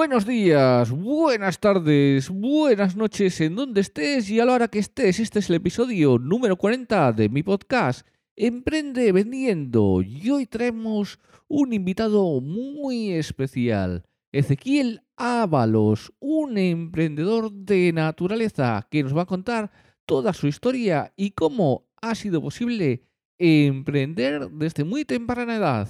Buenos 0.00 0.26
días, 0.26 0.92
buenas 0.92 1.58
tardes, 1.58 2.30
buenas 2.30 2.94
noches 2.94 3.40
en 3.40 3.56
donde 3.56 3.80
estés 3.80 4.30
y 4.30 4.38
a 4.38 4.44
la 4.44 4.52
hora 4.52 4.68
que 4.68 4.78
estés. 4.78 5.18
Este 5.18 5.40
es 5.40 5.50
el 5.50 5.56
episodio 5.56 6.18
número 6.18 6.54
40 6.54 7.12
de 7.14 7.28
mi 7.28 7.42
podcast 7.42 8.06
Emprende 8.36 9.10
Vendiendo 9.10 10.00
y 10.00 10.30
hoy 10.30 10.46
traemos 10.46 11.18
un 11.48 11.72
invitado 11.72 12.40
muy 12.40 13.10
especial, 13.10 14.04
Ezequiel 14.30 15.02
Ábalos, 15.16 16.12
un 16.20 16.58
emprendedor 16.58 17.50
de 17.50 17.92
naturaleza 17.92 18.86
que 18.92 19.02
nos 19.02 19.16
va 19.16 19.22
a 19.22 19.26
contar 19.26 19.72
toda 20.06 20.32
su 20.32 20.46
historia 20.46 21.12
y 21.16 21.32
cómo 21.32 21.88
ha 22.00 22.14
sido 22.14 22.40
posible 22.40 23.02
emprender 23.36 24.48
desde 24.52 24.84
muy 24.84 25.04
temprana 25.04 25.56
edad. 25.56 25.88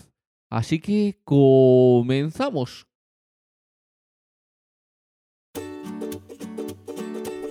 Así 0.49 0.81
que 0.81 1.21
comenzamos. 1.25 2.88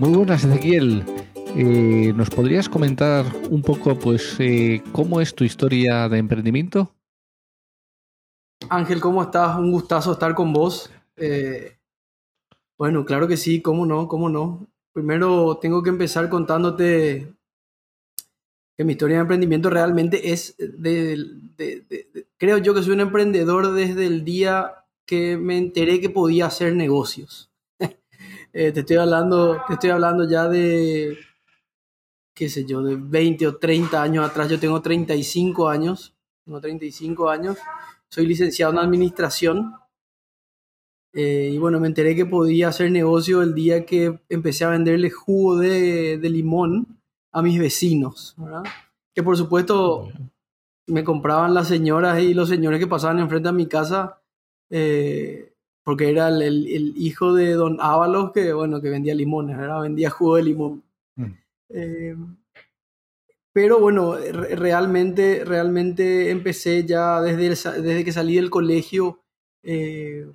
Muy 0.00 0.16
buenas, 0.16 0.42
Ezequiel. 0.44 1.04
Eh, 1.54 2.14
¿Nos 2.16 2.30
podrías 2.30 2.70
comentar 2.70 3.26
un 3.50 3.60
poco, 3.60 3.98
pues, 3.98 4.34
eh, 4.38 4.82
cómo 4.92 5.20
es 5.20 5.34
tu 5.34 5.44
historia 5.44 6.08
de 6.08 6.16
emprendimiento? 6.16 6.94
Ángel, 8.70 8.98
¿cómo 8.98 9.22
estás? 9.22 9.58
Un 9.58 9.70
gustazo 9.70 10.12
estar 10.12 10.34
con 10.34 10.54
vos. 10.54 10.90
Eh, 11.16 11.76
bueno, 12.78 13.04
claro 13.04 13.28
que 13.28 13.36
sí, 13.36 13.60
cómo 13.60 13.84
no, 13.84 14.08
cómo 14.08 14.30
no. 14.30 14.68
Primero 14.94 15.58
tengo 15.58 15.82
que 15.82 15.90
empezar 15.90 16.30
contándote 16.30 17.34
que 18.78 18.84
mi 18.84 18.92
historia 18.92 19.16
de 19.16 19.22
emprendimiento 19.22 19.68
realmente 19.68 20.32
es 20.32 20.56
de, 20.56 21.26
creo 22.38 22.56
yo 22.56 22.72
que 22.72 22.82
soy 22.82 22.94
un 22.94 23.00
emprendedor 23.00 23.74
desde 23.74 24.06
el 24.06 24.24
día 24.24 24.76
que 25.04 25.36
me 25.36 25.58
enteré 25.58 26.00
que 26.00 26.08
podía 26.08 26.46
hacer 26.46 26.74
negocios. 26.74 27.49
Eh, 28.52 28.72
te 28.72 28.80
estoy 28.80 28.96
hablando, 28.96 29.62
te 29.66 29.74
estoy 29.74 29.90
hablando 29.90 30.28
ya 30.28 30.48
de, 30.48 31.16
qué 32.34 32.48
sé 32.48 32.64
yo, 32.64 32.82
de 32.82 32.96
20 32.96 33.46
o 33.46 33.56
30 33.56 34.02
años 34.02 34.28
atrás. 34.28 34.48
Yo 34.48 34.58
tengo 34.58 34.80
35 34.82 35.68
años, 35.68 36.14
tengo 36.44 36.60
35 36.60 37.30
años. 37.30 37.58
Soy 38.08 38.26
licenciado 38.26 38.72
en 38.72 38.78
administración. 38.78 39.74
Eh, 41.12 41.50
y 41.52 41.58
bueno, 41.58 41.80
me 41.80 41.88
enteré 41.88 42.16
que 42.16 42.26
podía 42.26 42.68
hacer 42.68 42.90
negocio 42.90 43.42
el 43.42 43.54
día 43.54 43.84
que 43.86 44.20
empecé 44.28 44.64
a 44.64 44.70
venderle 44.70 45.10
jugo 45.10 45.56
de, 45.56 46.18
limón 46.22 47.00
a 47.32 47.42
mis 47.42 47.58
vecinos. 47.58 48.36
Que 49.14 49.22
por 49.22 49.36
supuesto 49.36 50.08
me 50.86 51.04
compraban 51.04 51.54
las 51.54 51.68
señoras 51.68 52.20
y 52.20 52.34
los 52.34 52.48
señores 52.48 52.80
que 52.80 52.86
pasaban 52.88 53.20
enfrente 53.20 53.48
a 53.48 53.52
mi 53.52 53.66
casa 53.66 54.20
eh, 54.70 55.49
porque 55.90 56.08
era 56.08 56.28
el, 56.28 56.92
hijo 56.96 57.34
de 57.34 57.54
don 57.54 57.78
Ábalos 57.80 58.30
que, 58.30 58.52
bueno, 58.52 58.80
que 58.80 58.90
vendía 58.90 59.12
limones, 59.12 59.58
¿verdad? 59.58 59.80
Vendía 59.80 60.08
jugo 60.08 60.36
de 60.36 60.42
limón. 60.44 60.84
Mm. 61.16 61.32
Eh, 61.70 62.16
pero 63.52 63.80
bueno, 63.80 64.14
realmente, 64.14 65.44
realmente 65.44 66.30
empecé 66.30 66.86
ya 66.86 67.20
desde, 67.20 67.48
desde 67.82 68.04
que 68.04 68.12
salí 68.12 68.36
del 68.36 68.50
colegio 68.50 69.18
eh, 69.64 70.30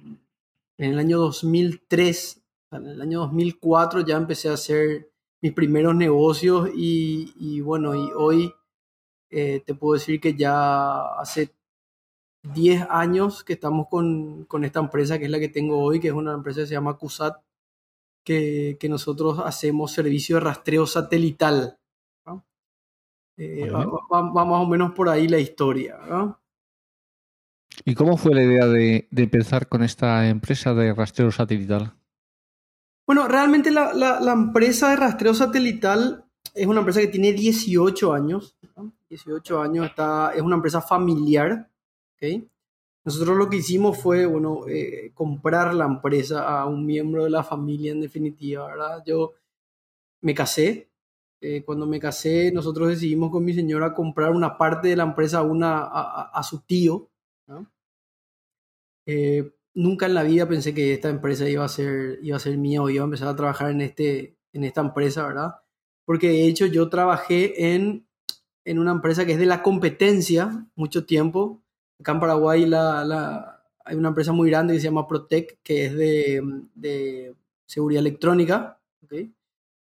en 0.78 0.92
el 0.92 1.00
año 1.00 1.20
2003, 1.20 2.42
en 2.72 2.88
el 2.88 3.02
año 3.02 3.20
2004 3.22 4.02
ya 4.02 4.18
empecé 4.18 4.50
a 4.50 4.56
hacer 4.56 5.10
mis 5.40 5.54
primeros 5.54 5.96
negocios 5.96 6.70
y, 6.76 7.62
bueno, 7.62 7.96
y 7.96 8.12
hoy 8.14 8.54
eh, 9.30 9.64
te 9.66 9.74
puedo 9.74 9.94
decir 9.94 10.20
que 10.20 10.34
ya 10.34 11.18
hace 11.18 11.54
10 12.54 12.88
años 12.90 13.44
que 13.44 13.54
estamos 13.54 13.88
con, 13.90 14.46
con, 14.46 14.64
esta 14.64 14.80
empresa 14.80 15.18
que 15.18 15.26
es 15.26 15.32
la 15.32 15.40
que 15.40 15.50
tengo 15.50 15.80
hoy, 15.80 16.00
que 16.00 16.10
es 16.10 16.14
una 16.14 16.34
empresa 16.34 16.62
que 16.62 16.68
se 16.68 16.74
llama 16.74 16.98
CUSAT, 16.98 17.42
que, 18.24 18.78
que 18.80 18.90
nosotros 18.90 19.40
hacemos 19.44 19.92
servicio 19.92 20.36
de 20.36 20.42
rastreo 20.42 20.86
satelital. 20.88 21.80
Eh, 23.38 23.70
va, 23.70 24.22
más 24.22 24.62
o 24.62 24.66
menos 24.66 24.94
por 24.94 25.10
ahí 25.10 25.28
la 25.28 25.40
historia. 25.40 25.98
¿Y 27.84 27.94
cómo 27.94 28.16
fue 28.16 28.34
la 28.34 28.44
idea 28.44 28.66
de, 28.66 29.10
de, 29.12 29.24
empezar 29.24 29.68
con 29.68 29.84
esta 29.84 30.30
empresa 30.30 30.74
de 30.74 30.94
rastreo 30.94 31.32
satelital? 31.32 31.94
Bueno, 33.06 33.28
realmente 33.28 33.72
la, 33.72 33.94
la, 33.94 34.22
la, 34.22 34.32
empresa 34.32 34.90
de 34.90 34.96
rastreo 34.96 35.34
satelital 35.34 36.26
es 36.54 36.66
una 36.66 36.80
empresa 36.80 37.02
que 37.02 37.08
tiene 37.08 37.34
18 37.34 38.14
años. 38.14 38.58
18 39.10 39.62
años, 39.62 39.88
está, 39.88 40.32
es 40.34 40.42
una 40.42 40.56
empresa 40.56 40.82
familiar 40.82 41.70
nosotros 43.06 43.38
lo 43.38 43.50
que 43.50 43.58
hicimos 43.58 44.00
fue, 44.00 44.26
bueno, 44.26 44.68
eh, 44.68 45.12
comprar 45.14 45.74
la 45.76 45.86
empresa 45.86 46.60
a 46.60 46.66
un 46.66 46.86
miembro 46.86 47.24
de 47.24 47.30
la 47.30 47.44
familia 47.44 47.92
en 47.92 48.02
definitiva, 48.02 48.66
¿verdad? 48.66 49.04
Yo 49.06 49.34
me 50.22 50.34
casé. 50.34 50.90
Eh, 51.40 51.64
cuando 51.64 51.86
me 51.86 52.00
casé, 52.00 52.52
nosotros 52.52 52.90
decidimos 52.90 53.30
con 53.30 53.46
mi 53.46 53.54
señora 53.54 53.94
comprar 53.94 54.32
una 54.32 54.58
parte 54.58 54.88
de 54.88 54.96
la 54.96 55.04
empresa 55.04 55.40
a, 55.40 55.44
una, 55.44 55.84
a, 55.84 56.42
su 56.42 56.62
tío. 56.62 57.12
Eh, 59.06 59.54
nunca 59.76 60.08
en 60.08 60.16
la 60.16 60.24
vida 60.24 60.48
pensé 60.48 60.74
que 60.74 60.94
esta 60.94 61.10
empresa 61.10 61.48
iba 61.48 61.64
a 61.64 61.70
ser, 61.70 62.18
iba 62.24 62.38
a 62.38 62.40
ser 62.40 62.58
mía 62.58 62.82
o 62.82 62.90
iba 62.90 63.04
a 63.04 63.06
empezar 63.06 63.28
a 63.28 63.36
trabajar 63.36 63.70
en, 63.70 63.82
este, 63.82 64.40
en 64.54 64.64
esta 64.64 64.82
empresa, 64.82 65.28
¿verdad? 65.28 65.56
Porque 66.06 66.30
de 66.30 66.48
hecho 66.48 66.66
yo 66.66 66.90
trabajé 66.90 67.76
en, 67.76 68.08
en 68.64 68.80
una 68.80 68.92
empresa 68.92 69.28
que 69.28 69.34
es 69.34 69.40
de 69.40 69.46
la 69.46 69.62
competencia 69.62 70.68
mucho 70.76 71.06
tiempo, 71.06 71.62
Acá 72.00 72.12
en 72.12 72.20
Paraguay 72.20 72.66
la, 72.66 73.64
hay 73.84 73.96
una 73.96 74.10
empresa 74.10 74.32
muy 74.32 74.50
grande 74.50 74.74
que 74.74 74.80
se 74.80 74.86
llama 74.86 75.08
Protec, 75.08 75.60
que 75.64 75.86
es 75.86 75.96
de, 75.96 77.36
seguridad 77.66 78.02
electrónica. 78.02 78.80
¿okay? 79.04 79.34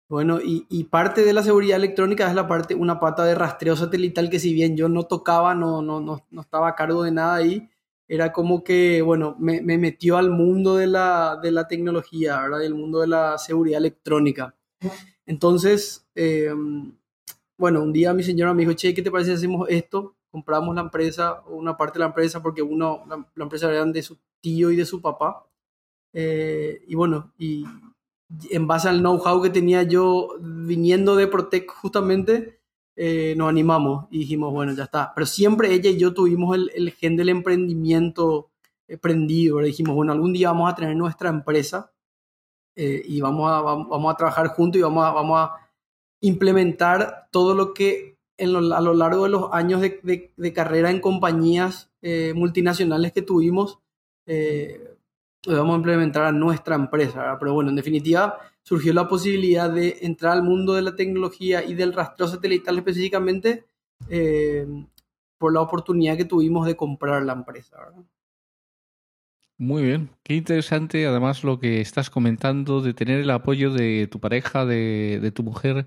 Bueno, 0.09 0.39
y, 0.43 0.83
parte 0.85 1.23
de 1.23 1.31
la 1.31 1.41
seguridad 1.41 1.77
electrónica 1.77 2.27
es 2.27 2.35
la 2.35 2.47
parte, 2.47 2.75
una 2.75 2.99
pata 2.99 3.23
de 3.23 3.33
rastreo 3.33 3.77
satelital 3.77 4.29
que 4.29 4.39
si 4.39 4.53
bien 4.53 4.75
yo 4.75 4.89
no 4.89 5.03
tocaba, 5.03 5.55
no, 5.55 5.81
no, 5.81 6.01
no, 6.01 6.25
no 6.29 6.41
estaba 6.41 6.67
a 6.67 6.75
cargo 6.75 7.03
de 7.03 7.11
nada 7.11 7.35
ahí, 7.35 7.69
era 8.09 8.33
como 8.33 8.61
que, 8.61 9.01
bueno, 9.01 9.37
me, 9.39 9.61
me 9.61 9.77
metió 9.77 10.17
al 10.17 10.29
mundo 10.29 10.75
de 10.75 10.87
la, 10.87 11.39
de 11.41 11.51
la 11.51 11.65
tecnología, 11.65 12.41
¿verdad? 12.41 12.59
Del 12.59 12.75
mundo 12.75 12.99
de 12.99 13.07
la 13.07 13.37
seguridad 13.37 13.77
electrónica. 13.77 14.53
Entonces, 15.25 16.05
eh, 16.13 16.53
bueno, 17.57 17.81
un 17.81 17.93
día 17.93 18.13
mi 18.13 18.23
señora 18.23 18.53
me 18.53 18.63
dijo, 18.63 18.73
che, 18.73 18.93
¿qué 18.93 19.01
te 19.01 19.11
parece 19.11 19.29
si 19.31 19.37
hacemos 19.37 19.69
esto? 19.69 20.17
Compramos 20.31 20.73
la 20.75 20.81
empresa, 20.81 21.43
una 21.47 21.77
parte 21.77 21.99
de 21.99 21.99
la 21.99 22.07
empresa, 22.07 22.41
porque 22.41 22.61
uno, 22.61 23.03
la, 23.07 23.43
empresa 23.43 23.69
era 23.69 23.85
de 23.85 24.01
su 24.01 24.17
tío 24.39 24.71
y 24.71 24.75
de 24.75 24.85
su 24.85 25.01
papá. 25.01 25.45
Eh, 26.13 26.83
y 26.87 26.95
bueno, 26.95 27.33
y 27.37 27.65
en 28.49 28.67
base 28.67 28.89
al 28.89 28.99
know-how 28.99 29.41
que 29.41 29.49
tenía 29.49 29.83
yo 29.83 30.29
viniendo 30.39 31.15
de 31.15 31.27
Protec 31.27 31.69
justamente, 31.71 32.59
eh, 32.95 33.35
nos 33.37 33.49
animamos 33.49 34.07
y 34.11 34.19
dijimos, 34.19 34.51
bueno, 34.51 34.73
ya 34.73 34.85
está. 34.85 35.11
Pero 35.13 35.25
siempre 35.27 35.73
ella 35.73 35.89
y 35.89 35.97
yo 35.97 36.13
tuvimos 36.13 36.55
el, 36.55 36.71
el 36.75 36.91
gen 36.91 37.17
del 37.17 37.29
emprendimiento 37.29 38.51
eh, 38.91 38.97
prendido. 38.97 39.59
Dijimos, 39.59 39.95
bueno, 39.95 40.11
algún 40.11 40.33
día 40.33 40.51
vamos 40.51 40.71
a 40.71 40.75
tener 40.75 40.95
nuestra 40.95 41.29
empresa 41.29 41.91
eh, 42.75 43.01
y 43.05 43.21
vamos 43.21 43.49
a, 43.49 43.61
vamos 43.61 44.13
a 44.13 44.17
trabajar 44.17 44.47
juntos 44.47 44.79
y 44.79 44.81
vamos 44.81 45.05
a, 45.05 45.11
vamos 45.11 45.39
a 45.39 45.69
implementar 46.19 47.29
todo 47.31 47.53
lo 47.53 47.73
que 47.73 48.10
en 48.41 48.53
lo, 48.53 48.75
a 48.75 48.81
lo 48.81 48.93
largo 48.95 49.25
de 49.25 49.29
los 49.29 49.53
años 49.53 49.81
de, 49.81 50.31
de, 50.35 50.53
carrera 50.53 50.89
en 50.89 50.99
compañías 50.99 51.91
eh, 52.01 52.33
multinacionales 52.35 53.11
que 53.13 53.21
tuvimos, 53.21 53.79
eh, 54.25 54.95
lo 55.45 55.57
vamos 55.57 55.75
a 55.75 55.77
implementar 55.77 56.23
a 56.23 56.31
nuestra 56.31 56.75
empresa. 56.75 57.37
Pero 57.39 57.53
bueno, 57.53 57.69
en 57.69 57.75
definitiva, 57.75 58.39
surgió 58.63 58.93
la 58.93 59.07
posibilidad 59.07 59.69
de 59.69 59.99
entrar 60.01 60.33
al 60.33 60.43
mundo 60.43 60.73
de 60.73 60.81
la 60.81 60.95
tecnología 60.95 61.63
y 61.63 61.75
del 61.75 61.93
rastreo 61.93 62.27
satelital 62.27 62.79
específicamente 62.79 63.65
eh, 64.09 64.65
por 65.37 65.53
la 65.53 65.61
oportunidad 65.61 66.17
que 66.17 66.25
tuvimos 66.25 66.65
de 66.65 66.75
comprar 66.75 67.21
la 67.23 67.33
empresa. 67.33 67.77
Muy 69.59 69.83
bien, 69.83 70.09
qué 70.23 70.33
interesante 70.33 71.05
además 71.05 71.43
lo 71.43 71.59
que 71.59 71.81
estás 71.81 72.09
comentando 72.09 72.81
de 72.81 72.95
tener 72.95 73.19
el 73.19 73.29
apoyo 73.29 73.71
de 73.71 74.07
tu 74.07 74.19
pareja, 74.19 74.65
de 74.65 75.31
tu 75.35 75.43
mujer 75.43 75.85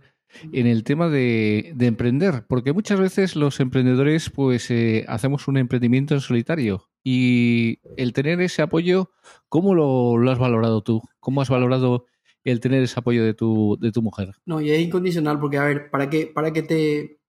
en 0.53 0.67
el 0.67 0.85
tema 0.85 1.09
de, 1.09 1.73
de, 1.75 1.87
emprender, 1.87 2.45
porque 2.49 2.73
muchas 2.73 2.99
veces 2.99 3.37
los 3.37 3.61
emprendedores 3.61 4.31
pues 4.31 4.71
eh, 4.71 5.05
hacemos 5.09 5.49
un 5.49 5.57
emprendimiento 5.57 6.15
en 6.15 6.21
solitario 6.21 6.89
y 7.05 7.81
el 7.97 8.13
tener 8.13 8.41
ese 8.41 8.63
apoyo, 8.63 9.11
¿cómo 9.49 9.75
lo, 9.75 10.17
lo, 10.17 10.31
has 10.31 10.39
valorado 10.39 10.83
tú? 10.83 11.03
¿Cómo 11.21 11.43
has 11.43 11.51
valorado 11.51 12.07
el 12.43 12.61
tener 12.61 12.83
ese 12.83 12.99
apoyo 12.99 13.25
de 13.25 13.35
tu, 13.35 13.79
de 13.81 13.93
tu 13.93 14.03
mujer? 14.03 14.35
No, 14.47 14.61
y 14.61 14.71
es 14.71 14.81
incondicional 14.81 15.39
porque, 15.39 15.59
a 15.59 15.65
ver, 15.65 15.91
para 15.91 16.09
que, 16.09 16.27
para 16.27 16.53
que 16.53 16.63
te, 16.63 17.21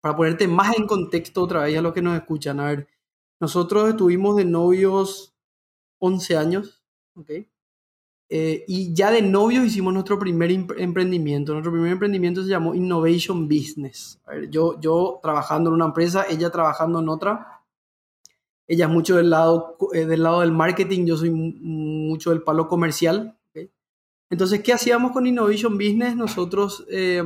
para 0.00 0.16
ponerte 0.16 0.48
más 0.48 0.76
en 0.76 0.86
contexto 0.86 1.42
otra 1.42 1.62
vez 1.64 1.78
a 1.78 1.82
los 1.82 1.92
que 1.92 2.02
nos 2.02 2.16
escuchan, 2.16 2.60
a 2.60 2.66
ver, 2.66 2.88
nosotros 3.40 3.90
estuvimos 3.90 4.36
de 4.36 4.44
novios 4.44 5.34
11 5.98 6.36
años, 6.36 6.82
¿ok? 7.14 7.30
Eh, 8.32 8.64
y 8.68 8.94
ya 8.94 9.10
de 9.10 9.22
novios 9.22 9.66
hicimos 9.66 9.92
nuestro 9.92 10.16
primer 10.16 10.52
emprendimiento. 10.52 11.52
Nuestro 11.52 11.72
primer 11.72 11.90
emprendimiento 11.90 12.44
se 12.44 12.48
llamó 12.48 12.76
Innovation 12.76 13.48
Business. 13.48 14.20
Ver, 14.24 14.48
yo, 14.50 14.80
yo 14.80 15.18
trabajando 15.20 15.68
en 15.70 15.74
una 15.74 15.86
empresa, 15.86 16.24
ella 16.30 16.48
trabajando 16.50 17.00
en 17.00 17.08
otra. 17.08 17.60
Ella 18.68 18.86
es 18.86 18.90
mucho 18.92 19.16
del 19.16 19.30
lado, 19.30 19.76
eh, 19.92 20.06
del 20.06 20.22
lado 20.22 20.42
del 20.42 20.52
marketing, 20.52 21.06
yo 21.06 21.16
soy 21.16 21.30
mucho 21.30 22.30
del 22.30 22.42
palo 22.42 22.68
comercial. 22.68 23.36
Entonces, 24.32 24.62
¿qué 24.62 24.72
hacíamos 24.72 25.10
con 25.10 25.26
Innovation 25.26 25.74
Business? 25.74 26.14
Nosotros 26.14 26.86
eh, 26.88 27.20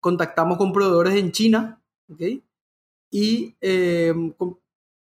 contactamos 0.00 0.56
con 0.56 0.72
proveedores 0.72 1.14
en 1.14 1.30
China 1.30 1.78
¿okay? 2.08 2.42
y 3.10 3.54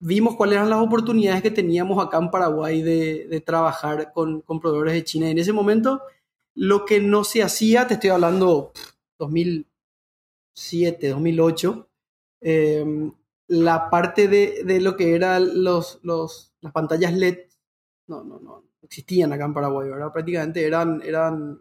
vimos 0.00 0.36
cuáles 0.36 0.56
eran 0.56 0.70
las 0.70 0.80
oportunidades 0.80 1.42
que 1.42 1.50
teníamos 1.50 2.04
acá 2.04 2.18
en 2.18 2.30
Paraguay 2.30 2.82
de, 2.82 3.26
de 3.28 3.40
trabajar 3.40 4.12
con, 4.12 4.40
con, 4.42 4.60
proveedores 4.60 4.94
de 4.94 5.04
China. 5.04 5.28
Y 5.28 5.32
en 5.32 5.38
ese 5.38 5.52
momento, 5.52 6.02
lo 6.54 6.84
que 6.84 7.00
no 7.00 7.24
se 7.24 7.42
hacía, 7.42 7.86
te 7.86 7.94
estoy 7.94 8.10
hablando 8.10 8.72
2007, 9.18 11.08
2008, 11.08 11.88
eh, 12.40 13.10
la 13.48 13.90
parte 13.90 14.28
de, 14.28 14.62
de, 14.64 14.80
lo 14.80 14.96
que 14.96 15.14
eran 15.14 15.64
los, 15.64 16.00
los, 16.02 16.54
las 16.60 16.72
pantallas 16.72 17.12
LED, 17.14 17.38
no, 18.06 18.22
no, 18.22 18.38
no, 18.38 18.64
existían 18.82 19.32
acá 19.32 19.44
en 19.44 19.54
Paraguay, 19.54 19.88
¿verdad? 19.88 20.12
Prácticamente 20.12 20.66
eran, 20.66 21.02
eran, 21.02 21.60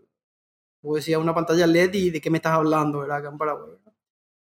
como 0.82 0.96
decía, 0.96 1.20
una 1.20 1.34
pantalla 1.34 1.66
LED 1.66 1.94
y 1.94 2.10
de 2.12 2.22
qué 2.22 2.30
me 2.30 2.38
estás 2.38 2.54
hablando, 2.54 3.00
¿verdad? 3.00 3.18
Acá 3.18 3.30
en 3.30 3.38
Paraguay. 3.38 3.78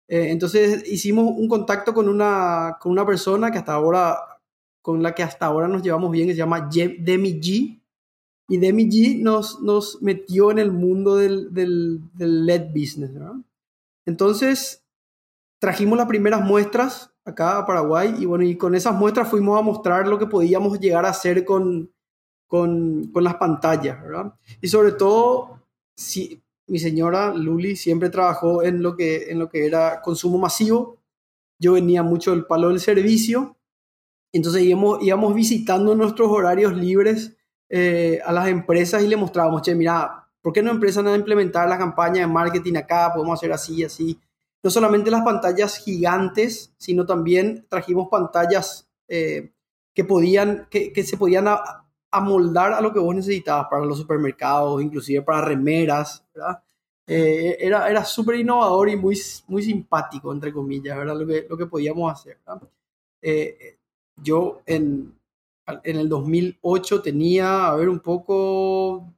Eh, 0.10 0.32
entonces 0.32 0.90
hicimos 0.90 1.32
un 1.38 1.48
contacto 1.48 1.94
con 1.94 2.10
una, 2.10 2.78
con 2.82 2.92
una 2.92 3.06
persona 3.06 3.52
que 3.52 3.60
hasta 3.60 3.74
ahora, 3.74 4.18
con 4.82 5.04
la 5.04 5.14
que 5.14 5.22
hasta 5.22 5.46
ahora 5.46 5.68
nos 5.68 5.84
llevamos 5.84 6.12
bien, 6.12 6.28
que 6.28 6.34
se 6.34 6.40
llama 6.40 6.68
Demi 6.68 7.40
G. 7.40 7.80
Y 8.48 8.58
Demi 8.58 8.90
G 8.90 9.22
nos, 9.22 9.62
nos 9.62 10.02
metió 10.02 10.50
en 10.50 10.58
el 10.58 10.72
mundo 10.72 11.16
del, 11.16 11.54
del, 11.54 12.02
LED 12.18 12.72
business. 12.74 13.14
¿verdad? 13.14 13.36
Entonces 14.08 14.84
trajimos 15.60 15.96
las 15.96 16.08
primeras 16.08 16.42
muestras 16.42 17.14
acá 17.24 17.60
a 17.60 17.66
Paraguay 17.68 18.16
y 18.18 18.26
bueno, 18.26 18.44
y 18.44 18.58
con 18.58 18.74
esas 18.74 18.96
muestras 18.96 19.30
fuimos 19.30 19.60
a 19.60 19.62
mostrar 19.62 20.08
lo 20.08 20.18
que 20.18 20.26
podíamos 20.26 20.80
llegar 20.80 21.06
a 21.06 21.10
hacer 21.10 21.46
con, 21.46 21.92
con, 22.48 23.12
con 23.12 23.24
las 23.24 23.36
pantallas, 23.36 24.02
¿verdad? 24.02 24.34
Y 24.60 24.70
sobre 24.70 24.94
todo, 24.94 25.62
si, 25.96 26.42
mi 26.70 26.80
señora 26.80 27.34
Luli 27.34 27.76
siempre 27.76 28.10
trabajó 28.10 28.64
en 28.64 28.82
lo 28.82 28.96
que, 28.96 29.32
en 29.32 29.40
lo 29.40 29.50
que 29.50 29.66
era 29.66 30.02
consumo 30.02 30.38
masivo. 30.38 30.98
Yo 31.60 31.74
venía 31.74 32.04
mucho 32.04 32.32
del 32.32 32.46
palo 32.46 32.70
del 32.70 32.80
servicio. 32.80 33.58
Entonces 34.32 34.62
íbamos, 34.62 35.00
íbamos 35.02 35.34
visitando 35.34 35.96
nuestros 35.96 36.30
horarios 36.30 36.76
libres 36.78 37.36
eh, 37.70 38.20
a 38.24 38.32
las 38.32 38.48
empresas 38.48 39.04
y 39.04 39.08
le 39.08 39.18
mostrábamos, 39.18 39.64
che, 39.64 39.74
mira, 39.74 40.28
¿por 40.42 40.54
qué 40.54 40.62
no 40.62 40.72
empiezan 40.72 41.08
a 41.08 41.16
implementar 41.16 41.68
la 41.68 41.78
campaña 41.78 42.22
de 42.22 42.28
marketing 42.28 42.76
acá? 42.76 43.12
Podemos 43.14 43.40
hacer 43.40 43.52
así, 43.52 43.84
así. 43.84 44.20
No 44.62 44.70
solamente 44.70 45.10
las 45.10 45.24
pantallas 45.24 45.78
gigantes, 45.78 46.74
sino 46.78 47.06
también 47.06 47.66
trajimos 47.68 48.10
pantallas 48.10 48.88
eh, 49.08 49.52
que, 49.94 50.04
podían, 50.04 50.68
que, 50.70 50.94
que 50.94 51.04
se 51.04 51.18
podían 51.18 51.48
amoldar 52.12 52.74
a 52.74 52.82
lo 52.82 52.92
que 52.94 53.00
vos 53.00 53.16
necesitabas 53.16 53.68
para 53.70 53.86
los 53.86 53.98
supermercados, 53.98 54.82
inclusive 54.82 55.22
para 55.22 55.46
remeras, 55.46 56.26
¿verdad? 56.34 56.64
Eh, 57.08 57.58
era 57.60 57.90
era 57.90 58.06
súper 58.06 58.36
innovador 58.36 58.90
y 58.90 58.96
muy, 58.96 59.20
muy 59.48 59.64
simpático, 59.64 60.32
entre 60.32 60.54
comillas, 60.54 60.98
¿verdad? 60.98 61.18
Lo 61.20 61.28
que, 61.28 61.48
lo 61.50 61.58
que 61.58 61.66
podíamos 61.66 62.12
hacer. 62.12 62.38
Eh, 63.22 63.78
yo 64.18 64.62
en, 64.66 65.14
en 65.84 65.98
el 65.98 66.10
2008 66.10 67.02
tenía, 67.02 67.68
a 67.68 67.76
ver, 67.76 67.90
un 67.90 68.00
poco, 68.00 69.12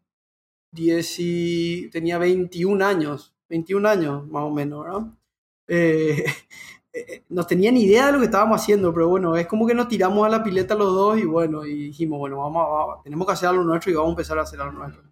10 0.72 1.16
y, 1.20 1.90
tenía 1.90 2.18
21 2.18 2.86
años, 2.86 3.34
21 3.50 3.90
años 3.90 4.28
más 4.28 4.44
o 4.44 4.50
menos, 4.52 4.84
¿verdad? 4.86 5.08
Eh, 5.68 6.26
no 7.30 7.46
tenía 7.46 7.72
ni 7.72 7.84
idea 7.84 8.08
de 8.08 8.14
lo 8.14 8.20
que 8.20 8.26
estábamos 8.26 8.62
haciendo, 8.62 8.94
pero 8.94 9.08
bueno, 9.08 9.38
es 9.38 9.48
como 9.48 9.66
que 9.66 9.74
nos 9.74 9.88
tiramos 9.88 10.26
a 10.26 10.30
la 10.30 10.44
pileta 10.44 10.76
los 10.76 10.94
dos 10.94 11.20
y 11.20 11.24
bueno, 11.24 11.66
y 11.66 11.86
dijimos, 11.86 12.20
bueno, 12.20 12.40
vamos, 12.40 12.68
vamos, 12.70 13.04
tenemos 13.04 13.26
que 13.26 13.34
hacer 13.34 13.50
algo 13.50 13.64
nuestro 13.64 13.92
y 13.92 13.96
vamos 13.96 14.10
a 14.10 14.12
empezar 14.12 14.40
a 14.40 14.42
hacer 14.42 14.60
algo 14.60 14.80
nuestro. 14.80 15.04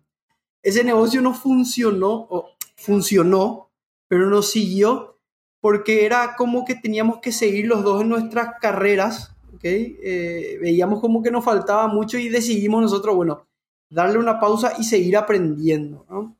Ese 0.61 0.83
negocio 0.83 1.21
no 1.21 1.33
funcionó, 1.33 2.27
o 2.29 2.49
funcionó, 2.75 3.69
pero 4.07 4.29
no 4.29 4.41
siguió 4.41 5.17
porque 5.61 6.05
era 6.05 6.35
como 6.35 6.65
que 6.65 6.75
teníamos 6.75 7.19
que 7.19 7.31
seguir 7.31 7.67
los 7.67 7.83
dos 7.83 8.01
en 8.01 8.09
nuestras 8.09 8.59
carreras, 8.59 9.35
¿ok? 9.53 9.63
Eh, 9.63 10.57
veíamos 10.61 11.01
como 11.01 11.21
que 11.21 11.31
nos 11.31 11.43
faltaba 11.43 11.87
mucho 11.87 12.17
y 12.17 12.29
decidimos 12.29 12.81
nosotros, 12.81 13.15
bueno, 13.15 13.45
darle 13.89 14.19
una 14.19 14.39
pausa 14.39 14.73
y 14.77 14.83
seguir 14.83 15.17
aprendiendo, 15.17 16.05
¿no? 16.09 16.37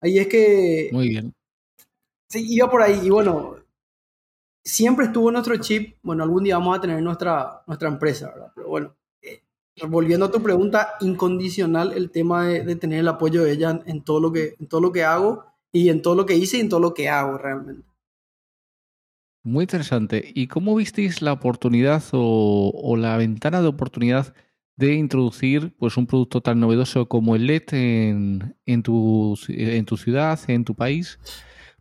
Ahí 0.00 0.18
es 0.18 0.28
que... 0.28 0.90
Muy 0.92 1.08
bien. 1.08 1.34
Sí, 2.28 2.46
iba 2.48 2.70
por 2.70 2.82
ahí 2.82 3.00
y 3.02 3.10
bueno, 3.10 3.57
siempre 4.68 5.06
estuvo 5.06 5.30
nuestro 5.30 5.56
chip, 5.56 5.96
bueno, 6.02 6.22
algún 6.22 6.44
día 6.44 6.58
vamos 6.58 6.76
a 6.76 6.80
tener 6.80 7.02
nuestra, 7.02 7.62
nuestra 7.66 7.88
empresa, 7.88 8.30
¿verdad? 8.30 8.52
Pero 8.54 8.68
bueno, 8.68 8.96
eh, 9.22 9.42
volviendo 9.88 10.26
a 10.26 10.30
tu 10.30 10.42
pregunta, 10.42 10.94
incondicional 11.00 11.92
el 11.92 12.10
tema 12.10 12.46
de, 12.46 12.76
tener 12.76 13.00
el 13.00 13.08
apoyo 13.08 13.44
de 13.44 13.52
ella 13.52 13.80
en 13.86 14.04
todo, 14.04 14.20
lo 14.20 14.32
que, 14.32 14.54
en 14.60 14.66
todo 14.66 14.80
lo 14.80 14.92
que 14.92 15.04
hago 15.04 15.44
y 15.72 15.88
en 15.88 16.02
todo 16.02 16.14
lo 16.14 16.26
que 16.26 16.36
hice 16.36 16.58
y 16.58 16.60
en 16.60 16.68
todo 16.68 16.80
lo 16.80 16.94
que 16.94 17.08
hago 17.08 17.38
realmente. 17.38 17.82
Muy 19.42 19.62
interesante. 19.62 20.30
¿Y 20.34 20.48
cómo 20.48 20.74
visteis 20.74 21.22
la 21.22 21.32
oportunidad 21.32 22.02
o, 22.12 22.70
o 22.74 22.96
la 22.96 23.16
ventana 23.16 23.62
de 23.62 23.68
oportunidad 23.68 24.34
de 24.76 24.94
introducir 24.94 25.74
pues, 25.78 25.96
un 25.96 26.06
producto 26.06 26.40
tan 26.40 26.60
novedoso 26.60 27.08
como 27.08 27.34
el 27.34 27.46
LED 27.46 27.62
en, 27.72 28.54
en, 28.66 28.82
tu, 28.82 29.36
en 29.48 29.84
tu 29.86 29.96
ciudad, 29.96 30.38
en 30.48 30.64
tu 30.64 30.74
país? 30.74 31.18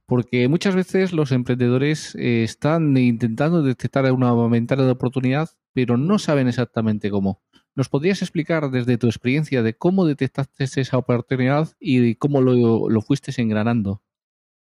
Porque 0.07 0.47
muchas 0.47 0.73
veces 0.73 1.11
los 1.11 1.33
emprendedores 1.33 2.15
eh, 2.15 2.43
están 2.43 2.95
intentando 2.95 3.61
detectar 3.61 4.09
una 4.13 4.33
ventana 4.47 4.83
de 4.83 4.91
oportunidad, 4.91 5.49
pero 5.73 5.97
no 5.97 6.17
saben 6.17 6.47
exactamente 6.47 7.11
cómo. 7.11 7.41
¿Nos 7.75 7.89
podrías 7.89 8.21
explicar 8.21 8.71
desde 8.71 8.97
tu 8.97 9.07
experiencia 9.07 9.61
de 9.61 9.77
cómo 9.77 10.05
detectaste 10.05 10.63
esa 10.63 10.97
oportunidad 10.97 11.69
y 11.79 12.15
cómo 12.15 12.41
lo, 12.41 12.89
lo 12.89 13.01
fuiste 13.01 13.31
engranando? 13.39 14.01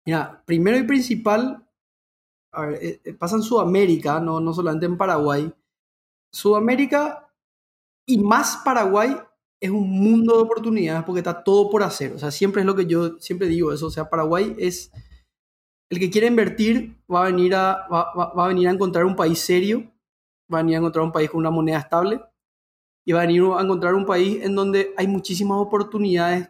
Mira, 0.04 0.44
primero 0.46 0.78
y 0.78 0.84
principal, 0.84 1.66
a 2.52 2.66
ver, 2.66 2.80
eh, 2.82 3.14
pasa 3.14 3.36
en 3.36 3.44
Sudamérica, 3.44 4.20
no, 4.20 4.40
no 4.40 4.52
solamente 4.52 4.88
en 4.88 4.98
Paraguay. 4.98 5.54
Sudamérica 6.32 7.32
y 8.06 8.18
más 8.18 8.58
Paraguay 8.66 9.16
es 9.60 9.70
un 9.70 9.90
mundo 9.90 10.38
de 10.38 10.42
oportunidades 10.42 11.04
porque 11.06 11.20
está 11.20 11.44
todo 11.44 11.70
por 11.70 11.84
hacer. 11.84 12.14
O 12.14 12.20
sea, 12.20 12.32
siempre 12.32 12.64
es 12.64 12.66
lo 12.66 12.76
que 12.76 12.88
yo 12.88 13.20
siempre 13.20 13.48
digo 13.48 13.72
eso. 13.72 13.88
O 13.88 13.92
sea, 13.92 14.10
Paraguay 14.10 14.56
es 14.58 14.92
el 15.90 16.00
que 16.00 16.10
quiere 16.10 16.28
invertir 16.28 16.96
va 17.12 17.22
a 17.22 17.26
venir 17.26 17.56
a, 17.56 17.88
va, 17.92 18.14
va, 18.14 18.46
a, 18.46 18.48
venir 18.48 18.68
a 18.68 18.72
encontrar 18.72 19.06
un 19.06 19.16
país 19.16 19.40
serio, 19.40 19.92
va 20.52 20.60
a 20.60 20.62
venir 20.62 20.76
a 20.76 20.80
encontrar 20.80 21.06
un 21.06 21.12
país 21.12 21.30
con 21.30 21.40
una 21.40 21.52
moneda 21.52 21.80
estable 21.80 22.22
y 23.06 23.12
va 23.12 23.22
a 23.22 23.26
venir 23.26 23.44
a 23.56 23.62
encontrar 23.62 23.94
un 23.94 24.06
país 24.06 24.44
en 24.44 24.56
donde 24.56 24.94
hay 24.98 25.08
muchísimas 25.08 25.58
oportunidades 25.60 26.50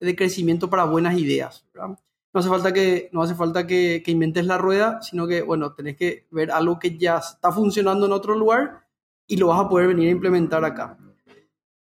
de 0.00 0.16
crecimiento 0.16 0.68
para 0.68 0.84
buenas 0.84 1.16
ideas. 1.16 1.64
no 1.74 1.96
hace 2.40 2.48
falta 2.48 2.72
que, 2.72 3.08
no 3.12 3.22
hace 3.22 3.34
falta 3.34 3.66
que, 3.66 4.02
que 4.04 4.10
inventes 4.10 4.44
la 4.44 4.58
rueda, 4.58 5.00
sino 5.00 5.26
que, 5.26 5.42
bueno, 5.42 5.72
tenés 5.74 5.96
que 5.96 6.26
ver 6.30 6.50
algo 6.50 6.78
que 6.78 6.98
ya 6.98 7.18
está 7.18 7.52
funcionando 7.52 8.06
en 8.06 8.12
otro 8.12 8.34
lugar 8.34 8.84
y 9.26 9.36
lo 9.36 9.48
vas 9.48 9.60
a 9.60 9.68
poder 9.68 9.88
venir 9.88 10.08
a 10.08 10.12
implementar 10.12 10.64
acá. 10.64 10.98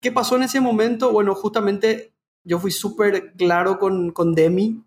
¿Qué 0.00 0.12
pasó 0.12 0.36
en 0.36 0.42
ese 0.42 0.60
momento? 0.60 1.12
Bueno, 1.12 1.34
justamente 1.34 2.12
yo 2.42 2.58
fui 2.58 2.70
súper 2.70 3.32
claro 3.36 3.78
con, 3.78 4.10
con 4.10 4.34
Demi, 4.34 4.84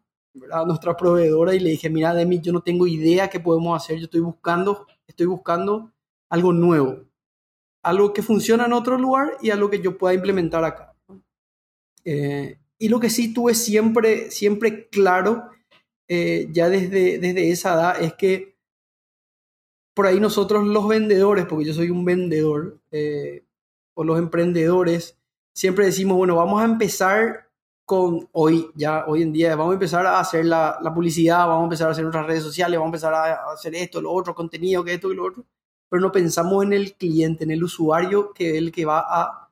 nuestra 0.65 0.95
proveedora, 0.95 1.53
y 1.55 1.59
le 1.59 1.71
dije, 1.71 1.89
mira, 1.89 2.13
Demi, 2.13 2.39
yo 2.39 2.51
no 2.51 2.61
tengo 2.61 2.87
idea 2.87 3.29
qué 3.29 3.39
podemos 3.39 3.81
hacer, 3.81 3.97
yo 3.97 4.05
estoy 4.05 4.21
buscando, 4.21 4.87
estoy 5.07 5.25
buscando 5.25 5.91
algo 6.29 6.53
nuevo, 6.53 7.05
algo 7.83 8.13
que 8.13 8.21
funciona 8.21 8.65
en 8.65 8.73
otro 8.73 8.97
lugar 8.97 9.37
y 9.41 9.49
algo 9.49 9.69
que 9.69 9.81
yo 9.81 9.97
pueda 9.97 10.13
implementar 10.13 10.63
acá. 10.63 10.95
Eh, 12.03 12.59
y 12.77 12.89
lo 12.89 12.99
que 12.99 13.09
sí 13.09 13.33
tuve 13.33 13.53
siempre, 13.53 14.31
siempre 14.31 14.87
claro, 14.89 15.49
eh, 16.07 16.47
ya 16.51 16.69
desde, 16.69 17.17
desde 17.19 17.51
esa 17.51 17.73
edad, 17.73 18.01
es 18.01 18.13
que 18.13 18.57
por 19.93 20.05
ahí 20.05 20.19
nosotros 20.19 20.65
los 20.65 20.87
vendedores, 20.87 21.45
porque 21.45 21.65
yo 21.65 21.73
soy 21.73 21.89
un 21.89 22.05
vendedor, 22.05 22.79
eh, 22.91 23.43
o 23.95 24.03
los 24.03 24.19
emprendedores, 24.19 25.17
siempre 25.53 25.85
decimos, 25.85 26.17
bueno, 26.17 26.35
vamos 26.35 26.61
a 26.61 26.65
empezar 26.65 27.46
con 27.87 28.27
hoy, 28.33 28.69
ya 28.75 29.05
hoy 29.07 29.21
en 29.21 29.31
día, 29.31 29.55
vamos 29.55 29.71
a 29.71 29.75
empezar 29.75 30.05
a 30.05 30.19
hacer 30.19 30.43
la, 30.43 30.77
publicidad, 30.93 31.47
vamos 31.47 31.61
a 31.61 31.63
empezar 31.63 31.87
a 31.87 31.91
hacer 31.91 32.03
nuestras 32.03 32.27
redes 32.27 32.43
sociales, 32.43 32.77
vamos 32.77 32.87
a 32.87 32.93
empezar 32.93 33.13
a 33.13 33.53
hacer 33.53 33.73
esto, 33.75 34.01
lo 34.01 34.11
otro, 34.11 34.35
contenido, 34.35 34.83
que 34.83 34.95
esto 34.95 35.09
y 35.09 35.15
lo 35.15 35.23
otro, 35.23 35.45
pero 35.87 36.01
no 36.01 36.11
pensamos 36.11 36.65
en 36.65 36.73
el 36.73 36.95
cliente, 36.95 37.45
en 37.45 37.51
el 37.51 37.63
usuario, 37.63 38.33
que 38.33 38.49
es 38.49 38.57
el 38.57 38.73
que 38.73 38.83
va 38.83 39.05
a 39.07 39.49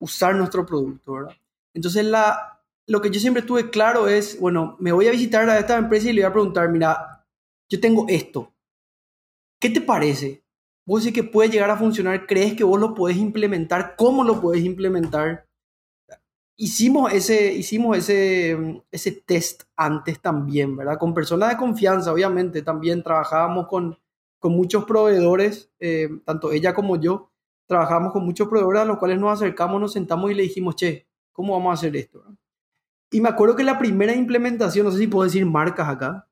usar 0.00 0.34
nuestro 0.34 0.64
producto, 0.64 1.12
¿verdad? 1.12 1.36
Entonces, 1.74 2.06
la, 2.06 2.62
lo 2.86 3.02
que 3.02 3.10
yo 3.10 3.20
siempre 3.20 3.42
tuve 3.42 3.68
claro 3.68 4.08
es, 4.08 4.40
bueno, 4.40 4.74
me 4.80 4.92
voy 4.92 5.06
a 5.06 5.10
visitar 5.10 5.46
a 5.50 5.58
esta 5.58 5.76
empresa 5.76 6.08
y 6.08 6.14
le 6.14 6.22
voy 6.22 6.30
a 6.30 6.32
preguntar, 6.32 6.70
mira, 6.70 7.26
yo 7.68 7.78
tengo 7.78 8.06
esto. 8.08 8.50
¿Qué 9.60 9.68
te 9.68 9.82
parece? 9.82 10.42
¿Vos 10.86 11.04
decís 11.04 11.22
que 11.22 11.30
puede 11.30 11.50
llegar 11.50 11.68
a 11.68 11.76
funcionar? 11.76 12.26
¿Crees 12.26 12.54
que 12.54 12.64
vos 12.64 12.80
lo 12.80 12.94
puedes 12.94 13.18
implementar? 13.18 13.94
¿Cómo 13.94 14.24
lo 14.24 14.40
puedes 14.40 14.64
implementar? 14.64 15.45
Hicimos 16.56 17.12
ese, 17.12 17.52
hicimos 17.52 17.98
ese, 17.98 18.82
ese 18.90 19.12
test 19.12 19.64
antes 19.76 20.20
también, 20.20 20.76
¿verdad? 20.76 20.98
Con 20.98 21.12
personas 21.12 21.50
de 21.50 21.56
confianza, 21.56 22.12
obviamente. 22.12 22.62
También 22.62 23.02
trabajábamos 23.02 23.66
con, 23.66 23.98
con 24.38 24.52
muchos 24.52 24.84
proveedores, 24.84 25.70
eh, 25.78 26.08
tanto 26.24 26.52
ella 26.52 26.74
como 26.74 26.98
yo. 26.98 27.30
Trabajamos 27.66 28.12
con 28.12 28.24
muchos 28.24 28.48
proveedores 28.48 28.82
a 28.82 28.86
los 28.86 28.98
cuales 28.98 29.18
nos 29.18 29.32
acercamos, 29.32 29.80
nos 29.80 29.92
sentamos 29.92 30.30
y 30.30 30.34
le 30.34 30.44
dijimos, 30.44 30.76
che, 30.76 31.06
¿Cómo 31.36 31.52
vamos 31.52 31.70
a 31.70 31.74
hacer 31.74 31.94
esto? 31.96 32.24
Y 33.10 33.20
me 33.20 33.28
acuerdo 33.28 33.56
que 33.56 33.62
la 33.62 33.78
primera 33.78 34.14
implementación, 34.14 34.86
no 34.86 34.90
sé 34.90 35.00
si 35.00 35.06
puedo 35.06 35.24
decir 35.24 35.44
marcas 35.44 35.86
acá. 35.86 36.30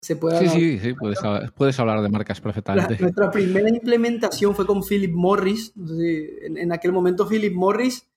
Se 0.00 0.14
puede 0.14 0.38
sí, 0.38 0.48
sí, 0.48 0.78
sí, 0.78 0.94
puedes, 0.94 1.18
puedes, 1.56 1.80
hablar 1.80 2.00
de 2.00 2.08
marcas 2.08 2.40
perfectamente. 2.40 2.96
nuestra 3.00 3.32
primera 3.32 3.68
implementación 3.68 4.54
fue 4.54 4.64
con 4.64 4.84
Philip 4.84 5.12
Morris. 5.12 5.72
en, 5.76 6.70
aquel 6.70 6.92
momento 6.92 7.26
Philip 7.26 7.52
Morris 7.52 8.08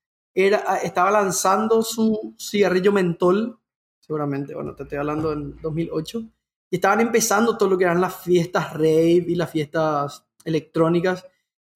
era, 0.46 0.78
estaba 0.84 1.10
lanzando 1.10 1.82
su 1.82 2.36
cigarrillo 2.38 2.92
mentol, 2.92 3.60
seguramente, 4.00 4.54
bueno, 4.54 4.76
te 4.76 4.84
estoy 4.84 5.00
hablando 5.00 5.34
en 5.34 5.60
2008, 5.62 6.24
y 6.70 6.76
estaban 6.76 7.02
empezando 7.02 7.58
todo 7.58 7.70
lo 7.70 7.78
que 7.78 7.86
eran 7.86 8.00
las 8.00 8.18
fiestas 8.18 8.74
rave 8.74 9.26
y 9.28 9.34
las 9.34 9.50
fiestas 9.50 10.28
electrónicas, 10.46 11.26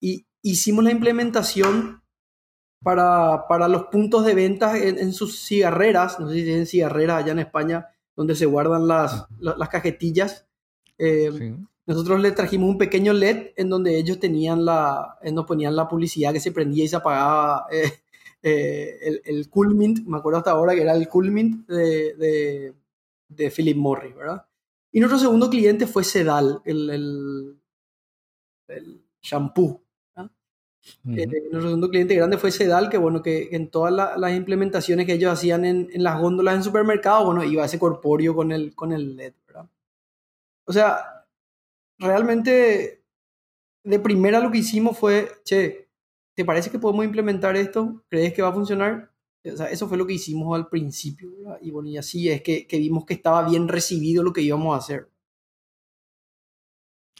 y 0.00 0.24
hicimos 0.42 0.84
la 0.84 0.92
implementación 0.92 2.04
para, 2.84 3.48
para 3.48 3.66
los 3.66 3.86
puntos 3.86 4.24
de 4.24 4.34
venta 4.34 4.78
en, 4.78 5.12
sus 5.12 5.44
cigarreras, 5.44 6.20
no 6.20 6.28
sé 6.28 6.36
si 6.36 6.44
tienen 6.44 6.66
cigarreras 6.66 7.24
allá 7.24 7.32
en 7.32 7.40
España, 7.40 7.88
donde 8.14 8.36
se 8.36 8.46
guardan 8.46 8.86
las, 8.86 9.26
las, 9.40 9.68
cajetillas. 9.68 10.46
Eh, 10.98 11.56
nosotros 11.84 12.20
le 12.20 12.30
trajimos 12.30 12.70
un 12.70 12.78
pequeño 12.78 13.12
LED 13.12 13.54
en 13.56 13.68
donde 13.68 13.98
ellos 13.98 14.20
tenían 14.20 14.64
la, 14.64 15.18
eh, 15.22 15.32
nos 15.32 15.46
ponían 15.46 15.74
la 15.74 15.88
publicidad 15.88 16.32
que 16.32 16.40
se 16.40 16.52
prendía 16.52 16.84
y 16.84 16.88
se 16.88 16.96
apagaba 16.96 17.66
eh, 17.72 18.01
el, 18.42 19.22
el 19.24 19.48
Cool 19.48 19.74
Mint, 19.74 20.06
me 20.06 20.18
acuerdo 20.18 20.38
hasta 20.38 20.50
ahora 20.50 20.74
que 20.74 20.82
era 20.82 20.94
el 20.94 21.08
Cool 21.08 21.30
Mint 21.30 21.68
de, 21.68 22.14
de, 22.14 22.74
de 23.28 23.50
Philip 23.50 23.76
Morris, 23.76 24.14
¿verdad? 24.14 24.46
Y 24.90 25.00
nuestro 25.00 25.18
segundo 25.18 25.48
cliente 25.48 25.86
fue 25.86 26.04
Sedal, 26.04 26.60
el, 26.64 26.90
el, 26.90 27.60
el 28.68 29.02
shampoo 29.22 29.82
eh, 30.84 31.26
nuestro 31.26 31.62
segundo 31.62 31.88
cliente 31.88 32.14
grande 32.14 32.38
fue 32.38 32.50
Sedal, 32.50 32.88
que 32.90 32.98
bueno, 32.98 33.22
que 33.22 33.50
en 33.52 33.70
todas 33.70 33.92
las 34.18 34.32
implementaciones 34.32 35.06
que 35.06 35.12
ellos 35.12 35.32
hacían 35.32 35.64
en, 35.64 35.88
en, 35.92 36.02
las 36.02 36.20
góndolas 36.20 36.56
en 36.56 36.64
supermercados, 36.64 37.26
bueno, 37.26 37.44
iba 37.44 37.64
ese 37.64 37.78
corpóreo 37.78 38.34
con 38.34 38.50
el, 38.50 38.74
con 38.74 38.92
el 38.92 39.16
LED, 39.16 39.34
¿verdad? 39.46 39.68
O 40.64 40.72
sea, 40.72 41.26
realmente 41.98 43.04
de 43.84 43.98
primera 44.00 44.40
lo 44.40 44.50
que 44.50 44.58
hicimos 44.58 44.98
fue, 44.98 45.28
che, 45.44 45.81
¿te 46.34 46.44
parece 46.44 46.70
que 46.70 46.78
podemos 46.78 47.04
implementar 47.04 47.56
esto? 47.56 48.04
¿Crees 48.08 48.32
que 48.32 48.42
va 48.42 48.48
a 48.48 48.54
funcionar? 48.54 49.10
O 49.44 49.56
sea, 49.56 49.66
eso 49.66 49.88
fue 49.88 49.98
lo 49.98 50.06
que 50.06 50.14
hicimos 50.14 50.56
al 50.56 50.68
principio, 50.68 51.32
¿verdad? 51.36 51.58
Y 51.60 51.70
bueno, 51.70 51.88
y 51.88 51.96
así 51.96 52.28
es 52.28 52.42
que, 52.42 52.66
que 52.66 52.78
vimos 52.78 53.04
que 53.04 53.14
estaba 53.14 53.48
bien 53.48 53.68
recibido 53.68 54.22
lo 54.22 54.32
que 54.32 54.42
íbamos 54.42 54.74
a 54.74 54.78
hacer. 54.78 55.08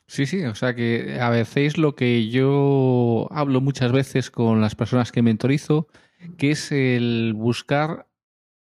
Sí, 0.06 0.26
sí, 0.26 0.44
o 0.44 0.54
sea 0.54 0.74
que 0.74 1.18
a 1.20 1.30
veces 1.30 1.78
lo 1.78 1.94
que 1.94 2.28
yo 2.28 3.28
hablo 3.30 3.60
muchas 3.60 3.92
veces 3.92 4.30
con 4.30 4.60
las 4.60 4.74
personas 4.74 5.10
que 5.10 5.22
mentorizo, 5.22 5.88
que 6.36 6.50
es 6.50 6.70
el 6.70 7.32
buscar 7.34 8.08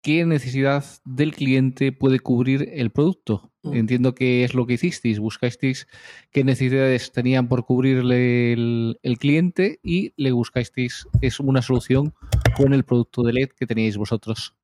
qué 0.02 0.24
necesidad 0.24 0.84
del 1.04 1.34
cliente 1.34 1.92
puede 1.92 2.20
cubrir 2.20 2.70
el 2.72 2.90
producto. 2.90 3.53
Mm. 3.64 3.74
Entiendo 3.74 4.14
que 4.14 4.44
es 4.44 4.54
lo 4.54 4.66
que 4.66 4.74
hicisteis, 4.74 5.18
buscasteis 5.18 5.88
qué 6.30 6.44
necesidades 6.44 7.10
tenían 7.10 7.48
por 7.48 7.64
cubrirle 7.64 8.52
el, 8.52 8.98
el 9.02 9.18
cliente 9.18 9.80
y 9.82 10.12
le 10.16 10.32
buscasteis 10.32 11.08
es 11.20 11.40
una 11.40 11.62
solución 11.62 12.14
con 12.56 12.72
el 12.72 12.84
producto 12.84 13.22
de 13.22 13.32
LED 13.32 13.48
que 13.50 13.66
teníais 13.66 13.96
vosotros. 13.96 14.54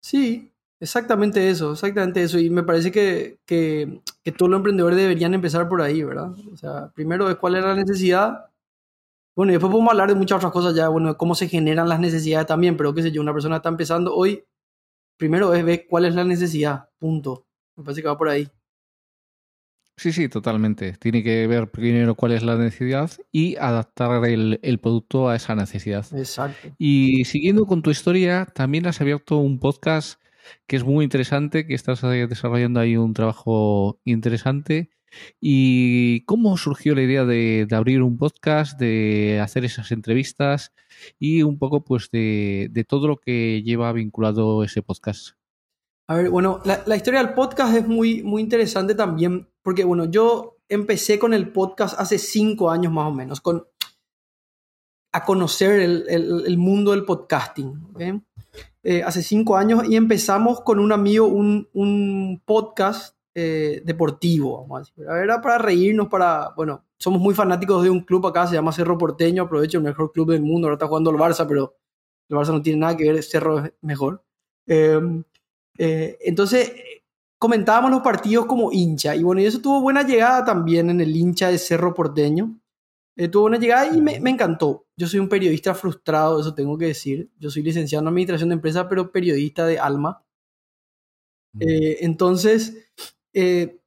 Sí, 0.00 0.54
Exactamente 0.80 1.48
eso, 1.48 1.72
exactamente 1.72 2.22
eso. 2.22 2.38
Y 2.38 2.50
me 2.50 2.62
parece 2.62 2.92
que, 2.92 3.38
que, 3.46 4.02
que, 4.22 4.32
todos 4.32 4.50
los 4.50 4.58
emprendedores 4.58 4.98
deberían 4.98 5.32
empezar 5.32 5.66
por 5.66 5.80
ahí, 5.80 6.02
¿verdad? 6.02 6.32
O 6.52 6.56
sea, 6.58 6.90
primero 6.94 7.30
es 7.30 7.36
cuál 7.36 7.54
es 7.54 7.64
la 7.64 7.74
necesidad. 7.74 8.50
Bueno, 9.34 9.52
y 9.52 9.54
después 9.54 9.70
podemos 9.70 9.90
hablar 9.92 10.08
de 10.10 10.14
muchas 10.14 10.36
otras 10.36 10.52
cosas 10.52 10.74
ya, 10.74 10.88
bueno, 10.88 11.08
de 11.08 11.16
cómo 11.16 11.34
se 11.34 11.48
generan 11.48 11.88
las 11.88 12.00
necesidades 12.00 12.46
también, 12.46 12.76
pero 12.76 12.94
qué 12.94 13.02
sé 13.02 13.10
yo, 13.12 13.22
una 13.22 13.32
persona 13.32 13.56
está 13.56 13.68
empezando 13.70 14.14
hoy, 14.14 14.44
primero 15.16 15.54
es 15.54 15.64
ver 15.64 15.86
cuál 15.88 16.04
es 16.04 16.14
la 16.14 16.24
necesidad, 16.24 16.90
punto. 16.98 17.46
Me 17.76 17.84
parece 17.84 18.02
que 18.02 18.08
va 18.08 18.18
por 18.18 18.28
ahí. 18.28 18.48
Sí, 19.96 20.12
sí, 20.12 20.28
totalmente. 20.28 20.94
Tiene 20.94 21.22
que 21.22 21.46
ver 21.46 21.70
primero 21.70 22.16
cuál 22.16 22.32
es 22.32 22.42
la 22.42 22.56
necesidad 22.56 23.10
y 23.30 23.56
adaptar 23.56 24.24
el, 24.24 24.58
el, 24.62 24.80
producto 24.80 25.28
a 25.28 25.36
esa 25.36 25.54
necesidad. 25.54 26.04
Exacto. 26.16 26.74
Y 26.78 27.24
siguiendo 27.26 27.66
con 27.66 27.80
tu 27.82 27.90
historia, 27.90 28.46
también 28.46 28.86
has 28.86 29.00
abierto 29.00 29.36
un 29.36 29.60
podcast 29.60 30.20
que 30.66 30.76
es 30.76 30.84
muy 30.84 31.04
interesante, 31.04 31.66
que 31.66 31.74
estás 31.74 32.02
desarrollando 32.02 32.80
ahí 32.80 32.96
un 32.96 33.14
trabajo 33.14 34.00
interesante. 34.04 34.90
¿Y 35.40 36.24
cómo 36.24 36.56
surgió 36.56 36.94
la 36.94 37.02
idea 37.02 37.24
de, 37.24 37.66
abrir 37.70 38.02
un 38.02 38.16
podcast, 38.16 38.78
de 38.78 39.40
hacer 39.40 39.64
esas 39.64 39.92
entrevistas 39.92 40.72
y 41.18 41.42
un 41.42 41.58
poco 41.58 41.84
pues 41.84 42.10
de, 42.10 42.84
todo 42.88 43.08
lo 43.08 43.16
que 43.18 43.62
lleva 43.62 43.92
vinculado 43.92 44.64
ese 44.64 44.82
podcast? 44.82 45.36
A 46.06 46.16
ver, 46.16 46.28
bueno, 46.28 46.60
la, 46.64 46.96
historia 46.96 47.22
del 47.24 47.34
podcast 47.34 47.74
es 47.74 47.88
muy, 47.88 48.22
muy 48.22 48.42
interesante 48.42 48.94
también, 48.94 49.48
porque 49.62 49.84
bueno, 49.84 50.04
yo 50.04 50.58
empecé 50.68 51.18
con 51.18 51.32
el 51.32 51.50
podcast 51.50 51.98
hace 51.98 52.18
cinco 52.18 52.70
años 52.70 52.92
más 52.92 53.08
o 53.08 53.14
menos, 53.14 53.40
con, 53.40 53.66
a 55.12 55.24
conocer 55.24 55.80
el, 55.80 56.04
el, 56.08 56.58
mundo 56.58 56.90
del 56.90 57.04
podcasting. 57.04 57.88
¿okay? 57.94 58.20
Eh, 58.82 59.02
hace 59.02 59.22
cinco 59.22 59.56
años 59.56 59.88
y 59.88 59.96
empezamos 59.96 60.60
con 60.60 60.78
un 60.78 60.92
amigo 60.92 61.26
un, 61.26 61.70
un 61.72 62.42
podcast 62.44 63.16
eh, 63.34 63.80
deportivo, 63.82 64.60
vamos 64.60 64.76
a 64.76 64.80
decir. 64.80 65.06
Era 65.22 65.40
para 65.40 65.56
reírnos, 65.56 66.08
para, 66.08 66.50
bueno, 66.54 66.84
somos 66.98 67.20
muy 67.20 67.34
fanáticos 67.34 67.82
de 67.82 67.88
un 67.88 68.00
club 68.00 68.26
acá, 68.26 68.46
se 68.46 68.54
llama 68.54 68.72
Cerro 68.72 68.98
Porteño, 68.98 69.44
aprovecho 69.44 69.78
el 69.78 69.84
mejor 69.84 70.12
club 70.12 70.32
del 70.32 70.42
mundo, 70.42 70.66
ahora 70.66 70.74
está 70.74 70.86
jugando 70.86 71.10
el 71.10 71.16
Barça, 71.16 71.46
pero 71.48 71.76
el 72.28 72.36
Barça 72.36 72.52
no 72.52 72.60
tiene 72.60 72.80
nada 72.80 72.96
que 72.96 73.10
ver, 73.10 73.22
Cerro 73.22 73.64
es 73.64 73.72
mejor. 73.80 74.22
Em, 74.66 75.24
eh, 75.78 76.18
entonces, 76.20 76.72
comentábamos 77.38 77.90
los 77.90 78.02
partidos 78.02 78.46
como 78.46 78.72
hincha, 78.72 79.14
y 79.14 79.22
bueno, 79.22 79.40
y 79.40 79.46
eso 79.46 79.60
tuvo 79.60 79.80
buena 79.80 80.02
llegada 80.02 80.44
también 80.44 80.90
en 80.90 81.00
el 81.00 81.14
hincha 81.14 81.48
de 81.48 81.58
Cerro 81.58 81.94
Porteño. 81.94 82.58
Eh, 83.16 83.28
tuvo 83.28 83.46
una 83.46 83.58
llegada 83.58 83.94
y 83.94 84.00
me, 84.00 84.18
me, 84.18 84.30
encantó. 84.30 84.86
Yo 84.96 85.06
soy 85.06 85.20
un 85.20 85.28
periodista 85.28 85.74
frustrado, 85.74 86.40
eso 86.40 86.54
tengo 86.54 86.76
que 86.76 86.86
decir. 86.86 87.30
Yo 87.38 87.48
soy 87.50 87.62
licenciado 87.62 88.02
en 88.02 88.08
administración 88.08 88.48
de 88.48 88.54
empresas, 88.54 88.86
pero 88.88 89.12
periodista 89.12 89.66
de 89.66 89.78
alma. 89.78 90.24
Eh, 91.60 91.98
entonces, 92.00 92.90
eh, 93.32 93.80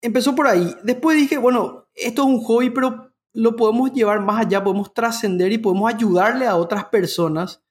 empezó 0.00 0.34
por 0.34 0.46
ahí. 0.46 0.74
Después 0.84 1.16
dije, 1.16 1.38
bueno, 1.38 1.88
esto 1.94 2.22
es 2.22 2.28
un 2.28 2.40
hobby, 2.42 2.70
pero 2.70 3.12
lo 3.32 3.56
podemos 3.56 3.92
llevar 3.92 4.20
más 4.20 4.46
allá, 4.46 4.62
podemos 4.62 4.94
trascender 4.94 5.52
y 5.52 5.58
podemos 5.58 5.92
ayudarle 5.92 6.46
a 6.46 6.56
otras 6.56 6.86
personas 6.86 7.62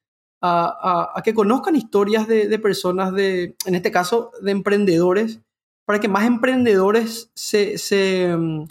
a, 0.41 1.22
que 1.24 1.34
conozcan 1.34 1.75
historias 1.75 2.27
de, 2.27 2.60
personas, 2.60 3.13
de, 3.13 3.56
en 3.65 3.75
este 3.75 3.91
caso, 3.91 4.32
de 4.41 4.51
emprendedores, 4.51 5.39
para 5.86 6.00
que 6.00 6.08
más 6.08 6.25
emprendedores 6.25 7.32
se, 7.34 7.77
se, 7.77 8.36
mm, 8.36 8.65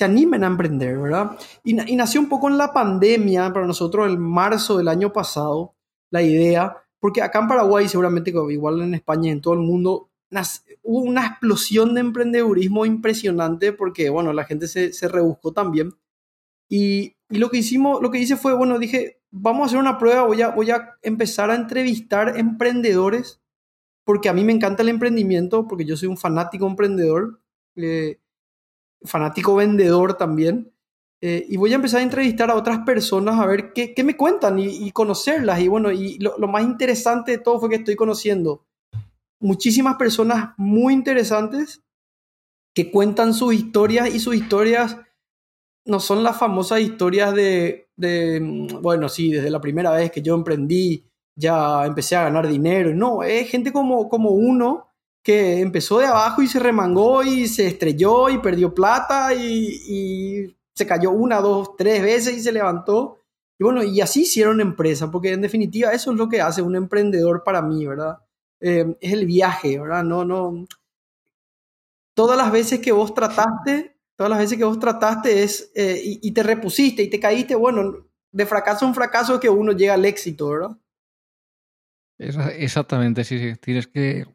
animen 0.00 0.44
a 0.44 0.48
emprender, 0.48 0.98
¿verdad? 0.98 1.38
Y, 1.64 1.74
nació 1.74 2.20
un 2.20 2.28
poco 2.28 2.48
en 2.48 2.58
la 2.58 2.72
pandemia, 2.72 3.52
para 3.52 3.66
nosotros, 3.66 4.08
en 4.08 4.20
marzo 4.20 4.78
del 4.78 4.88
año 4.88 5.12
pasado, 5.12 5.74
la 6.10 6.22
idea, 6.22 6.76
porque 7.00 7.22
acá 7.22 7.40
en 7.40 7.48
Paraguay, 7.48 7.88
seguramente 7.88 8.30
igual 8.30 8.82
en 8.82 8.94
España 8.94 9.28
y 9.28 9.32
en 9.32 9.40
todo 9.40 9.54
el 9.54 9.60
mundo, 9.60 10.10
hubo 10.82 11.00
una 11.00 11.26
explosión 11.26 11.94
de 11.94 12.00
emprendedurismo 12.00 12.86
impresionante 12.86 13.72
porque, 13.72 14.10
bueno, 14.10 14.32
la 14.32 14.44
gente 14.44 14.68
se, 14.68 14.92
se 14.92 15.08
rebuscó 15.08 15.52
también. 15.52 15.92
Y, 16.68 17.16
y, 17.28 17.38
lo 17.38 17.50
que 17.50 17.58
hicimos, 17.58 18.00
lo 18.00 18.10
que 18.10 18.18
hice 18.18 18.36
fue, 18.36 18.54
bueno, 18.54 18.78
dije, 18.78 19.19
vamos 19.30 19.62
a 19.62 19.66
hacer 19.66 19.78
una 19.78 19.98
prueba, 19.98 20.22
voy 20.22 20.42
a, 20.42 20.48
voy 20.48 20.70
a 20.70 20.96
empezar 21.02 21.50
a 21.50 21.54
entrevistar 21.54 22.36
emprendedores, 22.36 23.40
porque 24.04 24.28
a 24.28 24.32
mí 24.32 24.44
me 24.44 24.52
encanta 24.52 24.82
el 24.82 24.88
emprendimiento, 24.88 25.66
porque 25.66 25.84
yo 25.84 25.96
soy 25.96 26.08
un 26.08 26.16
fanático 26.16 26.66
emprendedor, 26.66 27.40
eh, 27.76 28.18
fanático 29.02 29.54
vendedor 29.54 30.14
también. 30.14 30.72
Eh, 31.22 31.44
y 31.48 31.58
voy 31.58 31.72
a 31.72 31.76
empezar 31.76 32.00
a 32.00 32.04
entrevistar 32.04 32.50
a 32.50 32.54
otras 32.54 32.78
personas 32.80 33.38
a 33.38 33.46
ver 33.46 33.72
qué, 33.74 33.94
qué 33.94 34.02
me 34.04 34.16
cuentan 34.16 34.58
y, 34.58 34.90
conocerlas. 34.92 35.60
Y 35.60 35.68
bueno, 35.68 35.92
y 35.92 36.18
lo, 36.18 36.38
lo, 36.38 36.48
más 36.48 36.62
interesante 36.62 37.32
de 37.32 37.38
todo 37.38 37.60
fue 37.60 37.68
que 37.68 37.76
estoy 37.76 37.94
conociendo 37.94 38.64
muchísimas 39.40 39.96
personas 39.96 40.54
muy 40.56 40.92
interesantes 40.94 41.82
que 42.74 42.90
cuentan 42.90 43.34
sus 43.34 43.54
historias 43.54 44.14
y 44.14 44.20
sus 44.20 44.34
historias 44.36 44.96
no 45.90 46.00
son 46.00 46.22
las 46.22 46.38
famosas 46.38 46.80
historias 46.80 47.34
de, 47.34 47.88
mm, 47.96 48.80
bueno, 48.80 49.08
sí, 49.08 49.32
desde 49.32 49.50
la 49.50 49.60
primera 49.60 49.90
vez 49.90 50.10
que 50.10 50.22
yo 50.22 50.34
emprendí 50.34 51.04
ya 51.36 51.84
empecé 51.84 52.16
a 52.16 52.24
ganar 52.24 52.46
dinero. 52.48 52.94
No, 52.94 53.22
es 53.22 53.50
gente 53.50 53.72
como, 53.72 54.08
como 54.08 54.30
uno 54.30 54.88
que 55.22 55.60
empezó 55.60 55.98
de 55.98 56.06
abajo 56.06 56.42
y 56.42 56.46
se 56.46 56.60
remangó 56.60 57.22
y 57.22 57.48
se 57.48 57.66
estrelló 57.66 58.28
y 58.30 58.38
perdió 58.38 58.74
plata 58.74 59.34
y, 59.34 60.56
se 60.74 60.86
cayó 60.86 61.10
una, 61.10 61.40
dos, 61.40 61.76
tres 61.76 62.02
veces 62.02 62.36
y 62.38 62.40
se 62.40 62.52
levantó. 62.52 63.18
Y 63.58 63.64
bueno, 63.64 63.82
y 63.82 64.00
así 64.00 64.22
hicieron 64.22 64.60
empresa, 64.60 65.10
porque 65.10 65.32
en 65.32 65.42
definitiva 65.42 65.92
eso 65.92 66.12
es 66.12 66.16
lo 66.16 66.28
que 66.28 66.40
hace 66.40 66.62
un 66.62 66.76
emprendedor 66.76 67.42
para 67.44 67.60
mí, 67.60 67.86
¿verdad? 67.86 68.18
Eh, 68.60 68.96
es 69.00 69.12
el 69.12 69.26
viaje, 69.26 69.78
¿verdad? 69.78 70.04
No, 70.04 70.24
no. 70.24 70.66
Todas 72.14 72.38
las 72.38 72.50
veces 72.52 72.80
que 72.80 72.92
vos 72.92 73.12
trataste, 73.12 73.99
todas 74.20 74.32
las 74.32 74.40
veces 74.40 74.58
que 74.58 74.64
vos 74.64 74.78
trataste 74.78 75.42
es, 75.42 75.72
eh, 75.74 75.98
y, 76.04 76.30
te 76.32 76.42
repusiste 76.42 77.02
y 77.02 77.08
te 77.08 77.18
caíste, 77.18 77.54
bueno, 77.54 78.06
de 78.30 78.44
fracaso 78.44 78.86
en 78.86 78.94
fracaso 78.94 79.32
es 79.32 79.40
que 79.40 79.48
uno 79.48 79.72
llega 79.72 79.94
al 79.94 80.04
éxito, 80.04 80.50
¿verdad? 80.50 80.76
Exactamente, 82.18 83.24
sí, 83.24 83.38
sí. 83.38 83.54
Tienes 83.58 83.86
que 83.86 84.26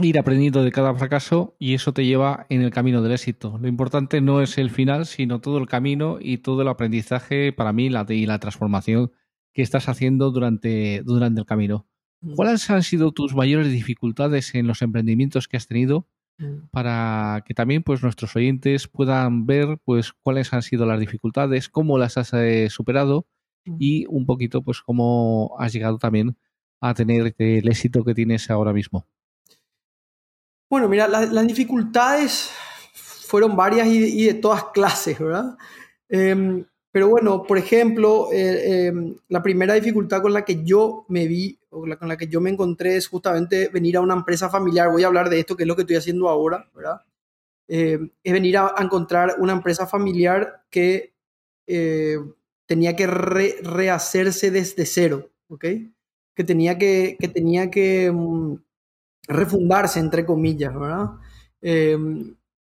ir 0.00 0.16
aprendiendo 0.16 0.62
de 0.62 0.70
cada 0.70 0.94
fracaso 0.94 1.56
y 1.58 1.74
eso 1.74 1.92
te 1.92 2.06
lleva 2.06 2.46
en 2.50 2.62
el 2.62 2.70
camino 2.70 3.02
del 3.02 3.10
éxito. 3.10 3.58
Lo 3.60 3.66
importante 3.66 4.20
no 4.20 4.42
es 4.42 4.58
el 4.58 4.70
final, 4.70 5.06
sino 5.06 5.40
todo 5.40 5.58
el 5.58 5.66
camino 5.66 6.18
y 6.20 6.38
todo 6.38 6.62
el 6.62 6.68
aprendizaje 6.68 7.52
para 7.52 7.72
mí 7.72 7.88
la, 7.88 8.06
y 8.08 8.26
la 8.26 8.38
transformación 8.38 9.10
que 9.52 9.62
estás 9.62 9.88
haciendo 9.88 10.30
durante, 10.30 11.02
durante 11.02 11.40
el 11.40 11.46
camino. 11.46 11.84
Mm. 12.20 12.36
¿Cuáles 12.36 12.70
han 12.70 12.84
sido 12.84 13.10
tus 13.10 13.34
mayores 13.34 13.72
dificultades 13.72 14.54
en 14.54 14.68
los 14.68 14.82
emprendimientos 14.82 15.48
que 15.48 15.56
has 15.56 15.66
tenido. 15.66 16.06
Para 16.70 17.42
que 17.46 17.54
también 17.54 17.82
pues 17.82 18.02
nuestros 18.02 18.34
oyentes 18.36 18.88
puedan 18.88 19.46
ver 19.46 19.78
pues 19.84 20.12
cuáles 20.12 20.52
han 20.52 20.62
sido 20.62 20.86
las 20.86 21.00
dificultades, 21.00 21.68
cómo 21.68 21.98
las 21.98 22.16
has 22.16 22.32
eh, 22.34 22.68
superado 22.70 23.26
mm. 23.64 23.76
y 23.78 24.06
un 24.08 24.26
poquito 24.26 24.62
pues 24.62 24.80
cómo 24.80 25.56
has 25.58 25.72
llegado 25.72 25.98
también 25.98 26.36
a 26.80 26.94
tener 26.94 27.34
el 27.38 27.68
éxito 27.68 28.04
que 28.04 28.14
tienes 28.14 28.50
ahora 28.50 28.72
mismo? 28.72 29.06
Bueno, 30.70 30.88
mira, 30.88 31.08
las 31.08 31.46
dificultades 31.46 32.50
fueron 32.94 33.56
varias 33.56 33.88
y, 33.88 34.24
de 34.24 34.34
todas 34.34 34.64
clases, 34.72 35.18
¿verdad? 35.18 35.56
Em, 36.08 36.64
pero 36.92 37.08
bueno, 37.08 37.44
por 37.44 37.56
ejemplo, 37.56 38.32
eh, 38.32 38.86
em, 38.88 39.16
la 39.28 39.42
primera 39.42 39.74
dificultad 39.74 40.22
con 40.22 40.32
la 40.32 40.44
que 40.44 40.64
yo 40.64 41.04
me 41.08 41.26
vi 41.28 41.58
o 41.70 41.86
con 41.96 42.08
la 42.08 42.16
que 42.16 42.26
yo 42.26 42.40
me 42.40 42.50
encontré 42.50 42.96
es 42.96 43.06
justamente 43.06 43.68
venir 43.68 43.96
a 43.96 44.00
una 44.00 44.14
empresa 44.14 44.50
familiar. 44.50 44.90
Voy 44.90 45.04
a 45.04 45.06
hablar 45.06 45.30
de 45.30 45.38
esto, 45.38 45.56
que 45.56 45.62
es 45.62 45.68
lo 45.68 45.76
que 45.76 45.82
estoy 45.82 45.96
haciendo 45.96 46.28
ahora, 46.28 46.68
¿verdad? 46.74 47.02
Eh, 47.68 48.00
es 48.24 48.32
venir 48.32 48.56
a, 48.58 48.74
encontrar 48.80 49.36
una 49.38 49.52
empresa 49.52 49.86
familiar 49.86 50.64
que 50.70 51.14
eh, 51.68 52.18
tenía 52.66 52.96
que 52.96 53.06
rehacerse 53.06 54.50
desde 54.50 54.84
cero, 54.84 55.30
¿ok? 55.48 55.64
Que 56.34 56.44
tenía 56.44 56.76
que, 56.76 57.16
que, 57.20 57.28
tenía 57.28 57.70
que 57.70 58.10
mm, 58.10 58.56
refundarse, 59.28 60.00
entre 60.00 60.26
comillas, 60.26 60.74
¿verdad? 60.74 61.10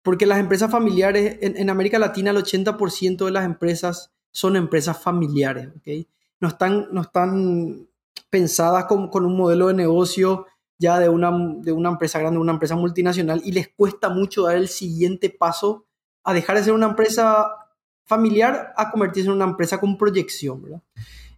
Porque 0.09 0.25
las 0.25 0.39
empresas 0.39 0.71
familiares, 0.71 1.37
en, 1.43 1.59
en 1.59 1.69
América 1.69 1.99
Latina 1.99 2.31
el 2.31 2.39
80% 2.39 3.27
de 3.27 3.31
las 3.31 3.45
empresas 3.45 4.11
son 4.31 4.57
empresas 4.57 4.99
familiares, 4.99 5.69
¿ok? 5.69 6.07
No 6.41 6.49
están, 6.49 6.89
no 6.93 7.03
están 7.03 7.87
pensadas 8.31 8.87
con, 8.87 9.09
con 9.11 9.27
un 9.27 9.37
modelo 9.37 9.69
de 9.69 9.75
negocio 9.75 10.47
ya 10.79 10.99
de 10.99 11.11
una, 11.11 11.31
de 11.59 11.73
una 11.73 11.91
empresa 11.91 12.21
grande, 12.21 12.41
una 12.41 12.55
empresa 12.55 12.75
multinacional, 12.75 13.43
y 13.45 13.53
les 13.53 13.69
cuesta 13.69 14.09
mucho 14.09 14.45
dar 14.45 14.57
el 14.57 14.69
siguiente 14.69 15.29
paso 15.29 15.85
a 16.25 16.33
dejar 16.33 16.57
de 16.57 16.65
ser 16.65 16.73
una 16.73 16.87
empresa 16.87 17.47
familiar 18.07 18.73
a 18.79 18.91
convertirse 18.91 19.29
en 19.29 19.37
una 19.37 19.45
empresa 19.45 19.79
con 19.79 19.99
proyección, 19.99 20.63
¿verdad? 20.63 20.81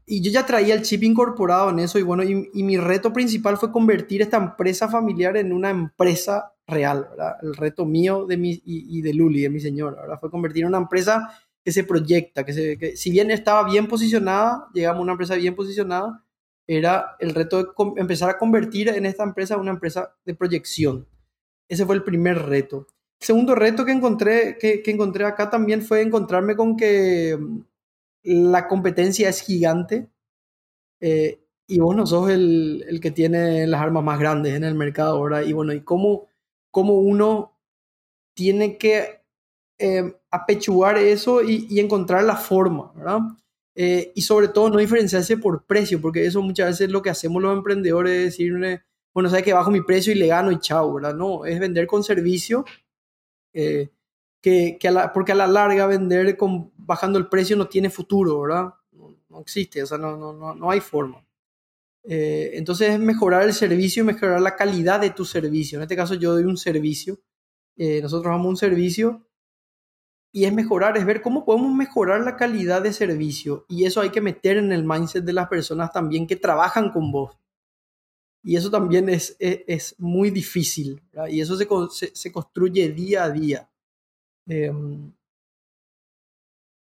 Y 0.07 0.23
yo 0.23 0.31
ya 0.31 0.47
traía 0.47 0.75
el 0.75 0.83
chip 0.83 1.03
incorporado 1.03 1.71
en 1.71 1.81
eso 1.81 1.99
y 1.99 2.03
bueno, 2.03 2.23
y, 2.23 2.63
mi 2.63 2.77
reto 2.77 3.13
principal 3.13 3.57
fue 3.57 3.73
convertir 3.73 4.23
esta 4.23 4.37
empresa 4.37 4.89
familiar 4.89 5.37
en 5.37 5.53
una 5.53 5.71
empresa 5.71 6.53
real. 6.71 7.09
El 7.43 7.55
reto 7.55 7.85
mío 7.85 8.27
de 8.27 8.37
mi, 8.37 8.61
y, 8.65 9.01
de 9.03 9.15
Luli, 9.15 9.43
de 9.43 9.51
mi 9.51 9.61
señora, 9.61 10.03
¿verdad? 10.03 10.21
Fue 10.21 10.31
convertir 10.31 10.63
en 10.63 10.69
una 10.69 10.79
empresa 10.79 11.29
que 11.65 11.73
se 11.73 11.85
proyecta, 11.85 12.45
que, 12.45 12.53
se, 12.53 12.79
que 12.79 12.97
si 12.97 13.11
bien 13.11 13.31
estaba 13.31 13.69
bien 13.69 13.87
posicionada, 13.87 14.69
llegamos 14.73 15.01
a 15.01 15.03
una 15.03 15.13
empresa 15.13 15.35
bien 15.35 15.55
posicionada, 15.55 16.25
era 16.67 17.17
el 17.19 17.35
reto 17.35 17.59
de 17.59 17.69
empezar 17.97 18.31
a 18.31 18.39
convertir 18.39 18.89
en 18.89 19.05
esta 19.05 19.25
empresa 19.25 19.57
una 19.57 19.73
empresa 19.73 20.15
de 20.25 20.35
proyección. 20.35 21.07
Ese 21.69 21.85
fue 21.85 21.97
el 21.97 22.05
primer 22.05 22.47
reto. 22.47 22.87
El 23.21 23.27
segundo 23.27 23.55
reto 23.55 23.85
que 23.85 23.93
encontré, 23.93 24.57
que, 24.59 24.83
encontré 24.87 25.25
acá 25.25 25.51
también 25.51 25.83
fue 25.83 26.01
encontrarme 26.01 26.57
con 26.57 26.77
que 26.77 27.37
mm, 27.39 27.61
la 28.23 28.69
competencia 28.69 29.29
es 29.29 29.41
gigante 29.43 30.09
eh, 31.01 31.41
y 31.67 31.79
vos 31.81 31.95
no 31.95 32.07
sos 32.07 32.31
el, 32.31 32.99
que 33.03 33.11
tiene 33.11 33.67
las 33.67 33.81
armas 33.81 34.03
más 34.03 34.19
grandes 34.19 34.55
en 34.55 34.65
el 34.65 34.75
mercado, 34.75 35.17
ahora 35.17 35.45
Y 35.45 35.53
bueno, 35.53 35.73
y 35.73 35.83
cómo, 35.83 36.29
cómo 36.71 36.95
uno 36.95 37.59
tiene 38.35 38.79
que 38.79 39.21
eh, 39.79 40.15
apechugar 40.31 40.99
eso 40.99 41.43
y, 41.43 41.81
encontrar 41.81 42.25
la 42.25 42.37
forma, 42.37 42.93
¿verdad? 42.95 43.21
Eh, 43.75 44.13
y 44.15 44.23
sobre 44.23 44.49
todo 44.49 44.69
no 44.69 44.79
diferenciarse 44.79 45.37
por 45.39 45.65
precio, 45.65 46.01
porque 46.01 46.27
eso 46.27 46.43
muchas 46.43 46.69
veces 46.69 46.91
lo 46.91 47.03
que 47.03 47.11
hacemos 47.11 47.43
los 47.43 47.57
emprendedores 47.57 48.13
es 48.13 48.25
decirle, 48.25 48.83
bueno, 49.15 49.29
sabes 49.29 49.45
que 49.45 49.53
bajo 49.53 49.71
mi 49.71 49.81
precio 49.81 50.13
y 50.13 50.17
le 50.17 50.27
gano 50.27 50.53
y 50.53 50.61
chao, 50.61 50.95
¿verdad? 50.95 51.15
No, 51.15 51.45
es 51.47 51.59
vender 51.59 51.87
con 51.87 52.05
servicio, 52.05 52.65
eh, 53.53 53.91
que, 54.41 54.79
que 54.79 54.91
porque 55.15 55.33
a 55.33 55.35
la 55.35 55.47
larga 55.47 55.87
vender 55.87 56.37
con, 56.37 56.73
bajando 56.77 57.19
el 57.19 57.29
precio 57.29 57.57
no 57.57 57.69
tiene 57.69 57.91
futuro, 57.91 58.41
¿verdad? 58.41 58.75
No, 59.29 59.41
existe, 59.41 59.83
o 59.83 59.87
sea, 59.87 59.97
no, 59.97 60.17
no, 60.17 60.55
no 60.55 60.71
hay 60.71 60.81
forma. 60.81 61.25
Eh, 62.05 62.53
entonces 62.55 62.91
es 62.91 62.99
mejorar 62.99 63.43
el 63.43 63.53
servicio 63.53 64.03
y 64.03 64.07
mejorar 64.07 64.41
la 64.41 64.57
calidad 64.57 65.01
de 65.01 65.11
tu 65.11 65.25
servicio. 65.25 65.79
En 65.79 65.83
este 65.83 65.97
caso 65.97 66.15
yo 66.15 66.33
doy 66.33 66.45
un 66.45 66.57
servicio, 66.57 67.21
nosotros 67.77 68.31
damos 68.31 68.47
un 68.47 68.57
servicio 68.59 69.27
y 70.33 70.45
es 70.45 70.53
mejorar, 70.53 70.97
es 70.97 71.05
ver 71.05 71.23
cómo 71.23 71.45
podemos 71.45 71.75
mejorar 71.75 72.21
la 72.21 72.37
calidad 72.37 72.83
de 72.83 72.93
servicio. 72.93 73.65
Y 73.69 73.85
eso 73.85 74.01
hay 74.01 74.11
que 74.11 74.21
meter 74.21 74.59
en 74.59 74.71
el 74.71 74.85
mindset 74.85 75.25
de 75.25 75.33
las 75.33 75.49
personas 75.49 75.93
también 75.93 76.27
que 76.27 76.37
trabajan 76.37 76.91
con 76.91 77.11
vos. 77.11 77.37
Y 78.43 78.57
eso 78.57 78.71
también 78.71 79.09
es, 79.09 79.37
es, 79.39 79.95
muy 79.99 80.31
difícil. 80.31 81.03
Y 81.29 81.41
eso 81.41 81.57
se, 81.57 82.15
se, 82.15 82.33
construye 82.33 82.89
día 82.91 83.25
a 83.25 83.31
día. 83.31 83.71
Em, 84.47 85.13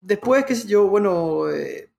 después, 0.01 0.45
qué 0.45 0.55
sé 0.55 0.67
yo, 0.67 0.87
bueno, 0.87 1.49
eh, 1.49 1.89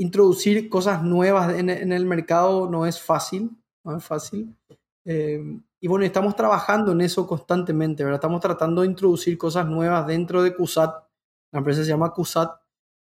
introducir 0.00 0.70
cosas 0.70 1.02
nuevas 1.02 1.54
en, 1.58 1.68
el 1.68 2.06
mercado 2.06 2.70
no 2.70 2.86
es 2.86 3.00
fácil. 3.00 3.50
No 3.84 3.96
es 3.96 4.02
fácil. 4.04 4.56
Em, 5.04 5.62
y 5.78 5.88
bueno, 5.88 6.06
estamos 6.06 6.34
trabajando 6.34 6.92
en 6.92 7.02
eso 7.02 7.26
constantemente, 7.26 8.02
¿verdad? 8.02 8.16
Estamos 8.16 8.40
tratando 8.40 8.80
de 8.80 8.88
introducir 8.88 9.36
cosas 9.36 9.66
nuevas 9.66 10.06
dentro 10.06 10.42
de 10.42 10.54
CUSAT. 10.54 11.04
La 11.52 11.58
empresa 11.58 11.84
se 11.84 11.90
llama 11.90 12.12
CUSAT. 12.12 12.50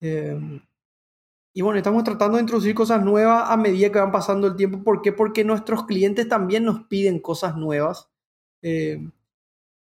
Eh, 0.01 0.61
y 1.55 1.63
bueno, 1.63 1.79
estamos 1.79 2.03
tratando 2.03 2.37
de 2.37 2.43
introducir 2.43 2.75
cosas 2.75 3.05
nuevas 3.05 3.49
a 3.49 3.57
medida 3.57 3.93
que 3.93 3.99
van 4.01 4.11
pasando 4.11 4.49
el 4.49 4.57
tiempo. 4.57 4.83
¿Por 4.83 5.01
qué? 5.01 5.13
Porque 5.13 5.45
nuestros 5.45 5.85
clientes 5.85 6.29
también 6.29 6.65
nos 6.65 6.85
piden 6.87 7.21
cosas 7.21 7.57
nuevas. 7.57 8.09
Eh, 8.63 9.01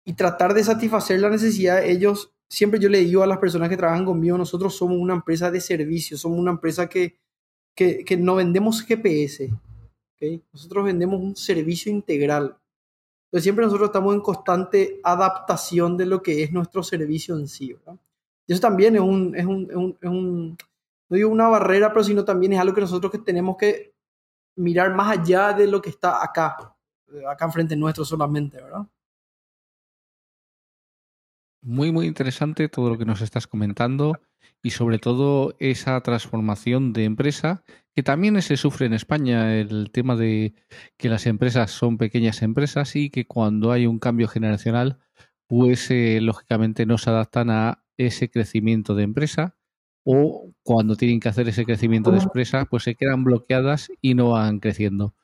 y 0.03 0.13
tratar 0.13 0.55
de 0.55 0.63
satisfacer 0.63 1.19
la 1.19 1.29
necesidad 1.29 1.77
de 1.77 1.91
ellos. 1.91 2.33
Siempre 2.49 2.79
yo 2.79 2.89
le 2.89 2.99
digo 2.99 3.23
a 3.23 3.27
las 3.27 3.39
personas 3.39 3.69
que 3.69 3.77
trabajan 3.77 4.05
conmigo, 4.05 4.37
nosotros 4.37 4.75
somos 4.75 4.97
una 4.97 5.13
empresa 5.13 5.51
de 5.51 5.59
servicio, 5.61 6.17
somos 6.17 6.39
una 6.39 6.51
empresa 6.51 6.87
que 6.87 7.17
que, 7.77 8.03
que 8.03 8.17
no 8.17 8.35
vendemos 8.35 8.81
GPS, 8.81 9.53
¿okay? 10.15 10.43
nosotros 10.51 10.83
vendemos 10.83 11.21
un 11.21 11.35
servicio 11.35 11.91
integral. 11.91 12.57
Entonces 13.25 13.43
siempre 13.43 13.65
nosotros 13.65 13.89
estamos 13.89 14.15
en 14.15 14.21
constante 14.21 14.99
adaptación 15.03 15.95
de 15.95 16.07
lo 16.07 16.23
que 16.23 16.41
es 16.41 16.51
nuestro 16.51 16.81
servicio 16.81 17.37
en 17.37 17.47
sí. 17.47 17.77
Y 18.47 18.51
eso 18.51 18.61
también 18.61 18.95
es 18.95 19.01
un, 19.01 19.35
es 19.35 19.45
un, 19.45 19.69
es 19.69 19.75
un, 19.75 19.97
es 20.01 20.09
un, 20.09 20.57
no 21.09 21.15
digo 21.15 21.29
una 21.29 21.49
barrera, 21.49 21.89
pero 21.89 22.03
sino 22.03 22.25
también 22.25 22.53
es 22.53 22.59
algo 22.59 22.73
que 22.73 22.81
nosotros 22.81 23.11
que 23.11 23.19
tenemos 23.19 23.57
que 23.57 23.93
mirar 24.55 24.95
más 24.95 25.19
allá 25.19 25.53
de 25.53 25.67
lo 25.67 25.79
que 25.79 25.91
está 25.91 26.23
acá, 26.23 26.75
acá 27.29 27.45
enfrente 27.45 27.75
nuestro 27.75 28.03
solamente, 28.03 28.59
¿verdad? 28.59 28.87
Muy, 31.61 31.91
muy 31.91 32.05
interesante 32.07 32.69
todo 32.69 32.89
lo 32.89 32.97
que 32.97 33.05
nos 33.05 33.21
estás 33.21 33.47
comentando 33.47 34.19
y 34.63 34.71
sobre 34.71 34.99
todo 34.99 35.55
esa 35.59 35.99
transformación 36.01 36.93
de 36.93 37.05
empresa 37.05 37.63
que 37.95 38.03
también 38.03 38.39
se 38.41 38.57
sufre 38.57 38.85
en 38.85 38.93
España, 38.93 39.55
el 39.55 39.89
tema 39.91 40.15
de 40.15 40.53
que 40.97 41.09
las 41.09 41.25
empresas 41.25 41.71
son 41.71 41.97
pequeñas 41.97 42.41
empresas 42.41 42.95
y 42.95 43.09
que 43.09 43.25
cuando 43.25 43.71
hay 43.71 43.87
un 43.87 43.97
cambio 43.97 44.27
generacional, 44.27 44.99
pues 45.47 45.89
eh, 45.89 46.19
lógicamente 46.21 46.85
no 46.85 46.97
se 46.97 47.09
adaptan 47.09 47.49
a 47.49 47.83
ese 47.97 48.29
crecimiento 48.29 48.93
de 48.93 49.03
empresa 49.03 49.57
o 50.03 50.53
cuando 50.63 50.95
tienen 50.95 51.19
que 51.19 51.29
hacer 51.29 51.49
ese 51.49 51.65
crecimiento 51.65 52.11
de 52.11 52.19
empresa, 52.19 52.65
pues 52.65 52.83
se 52.83 52.95
quedan 52.95 53.23
bloqueadas 53.23 53.91
y 53.99 54.13
no 54.13 54.29
van 54.29 54.59
creciendo. 54.59 55.15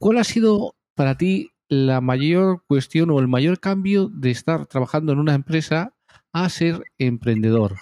¿Cuál 0.00 0.18
ha 0.18 0.24
sido 0.24 0.74
para 0.94 1.16
ti 1.16 1.50
la 1.72 2.02
mayor 2.02 2.64
cuestión 2.66 3.10
o 3.10 3.18
el 3.18 3.28
mayor 3.28 3.58
cambio 3.58 4.10
de 4.12 4.30
estar 4.30 4.66
trabajando 4.66 5.10
en 5.14 5.18
una 5.18 5.32
empresa 5.32 5.94
a 6.30 6.46
ser 6.50 6.82
emprendedor? 6.98 7.76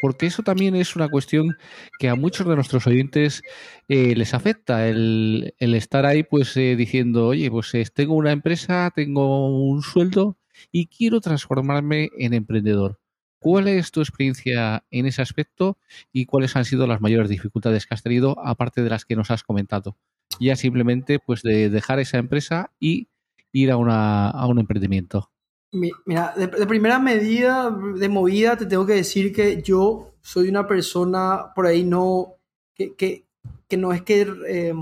Porque 0.00 0.26
eso 0.26 0.44
también 0.44 0.76
es 0.76 0.94
una 0.94 1.08
cuestión 1.08 1.56
que 1.98 2.08
a 2.08 2.14
muchos 2.14 2.46
de 2.46 2.54
nuestros 2.54 2.86
oyentes 2.86 3.42
eh, 3.88 4.14
les 4.14 4.32
afecta, 4.32 4.86
el, 4.86 5.52
estar 5.58 6.06
ahí 6.06 6.22
pues 6.22 6.56
eh, 6.56 6.76
diciendo, 6.76 7.26
oye, 7.26 7.50
pues 7.50 7.74
eh, 7.74 7.84
tengo 7.92 8.14
una 8.14 8.30
empresa, 8.30 8.92
tengo 8.94 9.58
un 9.60 9.82
sueldo 9.82 10.38
y 10.70 10.86
quiero 10.86 11.20
transformarme 11.20 12.10
en 12.16 12.32
emprendedor. 12.32 13.00
¿Cuál 13.40 13.66
es 13.66 13.90
tu 13.90 14.02
experiencia 14.02 14.84
en 14.92 15.06
ese 15.06 15.20
aspecto 15.20 15.78
y 16.12 16.26
cuáles 16.26 16.54
han 16.54 16.64
sido 16.64 16.86
las 16.86 17.00
mayores 17.00 17.28
dificultades 17.28 17.86
que 17.86 17.94
has 17.94 18.04
tenido, 18.04 18.38
aparte 18.38 18.82
de 18.84 18.90
las 18.90 19.04
que 19.04 19.16
nos 19.16 19.32
has 19.32 19.42
comentado? 19.42 19.96
Ya 20.40 20.56
simplemente 20.56 21.18
pues 21.18 21.42
de 21.42 21.68
dejar 21.68 22.00
esa 22.00 22.18
empresa 22.18 22.72
y 22.80 23.08
ir 23.52 23.70
a, 23.70 23.76
una, 23.76 24.30
a 24.30 24.46
un 24.46 24.58
emprendimiento. 24.58 25.30
Mira, 25.72 26.34
de, 26.36 26.48
primera 26.66 26.98
medida, 26.98 27.70
de 27.70 28.08
movida, 28.08 28.56
te 28.56 28.66
tengo 28.66 28.86
que 28.86 28.94
decir 28.94 29.32
que 29.32 29.62
yo 29.62 30.14
soy 30.20 30.48
una 30.48 30.66
persona 30.66 31.52
por 31.54 31.66
ahí 31.66 31.84
no, 31.84 32.34
que, 32.74 32.94
que, 32.94 33.24
que 33.68 33.76
no 33.76 33.92
es 33.92 34.02
que 34.02 34.26
eh, 34.48 34.74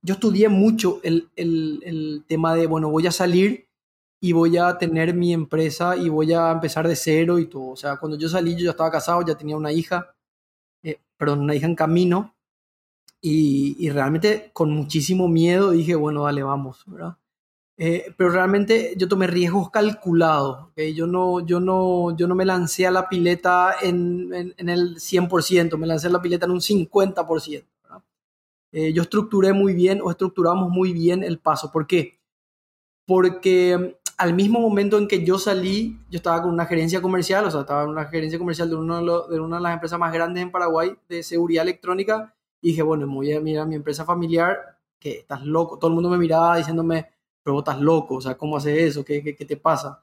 yo 0.00 0.14
estudié 0.14 0.48
mucho 0.48 1.00
el, 1.02 1.28
el, 1.36 1.80
el, 1.84 2.24
tema 2.26 2.54
de, 2.54 2.66
bueno, 2.66 2.88
voy 2.90 3.06
a 3.06 3.12
salir 3.12 3.68
y 4.22 4.32
voy 4.32 4.56
a 4.56 4.78
tener 4.78 5.14
mi 5.14 5.34
empresa 5.34 5.96
y 5.96 6.08
voy 6.08 6.32
a 6.32 6.50
empezar 6.50 6.88
de 6.88 6.96
cero 6.96 7.38
y 7.38 7.46
todo. 7.46 7.68
O 7.68 7.76
sea, 7.76 7.96
cuando 7.98 8.16
yo 8.16 8.28
salí, 8.28 8.52
yo 8.52 8.64
ya 8.64 8.70
estaba 8.70 8.90
casado, 8.90 9.22
ya 9.26 9.36
tenía 9.36 9.56
una 9.56 9.72
hija, 9.72 10.14
eh, 10.82 10.98
perdón, 11.18 11.40
una 11.40 11.54
hija 11.54 11.66
en 11.66 11.74
camino 11.74 12.34
y, 13.22 13.76
y, 13.78 13.90
realmente 13.90 14.50
con 14.52 14.70
muchísimo 14.70 15.28
miedo 15.28 15.70
dije, 15.70 15.94
bueno, 15.94 16.24
dale, 16.24 16.42
vamos, 16.42 16.82
¿verdad? 16.86 17.16
Eh, 17.78 18.12
pero 18.16 18.30
realmente 18.30 18.94
yo 18.96 19.08
tomé 19.08 19.26
riesgos 19.26 19.70
calculados. 19.70 20.70
¿okay? 20.70 20.92
Yo, 20.94 21.06
no, 21.06 21.40
yo, 21.40 21.60
no, 21.60 22.16
yo 22.16 22.28
no 22.28 22.34
me 22.34 22.44
lancé 22.44 22.86
a 22.86 22.90
la 22.90 23.08
pileta 23.08 23.76
en, 23.80 24.32
en, 24.34 24.54
en 24.56 24.68
el 24.68 24.96
100%, 24.96 25.78
me 25.78 25.86
lancé 25.86 26.08
a 26.08 26.10
la 26.10 26.20
pileta 26.20 26.46
en 26.46 26.52
un 26.52 26.60
50%. 26.60 27.64
Eh, 28.72 28.92
yo 28.94 29.02
estructuré 29.02 29.52
muy 29.52 29.74
bien 29.74 30.00
o 30.02 30.10
estructuramos 30.10 30.70
muy 30.70 30.92
bien 30.92 31.22
el 31.22 31.38
paso. 31.38 31.70
¿Por 31.70 31.86
qué? 31.86 32.18
Porque 33.06 33.98
al 34.16 34.34
mismo 34.34 34.60
momento 34.60 34.98
en 34.98 35.08
que 35.08 35.24
yo 35.24 35.38
salí, 35.38 36.00
yo 36.10 36.16
estaba 36.16 36.42
con 36.42 36.52
una 36.52 36.64
gerencia 36.66 37.02
comercial, 37.02 37.44
o 37.44 37.50
sea, 37.50 37.60
estaba 37.60 37.84
en 37.84 37.90
una 37.90 38.06
gerencia 38.06 38.38
comercial 38.38 38.70
de, 38.70 38.76
uno 38.76 38.96
de, 38.96 39.02
los, 39.02 39.28
de 39.28 39.40
una 39.40 39.56
de 39.56 39.62
las 39.62 39.74
empresas 39.74 39.98
más 39.98 40.12
grandes 40.12 40.42
en 40.42 40.50
Paraguay 40.50 40.94
de 41.08 41.22
seguridad 41.22 41.64
electrónica. 41.64 42.34
Y 42.62 42.68
dije, 42.70 42.82
bueno, 42.82 43.06
me 43.06 43.14
voy 43.14 43.32
a 43.34 43.40
mirar 43.40 43.64
a 43.64 43.66
mi 43.66 43.74
empresa 43.74 44.06
familiar, 44.06 44.78
que 44.98 45.18
estás 45.18 45.42
loco. 45.44 45.78
Todo 45.78 45.88
el 45.88 45.94
mundo 45.94 46.08
me 46.08 46.16
miraba 46.16 46.56
diciéndome, 46.56 47.10
pero 47.42 47.54
vos 47.54 47.62
estás 47.62 47.80
loco, 47.80 48.14
o 48.14 48.20
sea, 48.22 48.36
¿cómo 48.38 48.56
haces 48.56 48.78
eso? 48.78 49.04
¿Qué, 49.04 49.22
qué, 49.22 49.36
qué 49.36 49.44
te 49.44 49.56
pasa? 49.58 50.02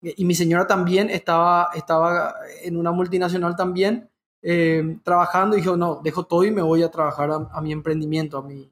Y 0.00 0.24
mi 0.24 0.34
señora 0.34 0.66
también 0.66 1.10
estaba, 1.10 1.70
estaba 1.74 2.34
en 2.62 2.76
una 2.76 2.92
multinacional 2.92 3.54
también, 3.56 4.08
eh, 4.42 4.98
trabajando, 5.02 5.56
y 5.56 5.60
dijo, 5.60 5.76
no, 5.76 6.00
dejo 6.02 6.24
todo 6.24 6.44
y 6.44 6.50
me 6.50 6.62
voy 6.62 6.82
a 6.82 6.90
trabajar 6.90 7.30
a, 7.30 7.48
a 7.52 7.60
mi 7.60 7.72
emprendimiento, 7.72 8.38
a 8.38 8.42
mi, 8.42 8.70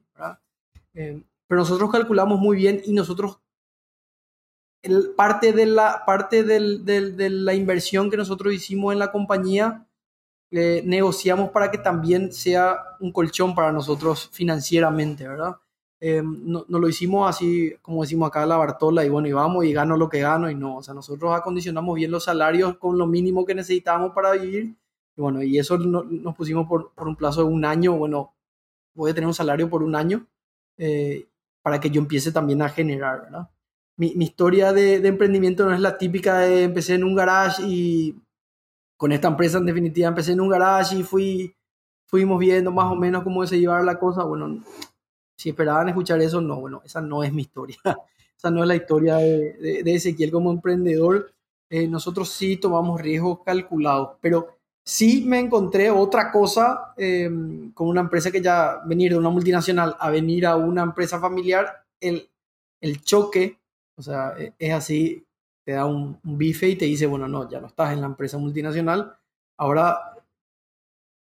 eh, 0.93 1.21
pero 1.47 1.61
nosotros 1.61 1.91
calculamos 1.91 2.39
muy 2.39 2.57
bien 2.57 2.81
y 2.83 2.93
nosotros, 2.93 3.39
el, 4.81 5.13
parte, 5.15 5.53
de 5.53 5.65
la, 5.65 6.03
parte 6.05 6.43
del, 6.43 6.85
del, 6.85 7.15
de 7.15 7.29
la 7.29 7.53
inversión 7.53 8.09
que 8.09 8.17
nosotros 8.17 8.53
hicimos 8.53 8.93
en 8.93 8.99
la 8.99 9.11
compañía, 9.11 9.86
eh, 10.51 10.81
negociamos 10.85 11.49
para 11.49 11.69
que 11.71 11.77
también 11.77 12.31
sea 12.31 12.77
un 12.99 13.11
colchón 13.11 13.53
para 13.53 13.71
nosotros 13.71 14.29
financieramente, 14.31 15.27
¿verdad? 15.27 15.57
Eh, 15.99 16.21
no, 16.23 16.63
no, 16.67 16.79
lo 16.79 16.87
hicimos 16.87 17.27
así, 17.27 17.73
como 17.81 18.03
decimos 18.03 18.27
acá, 18.27 18.45
la 18.45 18.57
Bartola, 18.57 19.03
y 19.03 19.09
bueno, 19.09 19.27
y 19.27 19.31
vamos 19.33 19.65
y 19.65 19.73
gano 19.73 19.97
lo 19.97 20.09
que 20.09 20.19
gano, 20.19 20.49
y 20.49 20.55
no, 20.55 20.77
o 20.77 20.83
sea, 20.83 20.93
nosotros 20.93 21.33
acondicionamos 21.35 21.95
bien 21.95 22.11
los 22.11 22.25
salarios 22.25 22.77
con 22.77 22.97
lo 22.97 23.07
mínimo 23.07 23.45
que 23.45 23.55
necesitamos 23.55 24.11
para 24.13 24.33
vivir, 24.33 24.75
y 25.15 25.21
bueno, 25.21 25.41
y 25.41 25.57
eso 25.57 25.77
no, 25.77 26.03
nos 26.03 26.35
pusimos 26.35 26.67
por, 26.67 26.93
por, 26.93 27.07
un 27.07 27.15
plazo 27.15 27.41
de 27.43 27.49
un 27.49 27.65
año, 27.65 27.93
bueno, 27.97 28.33
voy 28.93 29.11
a 29.11 29.13
tener 29.15 29.27
un 29.27 29.33
salario 29.33 29.69
por 29.69 29.81
un 29.83 29.95
año, 29.95 30.27
eh, 30.77 31.27
para 31.63 31.79
que 31.79 31.89
yo 31.89 31.99
empiece 31.99 32.31
también 32.31 32.61
a 32.61 32.69
generar, 32.69 33.23
¿verdad? 33.23 33.49
Mi, 33.97 34.13
mi 34.15 34.25
historia 34.25 34.73
de, 34.73 34.99
de, 34.99 35.07
emprendimiento 35.07 35.65
no 35.65 35.73
es 35.73 35.79
la 35.81 35.97
típica 35.97 36.39
de 36.39 36.63
empecé 36.63 36.93
en 36.93 37.03
un 37.03 37.15
garage 37.15 37.63
y 37.65 38.15
con 38.97 39.11
esta 39.11 39.27
empresa 39.29 39.59
en 39.59 39.65
definitiva 39.65 40.09
empecé 40.09 40.33
en 40.33 40.41
un 40.41 40.49
garage 40.49 40.97
y 40.97 41.03
fui, 41.03 41.55
fuimos 42.05 42.39
viendo 42.39 42.71
más 42.71 42.91
o 42.91 42.95
menos 42.95 43.23
cómo 43.23 43.45
se 43.45 43.59
llevar 43.59 43.83
la 43.83 43.99
cosa, 43.99 44.23
bueno, 44.23 44.63
si 45.37 45.49
esperaban 45.49 45.89
escuchar 45.89 46.19
eso, 46.21 46.41
no, 46.41 46.59
bueno, 46.59 46.81
esa 46.83 46.99
no 46.99 47.23
es 47.23 47.31
mi 47.31 47.43
historia. 47.43 47.77
esa 48.37 48.51
no 48.51 48.63
es 48.63 48.67
la 48.67 48.75
historia 48.75 49.17
de, 49.17 49.53
de, 49.53 49.83
de 49.83 49.95
Ezequiel 49.95 50.31
como 50.31 50.51
emprendedor. 50.51 51.31
Eh, 51.69 51.87
nosotros 51.87 52.29
sí 52.29 52.57
tomamos 52.57 52.99
riesgos 52.99 53.39
calculados, 53.45 54.17
pero 54.21 54.57
sí 54.83 55.23
me 55.25 55.39
encontré 55.39 55.91
otra 55.91 56.31
cosa 56.31 56.93
eh, 56.95 57.29
con 57.73 57.89
una 57.89 58.01
empresa 58.01 58.31
que 58.31 58.41
ya 58.41 58.79
venir 58.85 59.11
de 59.11 59.17
una 59.17 59.29
multinacional 59.29 59.95
a 59.99 60.09
venir 60.09 60.45
a 60.45 60.55
una 60.55 60.83
empresa 60.83 61.19
familiar, 61.19 61.83
el, 61.99 62.29
el 62.79 63.01
choque, 63.01 63.59
o 63.97 64.01
sea, 64.01 64.33
e, 64.39 64.53
es 64.57 64.73
así, 64.73 65.26
te 65.67 65.73
da 65.73 65.85
un, 65.85 66.17
bife 66.23 66.69
y 66.69 66.77
te 66.77 66.85
dice, 66.85 67.07
bueno, 67.07 67.27
no, 67.27 67.49
ya 67.49 67.59
no 67.59 67.67
estás 67.67 67.91
en 67.91 67.99
la 67.99 68.07
empresa 68.07 68.37
multinacional, 68.37 69.17
ahora 69.57 70.15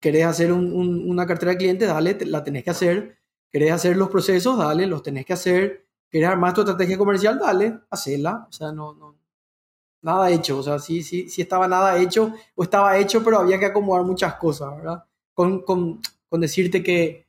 querés 0.00 0.24
hacer 0.24 0.52
un, 0.52 0.72
un, 0.72 1.10
una 1.10 1.26
cartera 1.26 1.52
de 1.52 1.58
clientes, 1.58 1.86
dale, 1.86 2.16
la 2.24 2.42
tenés 2.42 2.64
que 2.64 2.70
hacer 2.70 3.22
¿Querés 3.52 3.70
hacer 3.70 3.98
los 3.98 4.08
procesos? 4.08 4.56
Dale, 4.56 4.86
los 4.86 5.02
tenés 5.02 5.26
que 5.26 5.34
hacer. 5.34 5.84
¿Querés 6.08 6.30
armar 6.30 6.54
tu 6.54 6.62
estrategia 6.62 6.96
comercial? 6.96 7.38
Dale, 7.38 7.80
hacela. 7.90 8.46
O 8.48 8.52
sea, 8.52 8.72
no, 8.72 8.94
no, 8.94 9.18
nada 10.00 10.30
hecho. 10.30 10.58
O 10.58 10.62
sea, 10.62 10.78
sí, 10.78 11.02
sí, 11.02 11.28
sí 11.28 11.42
estaba 11.42 11.68
nada 11.68 11.98
hecho 11.98 12.32
o 12.54 12.62
estaba 12.62 12.96
hecho, 12.96 13.22
pero 13.22 13.40
había 13.40 13.58
que 13.58 13.66
acomodar 13.66 14.04
muchas 14.04 14.36
cosas, 14.36 14.74
¿verdad? 14.74 15.04
Con, 15.34 15.60
con, 15.62 16.00
con 16.30 16.40
decirte 16.40 16.82
que 16.82 17.26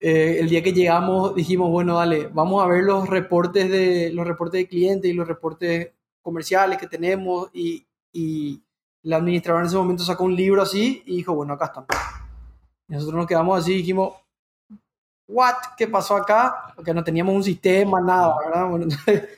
eh, 0.00 0.38
el 0.40 0.48
día 0.48 0.62
que 0.62 0.72
llegamos 0.72 1.34
dijimos, 1.34 1.70
bueno, 1.70 1.96
dale, 1.98 2.28
vamos 2.28 2.64
a 2.64 2.66
ver 2.68 2.82
los 2.84 3.06
reportes 3.06 3.70
de, 3.70 4.10
los 4.14 4.26
reportes 4.26 4.60
de 4.62 4.68
clientes 4.68 5.10
y 5.10 5.14
los 5.14 5.28
reportes 5.28 5.92
comerciales 6.26 6.76
que 6.76 6.88
tenemos 6.88 7.48
y, 7.52 7.86
y 8.12 8.60
la 9.04 9.18
administradora 9.18 9.62
en 9.62 9.68
ese 9.68 9.76
momento 9.76 10.02
sacó 10.02 10.24
un 10.24 10.34
libro 10.34 10.60
así 10.60 11.04
y 11.06 11.18
dijo, 11.18 11.32
bueno, 11.32 11.52
acá. 11.52 11.72
Y 12.88 12.94
nosotros 12.94 13.14
nos 13.14 13.28
quedamos 13.28 13.60
así 13.60 13.74
y 13.74 13.76
dijimos, 13.76 14.14
what, 15.28 15.54
¿qué 15.78 15.86
pasó 15.86 16.16
acá? 16.16 16.72
Porque 16.74 16.92
no 16.92 17.04
teníamos 17.04 17.32
un 17.32 17.44
sistema, 17.44 18.00
nada, 18.00 18.36
¿verdad? 18.44 18.68
Bueno, 18.68 18.86
entonces, 18.86 19.28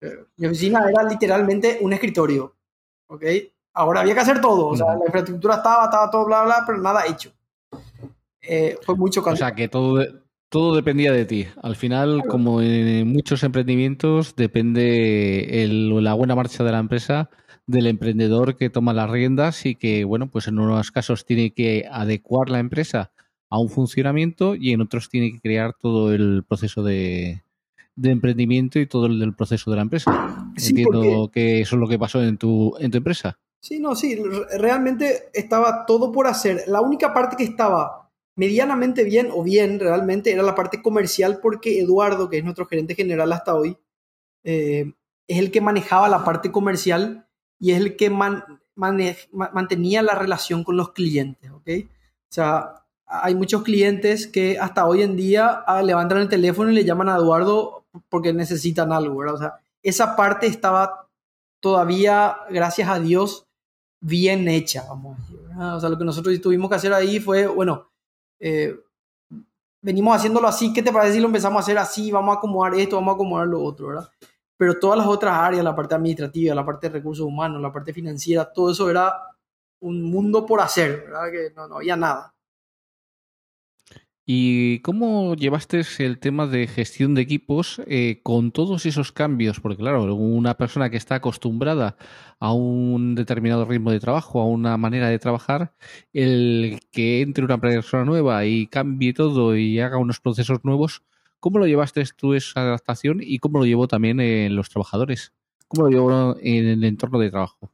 mi 0.38 0.46
oficina 0.46 0.88
era 0.88 1.02
literalmente 1.02 1.76
un 1.82 1.92
escritorio, 1.92 2.54
¿ok? 3.08 3.24
Ahora 3.74 4.00
había 4.00 4.14
que 4.14 4.20
hacer 4.20 4.40
todo, 4.40 4.68
o 4.68 4.76
sea, 4.76 4.96
la 4.96 5.04
infraestructura 5.04 5.56
estaba, 5.56 5.84
estaba 5.84 6.10
todo, 6.10 6.24
bla, 6.24 6.44
bla, 6.44 6.62
pero 6.66 6.78
nada 6.78 7.04
hecho. 7.06 7.30
Eh, 8.40 8.78
fue 8.82 8.96
mucho 8.96 9.22
O 9.22 9.36
sea, 9.36 9.54
que 9.54 9.68
todo, 9.68 10.02
todo 10.52 10.76
dependía 10.76 11.12
de 11.12 11.24
ti. 11.24 11.46
Al 11.62 11.76
final, 11.76 12.24
como 12.28 12.60
en 12.60 13.08
muchos 13.08 13.42
emprendimientos, 13.42 14.36
depende 14.36 15.64
el, 15.64 16.04
la 16.04 16.12
buena 16.12 16.36
marcha 16.36 16.62
de 16.62 16.70
la 16.70 16.78
empresa 16.78 17.30
del 17.66 17.86
emprendedor 17.86 18.58
que 18.58 18.68
toma 18.68 18.92
las 18.92 19.08
riendas 19.08 19.64
y 19.64 19.76
que, 19.76 20.04
bueno, 20.04 20.30
pues 20.30 20.48
en 20.48 20.58
unos 20.58 20.90
casos 20.90 21.24
tiene 21.24 21.54
que 21.54 21.86
adecuar 21.90 22.50
la 22.50 22.58
empresa 22.58 23.12
a 23.48 23.58
un 23.58 23.70
funcionamiento 23.70 24.54
y 24.54 24.72
en 24.72 24.82
otros 24.82 25.08
tiene 25.08 25.32
que 25.32 25.40
crear 25.40 25.72
todo 25.72 26.12
el 26.12 26.44
proceso 26.46 26.82
de, 26.82 27.44
de 27.96 28.10
emprendimiento 28.10 28.78
y 28.78 28.86
todo 28.86 29.06
el 29.06 29.20
del 29.20 29.34
proceso 29.34 29.70
de 29.70 29.76
la 29.76 29.82
empresa. 29.82 30.52
Sí, 30.58 30.70
Entiendo 30.70 31.30
que 31.32 31.62
eso 31.62 31.76
es 31.76 31.80
lo 31.80 31.88
que 31.88 31.98
pasó 31.98 32.22
en 32.22 32.36
tu, 32.36 32.76
en 32.78 32.90
tu 32.90 32.98
empresa. 32.98 33.38
Sí, 33.62 33.78
no, 33.80 33.94
sí, 33.94 34.20
realmente 34.58 35.30
estaba 35.32 35.86
todo 35.86 36.12
por 36.12 36.26
hacer. 36.26 36.64
La 36.66 36.82
única 36.82 37.14
parte 37.14 37.36
que 37.36 37.44
estaba 37.44 38.02
medianamente 38.36 39.04
bien 39.04 39.28
o 39.32 39.42
bien 39.42 39.78
realmente 39.78 40.32
era 40.32 40.42
la 40.42 40.54
parte 40.54 40.82
comercial 40.82 41.40
porque 41.42 41.80
Eduardo, 41.80 42.28
que 42.28 42.38
es 42.38 42.44
nuestro 42.44 42.66
gerente 42.66 42.94
general 42.94 43.32
hasta 43.32 43.54
hoy, 43.54 43.76
eh, 44.44 44.92
es 45.28 45.38
el 45.38 45.50
que 45.50 45.60
manejaba 45.60 46.08
la 46.08 46.24
parte 46.24 46.50
comercial 46.50 47.28
y 47.58 47.72
es 47.72 47.78
el 47.78 47.96
que 47.96 48.10
mantenía 48.10 50.02
la 50.02 50.14
relación 50.14 50.64
con 50.64 50.76
los 50.76 50.92
clientes, 50.92 51.50
¿ok? 51.50 51.68
O 51.88 52.34
sea, 52.34 52.84
hay 53.06 53.34
muchos 53.34 53.62
clientes 53.62 54.26
que 54.26 54.58
hasta 54.58 54.86
hoy 54.86 55.02
en 55.02 55.16
día 55.16 55.62
ah, 55.66 55.82
levantan 55.82 56.18
el 56.18 56.28
teléfono 56.28 56.70
y 56.70 56.74
le 56.74 56.84
llaman 56.84 57.08
a 57.08 57.16
Eduardo 57.16 57.84
porque 58.08 58.32
necesitan 58.32 58.92
algo, 58.92 59.18
¿verdad? 59.18 59.34
O 59.34 59.38
sea, 59.38 59.54
esa 59.82 60.16
parte 60.16 60.46
estaba 60.46 61.08
todavía, 61.60 62.38
gracias 62.50 62.88
a 62.88 62.98
Dios, 62.98 63.46
bien 64.00 64.48
hecha, 64.48 64.84
vamos. 64.88 65.18
O 65.56 65.80
sea, 65.80 65.88
lo 65.88 65.98
que 65.98 66.04
nosotros 66.04 66.40
tuvimos 66.40 66.68
que 66.68 66.76
hacer 66.76 66.92
ahí 66.92 67.20
fue, 67.20 67.46
bueno, 67.46 67.91
eh, 68.44 68.76
venimos 69.80 70.16
haciéndolo 70.16 70.48
así, 70.48 70.72
¿qué 70.72 70.82
te 70.82 70.92
parece 70.92 71.14
si 71.14 71.20
lo 71.20 71.28
empezamos 71.28 71.58
a 71.58 71.62
hacer 71.62 71.78
así? 71.78 72.10
Vamos 72.10 72.34
a 72.34 72.38
acomodar 72.38 72.74
esto, 72.74 72.96
vamos 72.96 73.12
a 73.12 73.14
acomodar 73.14 73.46
lo 73.46 73.62
otro, 73.62 73.86
¿verdad? 73.88 74.08
Pero 74.56 74.78
todas 74.80 74.98
las 74.98 75.06
otras 75.06 75.32
áreas, 75.34 75.62
la 75.62 75.76
parte 75.76 75.94
administrativa, 75.94 76.54
la 76.54 76.66
parte 76.66 76.88
de 76.88 76.94
recursos 76.94 77.24
humanos, 77.24 77.62
la 77.62 77.72
parte 77.72 77.92
financiera, 77.92 78.52
todo 78.52 78.72
eso 78.72 78.90
era 78.90 79.14
un 79.80 80.02
mundo 80.02 80.44
por 80.44 80.60
hacer, 80.60 81.04
¿verdad? 81.04 81.30
Que 81.30 81.52
no, 81.54 81.68
no 81.68 81.76
había 81.76 81.96
nada. 81.96 82.31
¿Y 84.24 84.78
cómo 84.80 85.34
llevaste 85.34 85.82
el 85.98 86.20
tema 86.20 86.46
de 86.46 86.68
gestión 86.68 87.14
de 87.16 87.22
equipos 87.22 87.82
eh, 87.86 88.20
con 88.22 88.52
todos 88.52 88.86
esos 88.86 89.10
cambios? 89.10 89.58
Porque 89.58 89.78
claro, 89.78 90.14
una 90.14 90.56
persona 90.56 90.90
que 90.90 90.96
está 90.96 91.16
acostumbrada 91.16 91.96
a 92.38 92.52
un 92.52 93.16
determinado 93.16 93.64
ritmo 93.64 93.90
de 93.90 93.98
trabajo, 93.98 94.40
a 94.40 94.46
una 94.46 94.76
manera 94.76 95.08
de 95.08 95.18
trabajar, 95.18 95.74
el 96.12 96.78
que 96.92 97.22
entre 97.22 97.44
una 97.44 97.60
persona 97.60 98.04
nueva 98.04 98.44
y 98.46 98.68
cambie 98.68 99.12
todo 99.12 99.56
y 99.56 99.80
haga 99.80 99.98
unos 99.98 100.20
procesos 100.20 100.60
nuevos, 100.62 101.02
¿cómo 101.40 101.58
lo 101.58 101.66
llevaste 101.66 102.04
tú 102.16 102.34
esa 102.34 102.60
adaptación 102.60 103.18
y 103.20 103.38
cómo 103.38 103.58
lo 103.58 103.66
llevó 103.66 103.88
también 103.88 104.20
en 104.20 104.54
los 104.54 104.70
trabajadores? 104.70 105.32
¿Cómo 105.66 105.88
lo 105.88 105.90
llevó 105.90 106.36
en 106.40 106.68
el 106.68 106.84
entorno 106.84 107.18
de 107.18 107.30
trabajo? 107.30 107.72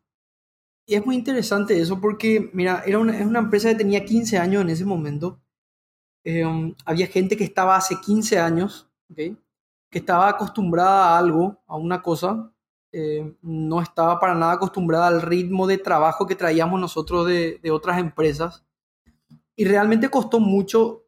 Y 0.87 0.95
es 0.95 1.05
muy 1.05 1.17
interesante 1.17 1.79
eso 1.79 2.01
porque, 2.01 2.49
mira, 2.55 2.83
era 2.87 2.99
una 2.99 3.39
empresa 3.39 3.69
que 3.69 3.75
tenía 3.75 4.07
15 4.07 4.39
años 4.39 4.63
en 4.63 4.71
ese 4.71 4.87
momento 4.87 5.43
Em, 6.31 6.75
había 6.85 7.07
gente 7.07 7.39
que 7.39 7.45
estaba 7.45 7.75
hace 7.75 7.99
15 8.03 8.39
años, 8.39 8.87
que 9.17 9.35
estaba 9.89 10.29
acostumbrada 10.29 11.07
a 11.07 11.19
algo, 11.19 11.59
a 11.67 11.77
una 11.77 12.03
cosa, 12.03 12.53
eh, 12.93 13.35
no 13.41 13.81
estaba 13.81 14.21
para 14.21 14.35
nada 14.35 14.53
acostumbrada 14.53 15.07
al 15.07 15.23
ritmo 15.23 15.67
de 15.67 15.79
trabajo 15.79 16.27
que 16.27 16.35
traíamos 16.35 16.79
nosotros 16.79 17.27
de, 17.27 17.71
otras 17.71 17.99
empresas. 17.99 18.63
Y 19.57 19.65
realmente 19.65 20.11
costó 20.11 20.39
mucho 20.39 21.07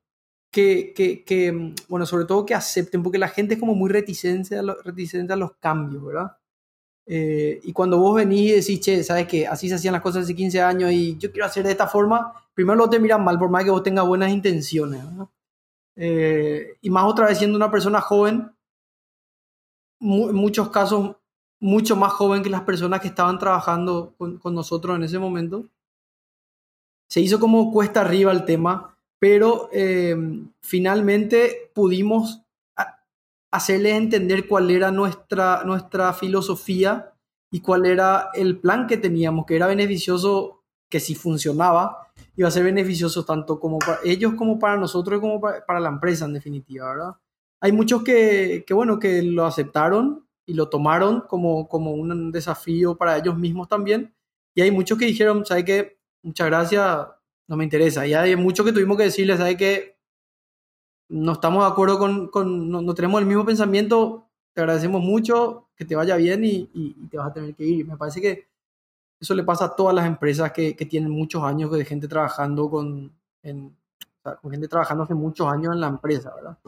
que, 0.50 0.94
que, 0.96 1.74
bueno, 1.86 2.06
sobre 2.06 2.24
todo 2.24 2.46
que 2.46 2.54
acepten, 2.54 3.02
porque 3.02 3.18
la 3.18 3.28
gente 3.28 3.54
es 3.54 3.60
como 3.60 3.74
muy 3.74 3.90
reticente 3.90 4.56
a, 4.56 4.62
reticente 4.62 5.34
a 5.34 5.36
los 5.36 5.52
cambios, 5.56 6.02
¿verdad? 6.02 6.38
Eh, 7.04 7.60
y 7.62 7.74
cuando 7.74 7.98
vos 7.98 8.16
venís 8.16 8.52
y 8.52 8.52
decís, 8.52 8.80
che, 8.80 9.04
¿sabes 9.04 9.26
qué? 9.26 9.46
Así 9.46 9.68
se 9.68 9.74
hacían 9.74 9.92
las 9.92 10.02
cosas 10.02 10.24
hace 10.24 10.34
15 10.34 10.62
años 10.62 10.90
y 10.92 11.18
yo 11.18 11.30
quiero 11.30 11.44
hacer 11.44 11.64
de 11.64 11.72
esta 11.72 11.86
forma, 11.86 12.32
primero 12.60 12.76
lo 12.76 12.90
te 12.90 12.98
miran 12.98 13.24
mal, 13.24 13.38
por 13.38 13.48
más 13.48 13.64
que 13.64 13.70
vos 13.70 13.82
tengas 13.82 14.06
buenas 14.06 14.30
intenciones. 14.30 15.02
Eh, 15.96 16.76
y 16.82 16.90
más 16.90 17.04
otra 17.04 17.26
vez 17.26 17.38
siendo 17.38 17.56
una 17.56 17.70
persona 17.70 18.02
joven, 18.02 18.52
en 19.98 20.34
muchos 20.34 20.68
casos 20.68 21.16
mucho 21.58 21.96
más 21.96 22.12
joven 22.12 22.42
que 22.42 22.50
las 22.50 22.60
personas 22.60 23.00
que 23.00 23.08
estaban 23.08 23.38
trabajando 23.38 24.14
con, 24.18 24.36
con 24.36 24.54
nosotros 24.54 24.94
en 24.94 25.04
ese 25.04 25.18
momento. 25.18 25.64
Se 27.08 27.22
hizo 27.22 27.40
como 27.40 27.72
cuesta 27.72 28.02
arriba 28.02 28.30
el 28.30 28.44
tema, 28.44 28.94
pero 29.18 29.70
eh, 29.72 30.14
finalmente 30.60 31.70
pudimos 31.72 32.42
hacerles 33.50 33.94
entender 33.94 34.46
cuál 34.46 34.70
era 34.70 34.90
nuestra, 34.90 35.64
nuestra 35.64 36.12
filosofía 36.12 37.14
y 37.50 37.60
cuál 37.60 37.86
era 37.86 38.28
el 38.34 38.58
plan 38.58 38.86
que 38.86 38.98
teníamos, 38.98 39.46
que 39.46 39.56
era 39.56 39.66
beneficioso, 39.66 40.62
que 40.90 41.00
si 41.00 41.14
funcionaba, 41.14 42.09
iba 42.36 42.48
a 42.48 42.50
ser 42.50 42.64
beneficioso 42.64 43.24
tanto 43.24 43.58
como 43.60 43.78
para 43.78 43.98
ellos 44.04 44.34
como 44.34 44.58
para 44.58 44.76
nosotros 44.76 45.20
como 45.20 45.40
para, 45.40 45.80
la 45.80 45.88
empresa 45.88 46.24
en 46.24 46.34
definitiva, 46.34 46.88
¿verdad? 46.90 47.16
Hay 47.60 47.72
muchos 47.72 48.02
que, 48.02 48.64
que, 48.66 48.72
bueno, 48.74 48.98
que 48.98 49.22
lo 49.22 49.44
aceptaron 49.44 50.26
y 50.46 50.54
lo 50.54 50.68
tomaron 50.68 51.22
como, 51.22 51.68
como 51.68 51.92
un 51.92 52.32
desafío 52.32 52.96
para 52.96 53.18
ellos 53.18 53.36
mismos 53.36 53.68
también. 53.68 54.14
Y 54.54 54.62
hay 54.62 54.70
muchos 54.70 54.98
que 54.98 55.06
dijeron, 55.06 55.44
¿sabe 55.44 55.64
qué? 55.64 55.98
Muchas 56.22 56.46
gracias, 56.46 57.06
no 57.46 57.56
me 57.56 57.64
interesa. 57.64 58.06
Y 58.06 58.14
hay 58.14 58.34
muchos 58.36 58.64
que 58.64 58.72
tuvimos 58.72 58.96
que 58.96 59.04
decirles, 59.04 59.38
¿sabe 59.38 59.56
qué? 59.56 60.00
no 61.10 61.32
estamos 61.32 61.64
de 61.64 61.70
acuerdo 61.70 61.98
con, 61.98 62.28
con 62.28 62.70
no, 62.70 62.94
tenemos 62.94 63.20
el 63.20 63.26
mismo 63.26 63.44
pensamiento, 63.44 64.28
te 64.54 64.60
agradecemos 64.60 65.02
mucho, 65.02 65.68
que 65.76 65.84
te 65.84 65.96
vaya 65.96 66.16
bien 66.16 66.44
y, 66.44 66.66
te 67.10 67.18
vas 67.18 67.28
a 67.28 67.32
tener 67.32 67.54
que 67.54 67.64
ir. 67.64 67.86
Me 67.86 67.96
parece 67.96 68.20
que 68.20 68.48
eso 69.20 69.34
le 69.34 69.44
pasa 69.44 69.66
a 69.66 69.76
todas 69.76 69.94
las 69.94 70.06
empresas 70.06 70.52
que, 70.52 70.72
tienen 70.72 71.10
muchos 71.10 71.42
años 71.44 71.70
de 71.70 71.84
gente 71.84 72.08
trabajando 72.08 72.70
con, 72.70 73.12
con 73.42 74.50
gente 74.50 74.68
trabajando 74.68 75.04
hace 75.04 75.14
muchos 75.14 75.46
años 75.46 75.74
en 75.74 75.80
la 75.80 75.88
empresa, 75.88 76.34
¿verdad? 76.34 76.58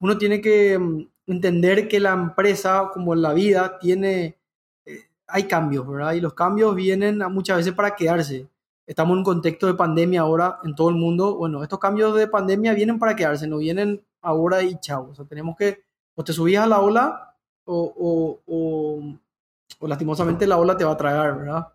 Uno 0.00 0.16
tiene 0.16 0.40
que 0.40 0.78
mm, 0.78 1.06
entender 1.26 1.88
que 1.88 2.00
la 2.00 2.12
empresa, 2.12 2.90
como 2.92 3.14
en 3.14 3.22
la 3.22 3.32
vida, 3.34 3.78
tiene, 3.78 4.38
eh, 4.86 5.08
hay 5.26 5.44
cambios, 5.44 5.86
¿verdad? 5.86 6.14
Y 6.14 6.20
los 6.20 6.34
cambios 6.34 6.74
vienen 6.74 7.18
muchas 7.30 7.58
veces 7.58 7.74
para 7.74 7.94
quedarse 7.94 8.48
estamos 8.88 9.12
en 9.12 9.18
un 9.18 9.24
contexto 9.24 9.66
de 9.66 9.74
pandemia 9.74 10.22
ahora 10.22 10.58
en 10.64 10.74
todo 10.74 10.88
el 10.88 10.96
mundo. 10.96 11.36
Bueno, 11.36 11.62
estos 11.62 11.78
cambios 11.78 12.16
de 12.16 12.26
pandemia 12.26 12.72
vienen 12.72 12.98
para 12.98 13.14
quedarse, 13.14 13.46
no 13.46 13.58
vienen 13.58 14.02
ahora 14.22 14.62
y 14.62 14.80
chao. 14.80 15.10
O 15.10 15.14
sea, 15.14 15.26
tenemos 15.26 15.56
que, 15.56 15.84
o 16.14 16.24
te 16.24 16.32
subías 16.32 16.64
a 16.64 16.66
la 16.66 16.80
ola 16.80 17.36
o, 17.64 18.40
o, 18.46 19.86
lastimosamente 19.86 20.46
la 20.46 20.56
ola 20.56 20.76
te 20.76 20.84
va 20.84 20.92
a 20.92 20.96
tragar, 20.96 21.36
¿verdad? 21.38 21.68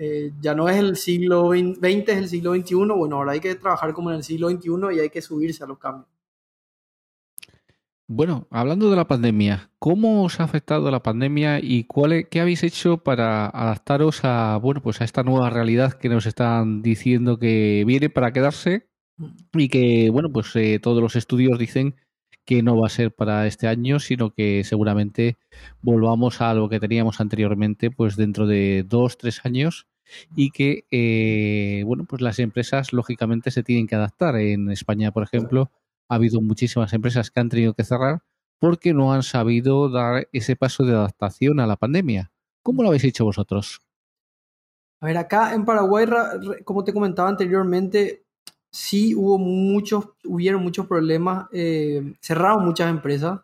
Eh, 0.00 0.32
ya 0.40 0.54
no 0.54 0.68
es 0.68 0.76
el 0.76 0.96
siglo 0.96 1.50
XX, 1.50 1.82
es 1.82 2.16
el 2.16 2.28
siglo 2.28 2.54
XXI. 2.54 2.74
Bueno, 2.76 3.16
ahora 3.16 3.32
hay 3.32 3.40
que 3.40 3.56
trabajar 3.56 3.92
como 3.92 4.10
en 4.10 4.16
el 4.16 4.22
siglo 4.22 4.48
XXI 4.48 4.96
y 4.96 5.00
hay 5.00 5.10
que 5.10 5.20
subirse 5.20 5.64
a 5.64 5.66
los 5.66 5.78
cambios. 5.78 6.06
Bueno, 8.10 8.46
hablando 8.50 8.88
de 8.88 8.96
la 8.96 9.06
pandemia, 9.06 9.70
¿cómo 9.78 10.22
os 10.22 10.40
ha 10.40 10.44
afectado 10.44 10.90
la 10.90 11.02
pandemia 11.02 11.58
y 11.60 11.84
cuál, 11.84 12.28
qué 12.30 12.40
habéis 12.40 12.62
hecho 12.62 12.98
para 12.98 13.48
adaptaros 13.48 14.24
a, 14.24 14.56
bueno, 14.56 14.80
pues 14.80 15.02
a 15.02 15.04
esta 15.04 15.24
nueva 15.24 15.50
realidad 15.50 15.92
que 15.92 16.08
nos 16.08 16.24
están 16.24 16.80
diciendo 16.80 17.38
que 17.38 17.84
viene 17.86 18.08
para 18.08 18.32
quedarse 18.32 18.88
y 19.52 19.68
que, 19.68 20.08
bueno, 20.10 20.32
pues 20.32 20.56
eh, 20.56 20.78
todos 20.80 21.02
los 21.02 21.16
estudios 21.16 21.58
dicen 21.58 21.96
que 22.48 22.62
no 22.62 22.78
va 22.78 22.86
a 22.86 22.88
ser 22.88 23.12
para 23.12 23.46
este 23.46 23.68
año, 23.68 24.00
sino 24.00 24.30
que 24.30 24.64
seguramente 24.64 25.36
volvamos 25.82 26.40
a 26.40 26.54
lo 26.54 26.70
que 26.70 26.80
teníamos 26.80 27.20
anteriormente, 27.20 27.90
pues 27.90 28.16
dentro 28.16 28.46
de 28.46 28.86
dos, 28.88 29.18
tres 29.18 29.44
años 29.44 29.86
y 30.34 30.50
que, 30.50 30.86
eh, 30.90 31.82
bueno, 31.84 32.06
pues 32.08 32.22
las 32.22 32.38
empresas 32.38 32.94
lógicamente 32.94 33.50
se 33.50 33.62
tienen 33.62 33.86
que 33.86 33.96
adaptar. 33.96 34.36
En 34.36 34.70
España, 34.70 35.12
por 35.12 35.24
ejemplo, 35.24 35.70
ha 36.08 36.14
habido 36.14 36.40
muchísimas 36.40 36.94
empresas 36.94 37.30
que 37.30 37.38
han 37.38 37.50
tenido 37.50 37.74
que 37.74 37.84
cerrar 37.84 38.22
porque 38.58 38.94
no 38.94 39.12
han 39.12 39.24
sabido 39.24 39.90
dar 39.90 40.26
ese 40.32 40.56
paso 40.56 40.84
de 40.84 40.94
adaptación 40.94 41.60
a 41.60 41.66
la 41.66 41.76
pandemia. 41.76 42.32
¿Cómo 42.62 42.82
lo 42.82 42.88
habéis 42.88 43.04
hecho 43.04 43.26
vosotros? 43.26 43.82
A 45.02 45.06
ver, 45.06 45.18
acá 45.18 45.52
en 45.52 45.66
Paraguay, 45.66 46.06
como 46.64 46.82
te 46.82 46.94
comentaba 46.94 47.28
anteriormente, 47.28 48.24
sí 48.70 49.14
hubo 49.14 49.38
muchos, 49.38 50.10
hubieron 50.24 50.62
muchos 50.62 50.86
problemas. 50.86 51.48
Eh, 51.52 52.14
cerraron 52.20 52.64
muchas 52.64 52.90
empresas, 52.90 53.40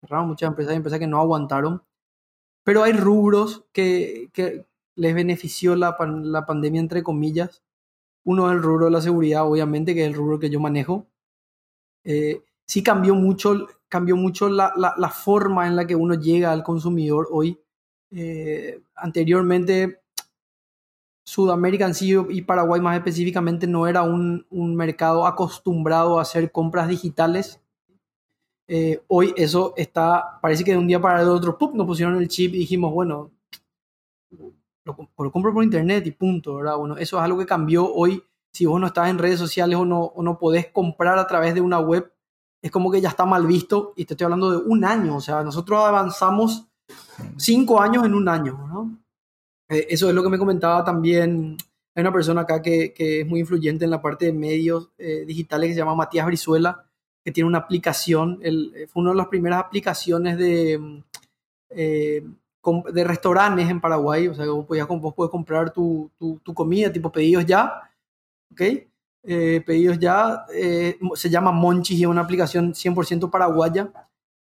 cerraron 0.00 0.28
muchas 0.28 0.48
empresas, 0.48 0.74
empresas 0.74 0.98
que 0.98 1.06
no 1.06 1.20
aguantaron. 1.20 1.82
Pero 2.64 2.82
hay 2.82 2.92
rubros 2.92 3.64
que, 3.72 4.30
les 4.96 5.14
benefició 5.14 5.76
la, 5.76 5.96
pandemia, 5.96 6.80
entre 6.80 7.02
comillas. 7.02 7.62
Uno 8.24 8.48
es 8.48 8.56
el 8.56 8.62
rubro 8.62 8.86
de 8.86 8.92
la 8.92 9.00
seguridad, 9.00 9.46
obviamente, 9.46 9.94
que 9.94 10.02
es 10.02 10.08
el 10.08 10.14
rubro 10.14 10.38
que 10.38 10.50
yo 10.50 10.58
manejo. 10.58 11.06
Eh, 12.04 12.42
sí 12.66 12.82
cambió 12.82 13.14
mucho, 13.14 13.68
cambió 13.88 14.16
mucho 14.16 14.48
la, 14.48 14.72
la, 14.76 15.10
forma 15.10 15.66
en 15.66 15.76
la 15.76 15.86
que 15.86 15.94
uno 15.96 16.14
llega 16.14 16.50
al 16.50 16.62
consumidor 16.62 17.28
hoy. 17.30 17.60
Eh, 18.10 18.80
anteriormente, 18.94 20.00
Sudamérica 21.26 21.86
en 21.86 21.94
sí 21.94 22.14
y 22.30 22.42
Paraguay 22.42 22.80
más 22.80 22.96
específicamente 22.96 23.66
no 23.66 23.88
era 23.88 24.02
un, 24.02 24.46
un 24.48 24.76
mercado 24.76 25.26
acostumbrado 25.26 26.18
a 26.18 26.22
hacer 26.22 26.52
compras 26.52 26.88
digitales. 26.88 27.60
Eh, 28.68 29.02
hoy 29.08 29.34
eso 29.36 29.74
está, 29.76 30.38
parece 30.40 30.62
que 30.62 30.70
de 30.70 30.78
un 30.78 30.86
día 30.86 31.00
para 31.00 31.22
el 31.22 31.28
otro, 31.28 31.58
¡pum! 31.58 31.72
nos 31.74 31.86
pusieron 31.86 32.16
el 32.16 32.28
chip 32.28 32.54
y 32.54 32.58
dijimos, 32.58 32.92
bueno, 32.92 33.32
lo, 34.30 34.54
lo, 35.18 35.32
compro 35.32 35.52
por 35.52 35.64
internet 35.64 36.06
y 36.06 36.12
punto, 36.12 36.56
¿verdad? 36.56 36.76
Bueno, 36.76 36.96
eso 36.96 37.16
es 37.16 37.22
algo 37.24 37.38
que 37.40 37.46
cambió 37.46 37.92
hoy 37.92 38.22
si 38.52 38.64
vos 38.64 38.80
no 38.80 38.86
estás 38.86 39.08
en 39.08 39.18
redes 39.18 39.40
sociales 39.40 39.76
o 39.76 39.84
no, 39.84 40.00
o 40.00 40.22
no 40.22 40.38
podés 40.38 40.68
comprar 40.68 41.18
a 41.18 41.26
través 41.26 41.54
de 41.54 41.60
una 41.60 41.80
web, 41.80 42.12
es 42.62 42.70
como 42.70 42.90
que 42.90 43.00
ya 43.00 43.08
está 43.08 43.26
mal 43.26 43.48
visto 43.48 43.94
y 43.96 44.04
te 44.04 44.14
estoy 44.14 44.26
hablando 44.26 44.50
de 44.52 44.58
un 44.58 44.84
año, 44.84 45.16
o 45.16 45.20
sea, 45.20 45.42
nosotros 45.42 45.84
avanzamos 45.84 46.68
cinco 47.36 47.80
años 47.80 48.06
en 48.06 48.14
un 48.14 48.28
año, 48.28 48.64
¿no? 48.68 49.05
Eh, 49.68 49.86
eso 49.90 50.08
es 50.08 50.14
lo 50.14 50.22
que 50.22 50.28
me 50.28 50.38
comentaba 50.38 50.84
también. 50.84 51.56
Hay 51.94 52.00
una 52.02 52.12
persona 52.12 52.42
acá 52.42 52.60
que, 52.62 52.92
que 52.92 53.20
es 53.20 53.26
muy 53.26 53.40
influyente 53.40 53.84
en 53.84 53.90
la 53.90 54.02
parte 54.02 54.26
de 54.26 54.32
medios 54.32 54.90
eh, 54.98 55.24
digitales 55.26 55.68
que 55.68 55.74
se 55.74 55.80
llama 55.80 55.94
Matías 55.94 56.26
Brizuela, 56.26 56.86
que 57.24 57.32
tiene 57.32 57.48
una 57.48 57.58
aplicación, 57.58 58.38
el, 58.42 58.72
eh, 58.76 58.86
fue 58.86 59.02
una 59.02 59.10
de 59.10 59.16
las 59.16 59.26
primeras 59.26 59.64
aplicaciones 59.64 60.38
de, 60.38 60.78
mm, 60.78 61.02
eh, 61.70 62.22
de 62.92 63.04
restaurantes 63.04 63.68
en 63.68 63.80
Paraguay, 63.80 64.28
o 64.28 64.34
sea, 64.34 64.46
vos, 64.46 64.66
podías, 64.66 64.86
vos 64.88 65.14
puedes 65.14 65.30
comprar 65.30 65.72
tu, 65.72 66.10
tu, 66.16 66.40
tu, 66.42 66.54
comida, 66.54 66.92
tipo 66.92 67.12
pedidos 67.12 67.46
ya, 67.46 67.80
¿ok? 68.52 68.60
Eh, 69.22 69.62
pedidos 69.64 69.98
ya, 69.98 70.44
eh, 70.54 70.98
se 71.14 71.30
llama 71.30 71.52
Monchis 71.52 71.98
y 71.98 72.02
es 72.02 72.08
una 72.08 72.22
aplicación 72.22 72.74
100% 72.74 73.30
paraguaya, 73.30 73.92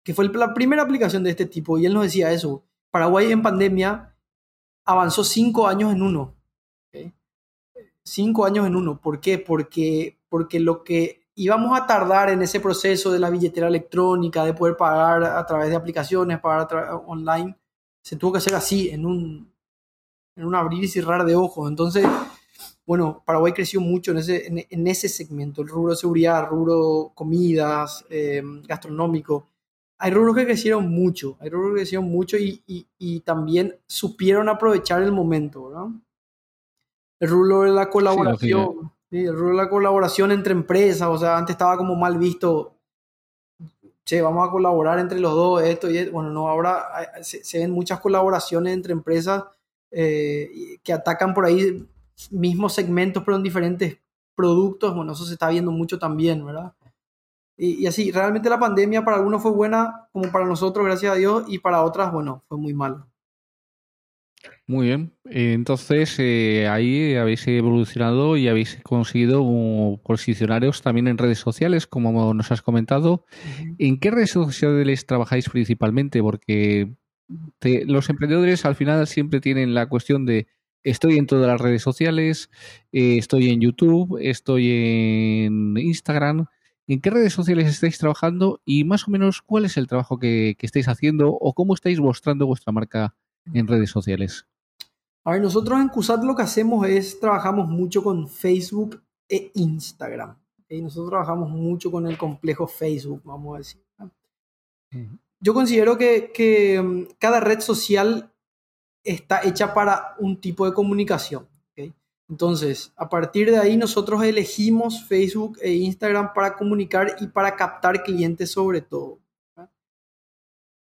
que 0.05 0.15
fue 0.15 0.29
la 0.29 0.55
primera 0.55 0.83
aplicación 0.83 1.23
de 1.25 1.31
este 1.31 1.47
tipo, 1.47 1.79
y 1.79 1.87
él 1.87 1.95
nos 1.95 2.05
decía 2.05 2.33
eso, 2.33 2.65
Paraguay 2.91 3.31
en 3.33 3.43
pandemia 3.43 4.15
avanzó 4.89 5.23
cinco 5.23 5.69
años 5.69 5.93
en 5.93 6.01
uno, 6.01 6.35
¿okay? 6.89 7.13
cinco 8.03 8.47
años 8.47 8.67
en 8.67 8.75
uno, 8.75 8.99
¿por 8.99 9.21
qué? 9.21 9.39
Porque, 9.39 10.19
porque 10.31 10.59
lo 10.61 10.83
que 10.83 11.27
íbamos 11.35 11.79
a 11.79 11.87
tardar 11.87 12.31
en 12.31 12.41
ese 12.41 12.59
proceso 12.59 13.13
de 13.13 13.19
la 13.19 13.29
billetera 13.29 13.69
electrónica, 13.69 14.47
de 14.47 14.55
poder 14.55 14.79
pagar 14.79 15.25
a 15.25 15.45
través 15.45 15.69
de 15.69 15.77
aplicaciones, 15.77 16.41
pagar 16.41 17.03
online, 17.07 17.55
se 18.03 18.17
tuvo 18.17 18.33
que 18.33 18.39
hacer 18.39 18.55
así, 18.55 18.89
en 18.89 19.05
un, 19.05 19.53
en 20.37 20.45
un 20.47 20.55
abrir 20.55 20.83
y 20.83 20.89
cerrar 20.89 21.27
de 21.27 21.37
ojos. 21.37 21.69
Entonces, 21.69 22.07
bueno, 22.87 23.23
Paraguay 23.27 23.53
creció 23.53 23.83
mucho 23.83 24.13
en 24.13 24.19
ese, 24.19 24.47
en, 24.47 24.65
en 24.71 24.87
ese 24.87 25.11
segmento, 25.11 25.61
el 25.61 25.69
rubro 25.69 25.91
de 25.91 25.99
seguridad, 25.99 26.45
el 26.45 26.47
rubro 26.47 27.13
comidas, 27.15 28.07
eh, 28.09 28.43
gastronómico. 28.67 29.49
Hay 30.01 30.13
rubros 30.13 30.37
que 30.37 30.45
crecieron 30.45 30.89
mucho, 30.89 31.37
hay 31.41 31.51
rubros 31.51 31.73
que 31.73 31.81
crecieron 31.81 32.09
mucho 32.09 32.37
y, 32.37 32.63
y, 32.67 32.87
y 32.99 33.21
también 33.21 33.75
supieron 33.87 34.49
aprovechar 34.49 35.03
el 35.03 35.11
momento, 35.11 35.69
¿verdad? 35.69 35.87
El 37.21 37.29
rubro 37.29 37.63
de 37.63 37.73
la 37.73 37.91
colaboración. 37.91 38.93
Sí, 39.11 39.25
el 39.25 39.35
rubro 39.35 39.57
de 39.57 39.65
la 39.65 39.71
colaboración 39.71 40.31
entre 40.33 40.53
empresas, 40.53 41.09
o 41.09 41.19
sea, 41.19 41.37
antes 41.37 41.55
estaba 41.55 41.77
como 41.77 41.97
mal 41.97 42.19
visto, 42.19 42.75
che, 44.05 44.21
vamos 44.21 44.47
a 44.47 44.51
colaborar 44.51 44.99
entre 44.99 45.19
los 45.19 45.35
dos, 45.35 45.63
esto 45.63 45.91
y 45.91 45.99
esto. 45.99 46.13
Bueno, 46.13 46.31
no, 46.31 46.49
ahora 46.49 46.85
se, 47.23 47.43
se 47.43 47.59
ven 47.59 47.71
muchas 47.71 48.01
colaboraciones 48.01 48.75
entre 48.75 48.93
empresas 48.93 49.45
eh, 49.91 50.79
que 50.83 50.93
atacan 50.93 51.35
por 51.35 51.45
ahí 51.47 51.89
mismos 52.31 52.75
segmentos, 52.75 53.23
pero 53.25 53.37
en 53.37 53.43
diferentes 53.43 53.99
productos. 54.37 54.95
Bueno, 54.95 55.13
eso 55.13 55.25
se 55.25 55.33
está 55.33 55.49
viendo 55.49 55.73
mucho 55.73 55.99
también, 55.99 56.45
¿verdad? 56.45 56.73
Y, 57.59 57.83
y, 57.83 57.87
así, 57.87 58.11
realmente 58.11 58.49
la 58.49 58.59
pandemia 58.59 59.05
para 59.05 59.19
algunos 59.19 59.43
fue 59.43 59.51
buena, 59.51 60.09
como 60.13 60.33
para 60.33 60.47
nosotros, 60.47 60.87
gracias 60.87 61.13
a 61.13 61.17
Dios, 61.17 61.45
y 61.49 61.59
para 61.59 61.83
otras, 61.83 62.13
bueno, 62.13 62.45
fue 62.49 62.57
muy 62.57 62.73
mala. 62.73 63.07
Muy 64.67 64.89
bien, 64.89 65.15
entonces 65.25 66.17
eh, 66.19 66.69
ahí 66.69 67.15
habéis 67.15 67.49
evolucionado 67.49 68.37
y 68.37 68.49
habéis 68.49 68.79
conseguido 68.83 69.43
posicionaros 70.05 70.83
también 70.83 71.09
en 71.09 71.17
redes 71.17 71.39
sociales, 71.39 71.87
como 71.87 72.35
nos 72.35 72.53
has 72.53 72.61
comentado. 72.61 73.25
¿En 73.79 73.99
qué 73.99 74.11
redes 74.11 74.31
sociales 74.31 75.07
trabajáis 75.07 75.49
principalmente? 75.49 76.21
Porque 76.21 76.93
te, 77.59 77.87
los 77.87 78.11
emprendedores 78.11 78.67
al 78.67 78.75
final 78.75 79.07
siempre 79.07 79.41
tienen 79.41 79.73
la 79.73 79.89
cuestión 79.89 80.27
de 80.27 80.49
estoy 80.85 81.17
en 81.17 81.27
todas 81.27 81.47
las 81.47 81.61
redes 81.61 81.83
sociales, 81.83 82.51
eh, 82.93 83.17
estoy 83.17 83.49
en 83.49 83.61
YouTube, 83.61 84.19
estoy 84.21 84.71
en 85.47 85.79
Instagram. 85.79 86.47
¿En 86.89 87.03
qué 87.03 87.11
redes 87.11 87.35
sociales 87.35 87.69
estáis 87.69 87.99
trabajando 87.99 88.63
y 88.65 88.85
más 88.85 89.07
o 89.07 89.11
menos 89.11 89.43
cuál 89.43 89.67
es 89.67 89.77
el 89.77 89.87
trabajo 89.87 90.19
que, 90.19 90.57
que 90.59 90.65
estáis 90.65 90.89
haciendo 90.89 91.29
o 91.29 91.53
cómo 91.53 91.75
estáis 91.75 92.01
mostrando 92.01 92.47
vuestra 92.47 92.73
marca 92.73 93.15
en 93.53 93.67
redes 93.67 93.91
sociales? 93.91 94.47
A 95.25 95.33
ver, 95.33 95.43
nosotros 95.43 95.79
en 95.79 95.89
CUSAT 95.89 96.25
lo 96.25 96.35
que 96.35 96.43
hacemos 96.43 96.87
es, 96.89 97.21
trabajamos 97.21 97.69
mucho 97.69 98.03
con 98.03 98.27
Facebook 98.27 99.03
e 99.29 99.51
Instagram. 99.55 100.39
¿okay? 100.65 100.81
Nosotros 100.81 101.11
trabajamos 101.11 101.51
mucho 101.51 101.91
con 101.91 102.07
el 102.07 102.17
complejo 102.17 102.67
Facebook, 102.67 103.21
vamos 103.23 103.55
a 103.55 103.59
decir. 103.59 103.85
¿no? 103.99 104.11
Yo 105.41 105.53
considero 105.53 105.99
que, 105.99 106.33
que, 106.33 106.81
mm, 106.81 107.17
cada 107.19 107.41
red 107.41 107.61
social 107.61 108.33
está 109.05 109.43
hecha 109.45 109.75
para 109.75 110.15
un 110.19 110.41
tipo 110.41 110.65
de 110.65 110.73
comunicación. 110.73 111.47
Entonces, 112.29 112.93
a 112.97 113.09
partir 113.09 113.51
de 113.51 113.59
ahí 113.59 113.77
nosotros 113.77 114.23
elegimos 114.23 115.05
Facebook 115.05 115.59
e 115.63 115.73
Instagram 115.73 116.35
para 116.35 116.57
comunicar 116.57 117.17
y 117.21 117.27
para 117.27 117.57
captar 117.57 118.03
clientes 118.03 118.51
sobre 118.51 118.83
todo. 118.83 119.19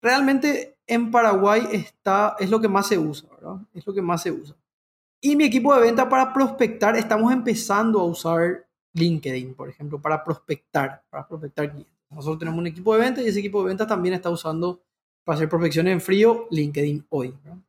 Realmente 0.01 0.77
en 0.87 1.11
Paraguay 1.11 1.67
está, 1.71 2.35
es 2.39 2.49
lo 2.49 2.59
que 2.59 2.67
más 2.67 2.87
se 2.87 2.97
usa, 2.97 3.29
¿verdad? 3.29 3.57
Es 3.73 3.85
lo 3.85 3.93
que 3.93 4.01
más 4.01 4.21
se 4.21 4.31
usa. 4.31 4.55
Y 5.21 5.35
mi 5.35 5.45
equipo 5.45 5.73
de 5.73 5.81
venta 5.81 6.09
para 6.09 6.33
prospectar, 6.33 6.97
estamos 6.97 7.31
empezando 7.31 7.99
a 8.01 8.05
usar 8.05 8.65
LinkedIn, 8.93 9.53
por 9.53 9.69
ejemplo, 9.69 10.01
para 10.01 10.23
prospectar, 10.23 11.03
para 11.09 11.27
prospectar 11.27 11.71
clientes. 11.71 11.93
Nosotros 12.09 12.39
tenemos 12.39 12.59
un 12.59 12.67
equipo 12.67 12.93
de 12.93 13.01
venta 13.01 13.21
y 13.21 13.27
ese 13.27 13.39
equipo 13.39 13.61
de 13.63 13.69
venta 13.69 13.87
también 13.87 14.15
está 14.15 14.29
usando 14.29 14.81
para 15.23 15.37
hacer 15.37 15.49
prospecciones 15.49 15.93
en 15.93 16.01
frío 16.01 16.47
LinkedIn 16.51 17.05
hoy. 17.09 17.33
¿verdad? 17.43 17.59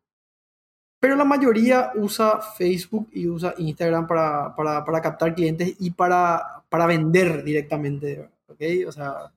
Pero 1.04 1.16
la 1.16 1.26
mayoría 1.26 1.92
usa 1.96 2.40
Facebook 2.40 3.10
y 3.12 3.28
usa 3.28 3.52
Instagram 3.58 4.06
para, 4.06 4.56
para, 4.56 4.82
para 4.86 5.02
captar 5.02 5.34
clientes 5.34 5.76
y 5.78 5.90
para, 5.90 6.64
para 6.70 6.86
vender 6.86 7.44
directamente. 7.44 8.26
¿ok? 8.48 8.88
O 8.88 8.90
sea, 8.90 9.30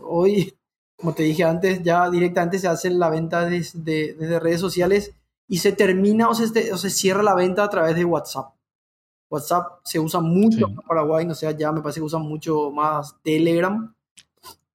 hoy 0.00 0.56
como 0.96 1.12
te 1.12 1.24
dije 1.24 1.44
antes, 1.44 1.82
ya 1.82 2.08
directamente 2.08 2.58
se 2.58 2.68
hace 2.68 2.88
la 2.88 3.10
venta 3.10 3.44
desde, 3.44 4.14
desde 4.14 4.40
redes 4.40 4.62
sociales 4.62 5.12
y 5.46 5.58
se 5.58 5.72
termina 5.72 6.26
o 6.30 6.34
se, 6.34 6.72
o 6.72 6.78
se, 6.78 6.88
cierra 6.88 7.22
la 7.22 7.34
venta 7.34 7.64
a 7.64 7.68
través 7.68 7.94
de 7.96 8.06
WhatsApp. 8.06 8.54
WhatsApp 9.28 9.80
se 9.84 9.98
usa 10.00 10.20
mucho 10.20 10.56
sí. 10.56 10.64
en 10.64 10.76
Paraguay, 10.76 11.26
no 11.26 11.34
sé, 11.34 11.54
ya 11.54 11.70
me 11.70 11.82
parece 11.82 12.00
que 12.00 12.06
usan 12.06 12.22
mucho 12.22 12.70
más 12.70 13.14
Telegram. 13.22 13.94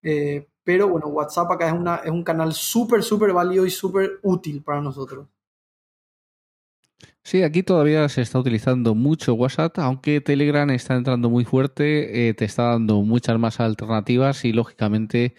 Eh, 0.03 0.47
pero 0.63 0.89
bueno, 0.89 1.07
WhatsApp 1.07 1.49
acá 1.49 1.69
es, 1.69 1.73
una, 1.73 1.95
es 1.95 2.11
un 2.11 2.23
canal 2.23 2.53
súper, 2.53 3.01
súper 3.01 3.33
válido 3.33 3.65
y 3.65 3.71
súper 3.71 4.19
útil 4.21 4.61
para 4.61 4.79
nosotros. 4.79 5.25
Sí, 7.27 7.41
aquí 7.41 7.63
todavía 7.63 8.07
se 8.07 8.21
está 8.21 8.37
utilizando 8.37 8.93
mucho 8.93 9.33
WhatsApp, 9.33 9.79
aunque 9.79 10.21
Telegram 10.21 10.69
está 10.69 10.93
entrando 10.93 11.27
muy 11.31 11.43
fuerte, 11.43 12.29
eh, 12.29 12.35
te 12.35 12.45
está 12.45 12.65
dando 12.65 13.01
muchas 13.01 13.39
más 13.39 13.59
alternativas 13.59 14.45
y 14.45 14.53
lógicamente 14.53 15.33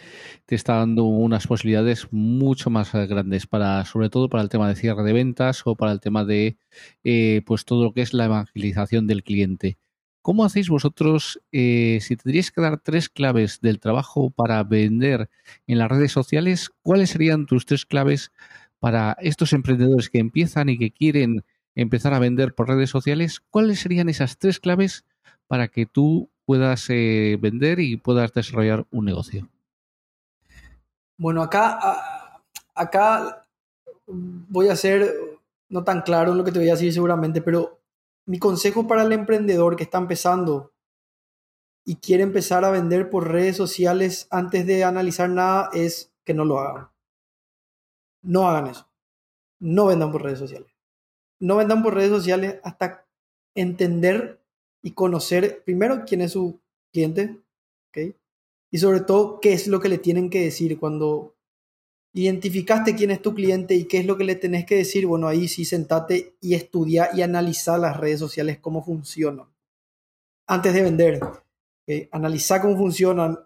te 0.46 0.57
está 0.57 0.79
dando 0.79 1.05
unas 1.05 1.46
posibilidades 1.46 2.09
mucho 2.11 2.70
más 2.70 2.92
grandes 2.92 3.46
para, 3.46 3.85
sobre 3.85 4.11
todo 4.11 4.29
para 4.29 4.42
el 4.42 4.49
tema 4.49 4.68
de 4.68 4.75
cierre 4.75 5.05
de 5.05 5.12
ventas 5.12 5.62
o 5.64 5.77
para 5.77 5.92
el 5.92 6.01
tema 6.01 6.25
de, 6.25 6.59
eh, 7.05 7.42
pues 7.46 7.64
todo 7.64 7.85
lo 7.85 7.92
que 7.92 8.03
es 8.03 8.12
la 8.14 8.25
evangelización 8.25 9.07
del 9.07 9.22
cliente. 9.22 9.79
¿Cómo 10.22 10.44
hacéis 10.44 10.68
vosotros, 10.68 11.40
eh, 11.53 12.01
si 12.03 12.16
tendríais 12.16 12.51
que 12.51 12.62
dar 12.62 12.81
tres 12.81 13.09
claves 13.09 13.61
del 13.61 13.79
trabajo 13.79 14.31
para 14.31 14.64
vender 14.64 15.31
en 15.68 15.79
las 15.79 15.88
redes 15.88 16.11
sociales, 16.11 16.72
cuáles 16.83 17.11
serían 17.11 17.46
tus 17.46 17.64
tres 17.64 17.87
claves 17.87 18.33
para 18.81 19.16
estos 19.20 19.53
emprendedores 19.53 20.11
que 20.11 20.18
empiezan 20.18 20.68
y 20.68 20.79
que 20.79 20.90
quieren 20.90 21.44
empezar 21.76 22.14
a 22.14 22.18
vender 22.18 22.54
por 22.54 22.68
redes 22.68 22.90
sociales, 22.90 23.40
¿cuáles 23.50 23.80
serían 23.80 24.08
esas 24.08 24.38
tres 24.38 24.58
claves 24.58 25.04
para 25.46 25.68
que 25.68 25.86
tú 25.86 26.30
puedas 26.44 26.86
eh, 26.88 27.38
vender 27.40 27.78
y 27.78 27.96
puedas 27.98 28.32
desarrollar 28.32 28.86
un 28.90 29.04
negocio? 29.04 29.48
Bueno, 31.18 31.42
acá, 31.42 32.42
acá 32.74 33.46
voy 34.06 34.68
a 34.68 34.76
ser 34.76 35.14
no 35.68 35.84
tan 35.84 36.02
claro 36.02 36.32
en 36.32 36.38
lo 36.38 36.44
que 36.44 36.52
te 36.52 36.58
voy 36.58 36.68
a 36.68 36.72
decir 36.72 36.92
seguramente, 36.92 37.42
pero 37.42 37.80
mi 38.24 38.38
consejo 38.38 38.86
para 38.86 39.02
el 39.02 39.12
emprendedor 39.12 39.76
que 39.76 39.84
está 39.84 39.98
empezando 39.98 40.72
y 41.84 41.96
quiere 41.96 42.22
empezar 42.22 42.64
a 42.64 42.70
vender 42.70 43.10
por 43.10 43.30
redes 43.30 43.56
sociales 43.56 44.26
antes 44.30 44.66
de 44.66 44.82
analizar 44.82 45.28
nada 45.28 45.70
es 45.72 46.12
que 46.24 46.34
no 46.34 46.44
lo 46.44 46.58
hagan. 46.58 46.88
No 48.22 48.48
hagan 48.48 48.68
eso. 48.68 48.88
No 49.60 49.87
vendan 49.87 50.10
por 50.10 50.22
redes 50.22 50.40
sociales 50.40 50.75
no 51.40 51.56
vendan 51.56 51.82
por 51.82 51.94
redes 51.94 52.10
sociales 52.10 52.56
hasta 52.62 53.06
entender 53.54 54.40
y 54.82 54.92
conocer 54.92 55.62
primero 55.64 56.04
quién 56.06 56.20
es 56.20 56.32
su 56.32 56.60
cliente. 56.92 57.40
Y 58.70 58.78
sobre 58.78 59.00
todo 59.00 59.40
qué 59.40 59.52
es 59.52 59.68
lo 59.68 59.80
que 59.80 59.88
le 59.88 59.98
tienen 59.98 60.28
que 60.28 60.42
decir 60.42 60.78
cuando 60.78 61.34
identificaste 62.12 62.94
quién 62.94 63.10
es 63.10 63.22
tu 63.22 63.34
cliente 63.34 63.74
y 63.74 63.84
qué 63.87 63.98
es 63.98 64.06
lo 64.06 64.16
que 64.16 64.24
le 64.24 64.34
tenés 64.34 64.64
que 64.64 64.76
decir, 64.76 65.06
bueno, 65.06 65.28
ahí 65.28 65.48
sí 65.48 65.64
sentate 65.64 66.34
y 66.40 66.54
estudia 66.54 67.10
y 67.14 67.22
analiza 67.22 67.78
las 67.78 67.96
redes 67.96 68.18
sociales, 68.18 68.58
cómo 68.58 68.82
funcionan. 68.84 69.46
Antes 70.46 70.74
de 70.74 70.82
vender, 70.82 71.20
¿okay? 71.82 72.08
analiza 72.12 72.60
cómo 72.60 72.76
funcionan. 72.76 73.38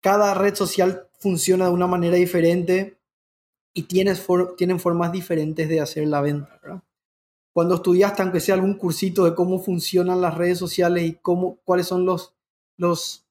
Cada 0.00 0.34
red 0.34 0.54
social 0.54 1.08
funciona 1.18 1.66
de 1.66 1.72
una 1.72 1.86
manera 1.86 2.16
diferente 2.16 2.97
y 3.78 3.84
tienes 3.84 4.20
for 4.20 4.56
tienen 4.56 4.80
formas 4.80 5.12
diferentes 5.12 5.68
de 5.68 5.80
hacer 5.80 6.08
la 6.08 6.20
venta. 6.20 6.60
Cuando 7.54 7.76
estudiaste, 7.76 8.22
aunque 8.22 8.40
sea 8.40 8.56
algún 8.56 8.74
cursito 8.74 9.24
de 9.24 9.36
cómo 9.36 9.60
funcionan 9.60 10.20
las 10.20 10.36
redes 10.36 10.58
sociales 10.58 11.04
y 11.04 11.14
cómo, 11.14 11.58
cuáles 11.64 11.86
son 11.86 12.04
los, 12.04 12.34
los 12.76 13.24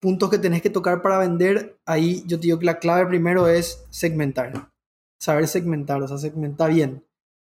puntos 0.00 0.30
que 0.30 0.38
tenés 0.38 0.62
que 0.62 0.70
tocar 0.70 1.02
para 1.02 1.18
vender, 1.18 1.80
ahí 1.84 2.22
yo 2.26 2.38
te 2.38 2.46
digo 2.46 2.60
que 2.60 2.66
la 2.66 2.78
clave 2.78 3.06
primero 3.06 3.48
es 3.48 3.86
segmentar. 3.90 4.70
Saber 5.18 5.48
segmentar, 5.48 6.00
o 6.00 6.06
sea, 6.06 6.18
segmentar 6.18 6.72
bien. 6.72 7.04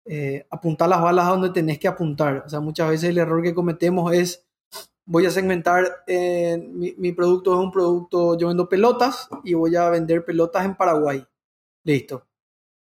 eh, 0.05 0.47
apuntar 0.49 0.87
las 0.87 1.01
balas 1.01 1.27
a 1.27 1.31
donde 1.31 1.49
tenés 1.49 1.77
que 1.77 1.89
apuntar. 1.89 2.43
O 2.45 2.49
sea, 2.49 2.61
muchas 2.61 2.89
veces 2.89 3.09
el 3.09 3.17
error 3.17 3.43
que 3.43 3.53
cometemos 3.53 4.13
es, 4.13 4.47
voy 5.05 5.25
a 5.25 5.31
segmentar, 5.31 6.03
eh, 6.07 6.57
mi, 6.57 6.95
mi, 6.97 7.11
producto 7.11 7.53
es 7.53 7.59
un 7.59 7.71
producto, 7.71 8.37
yo 8.37 8.47
vendo 8.47 8.69
pelotas 8.69 9.27
y 9.43 9.55
voy 9.55 9.75
a 9.75 9.89
vender 9.89 10.23
pelotas 10.23 10.65
en 10.65 10.75
Paraguay. 10.75 11.25
Listo. 11.83 12.28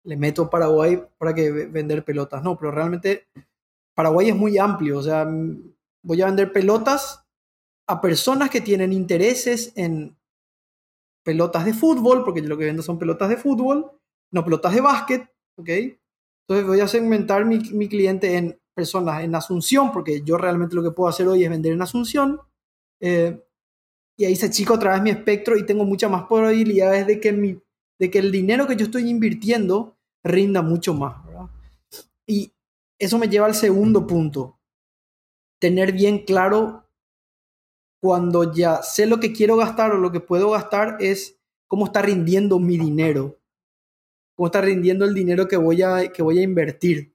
Le 0.05 0.15
meto 0.15 0.49
Paraguay 0.49 1.03
para 1.17 1.33
que 1.33 1.51
vender 1.51 2.05
pelotas. 2.05 2.41
No, 2.41 2.57
pero 2.57 2.71
realmente 2.71 3.27
Paraguay 3.93 4.29
es 4.29 4.35
muy 4.35 4.57
amplio. 4.57 4.99
O 4.99 5.03
sea, 5.03 5.27
voy 6.03 6.21
a 6.21 6.27
vender 6.27 6.51
pelotas 6.53 7.25
a 7.87 8.01
personas 8.01 8.49
que 8.49 8.61
tienen 8.61 8.93
intereses 8.93 9.73
en 9.75 10.15
pelotas 11.23 11.65
de 11.65 11.73
fútbol, 11.73 12.23
porque 12.23 12.41
yo 12.41 12.47
lo 12.47 12.57
que 12.57 12.65
vendo 12.65 12.83
son 12.83 12.99
pelotas 12.99 13.29
de 13.29 13.37
fútbol, 13.37 13.91
no 14.31 14.43
pelotas 14.43 14.73
de 14.73 14.81
básquet, 14.81 15.29
¿ok? 15.57 15.69
Entonces 16.47 16.67
voy 16.67 16.79
a 16.79 16.87
segmentar 16.87 17.45
mi, 17.45 17.57
mi, 17.71 17.89
cliente 17.89 18.37
en 18.37 18.59
personas 18.75 19.23
en 19.23 19.33
Asunción, 19.33 19.91
porque 19.91 20.21
yo 20.23 20.37
realmente 20.37 20.75
lo 20.75 20.83
que 20.83 20.91
puedo 20.91 21.09
hacer 21.09 21.27
hoy 21.27 21.43
es 21.43 21.49
vender 21.49 21.73
en 21.73 21.81
Asunción. 21.81 22.39
Eh, 23.01 23.41
y 24.17 24.25
ahí 24.25 24.35
se 24.35 24.51
chico 24.51 24.75
otra 24.75 24.93
vez 24.93 25.01
mi 25.01 25.09
espectro 25.09 25.57
y 25.57 25.65
tengo 25.65 25.83
muchas 25.83 26.11
más 26.11 26.23
probabilidades 26.23 27.07
de 27.07 27.19
que, 27.19 27.33
mi, 27.33 27.59
de 27.99 28.11
que 28.11 28.19
el 28.19 28.31
dinero 28.31 28.67
que 28.67 28.75
yo 28.75 28.85
estoy 28.85 29.09
invirtiendo 29.09 29.94
rinda 30.25 30.61
mucho 30.61 30.93
más. 30.93 31.15
Y 32.27 32.51
eso 32.99 33.17
me 33.17 33.29
lleva 33.29 33.45
al 33.45 33.55
segundo 33.55 34.05
punto. 34.05 34.59
Tener 35.59 35.93
bien 35.93 36.25
claro 36.25 36.89
cuando 38.01 38.53
ya 38.53 38.81
sé 38.83 39.05
lo 39.05 39.19
que 39.21 39.31
quiero 39.31 39.55
gastar 39.55 39.91
o 39.91 39.97
lo 39.97 40.11
que 40.11 40.19
puedo 40.19 40.51
gastar 40.51 40.97
es 40.99 41.39
cómo 41.67 41.85
está 41.85 42.01
rindiendo 42.01 42.59
mi 42.59 42.77
dinero 42.77 43.37
cómo 44.35 44.47
está 44.47 44.61
rindiendo 44.61 45.05
el 45.05 45.13
dinero 45.13 45.47
que 45.47 45.57
voy 45.57 45.81
a, 45.81 46.11
que 46.11 46.21
voy 46.21 46.39
a 46.39 46.43
invertir. 46.43 47.13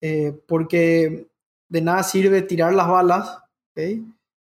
Eh, 0.00 0.32
porque 0.46 1.28
de 1.68 1.80
nada 1.80 2.02
sirve 2.02 2.42
tirar 2.42 2.74
las 2.74 2.88
balas 2.88 3.38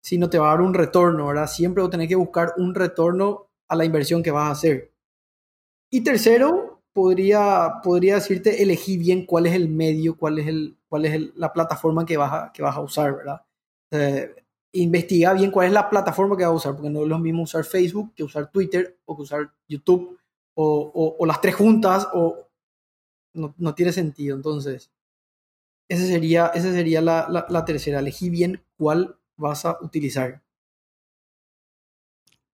si 0.01 0.17
no 0.17 0.29
te 0.29 0.39
va 0.39 0.47
a 0.47 0.51
dar 0.55 0.61
un 0.61 0.73
retorno, 0.73 1.27
¿verdad? 1.27 1.47
Siempre 1.47 1.87
tener 1.89 2.07
que 2.07 2.15
buscar 2.15 2.53
un 2.57 2.73
retorno 2.73 3.47
a 3.67 3.75
la 3.75 3.85
inversión 3.85 4.23
que 4.23 4.31
vas 4.31 4.47
a 4.47 4.51
hacer. 4.51 4.91
Y 5.91 6.01
tercero, 6.01 6.70
podría, 6.93 7.81
podría 7.83 8.15
decirte, 8.15 8.61
elegí 8.61 8.97
bien 8.97 9.25
cuál 9.25 9.45
es 9.45 9.53
el 9.53 9.69
medio, 9.69 10.17
cuál 10.17 10.39
es, 10.39 10.47
el, 10.47 10.77
cuál 10.89 11.05
es 11.05 11.35
la 11.35 11.53
plataforma 11.53 12.05
que 12.05 12.17
vas 12.17 12.33
a, 12.33 12.51
que 12.53 12.61
vas 12.61 12.75
a 12.75 12.81
usar, 12.81 13.15
¿verdad? 13.15 13.41
Eh, 13.91 14.35
investiga 14.73 15.33
bien 15.33 15.51
cuál 15.51 15.67
es 15.67 15.73
la 15.73 15.89
plataforma 15.89 16.37
que 16.37 16.43
vas 16.43 16.53
a 16.53 16.55
usar, 16.55 16.73
porque 16.73 16.89
no 16.89 17.03
es 17.03 17.07
lo 17.07 17.19
mismo 17.19 17.43
usar 17.43 17.63
Facebook 17.63 18.13
que 18.15 18.23
usar 18.23 18.51
Twitter 18.51 18.99
o 19.05 19.15
que 19.15 19.21
usar 19.23 19.51
YouTube 19.67 20.17
o, 20.55 21.25
las 21.25 21.41
tres 21.41 21.55
juntas, 21.55 22.07
o 22.13 22.47
no, 23.33 23.75
tiene 23.75 23.91
sentido. 23.91 24.35
Entonces, 24.35 24.91
esa 25.89 26.05
sería, 26.05 26.47
esa 26.47 26.71
sería 26.71 27.01
la, 27.01 27.45
la, 27.49 27.65
tercera. 27.65 27.99
Elegí 27.99 28.29
bien 28.29 28.63
cuál 28.77 29.17
vas 29.37 29.65
a 29.65 29.77
utilizar. 29.81 30.41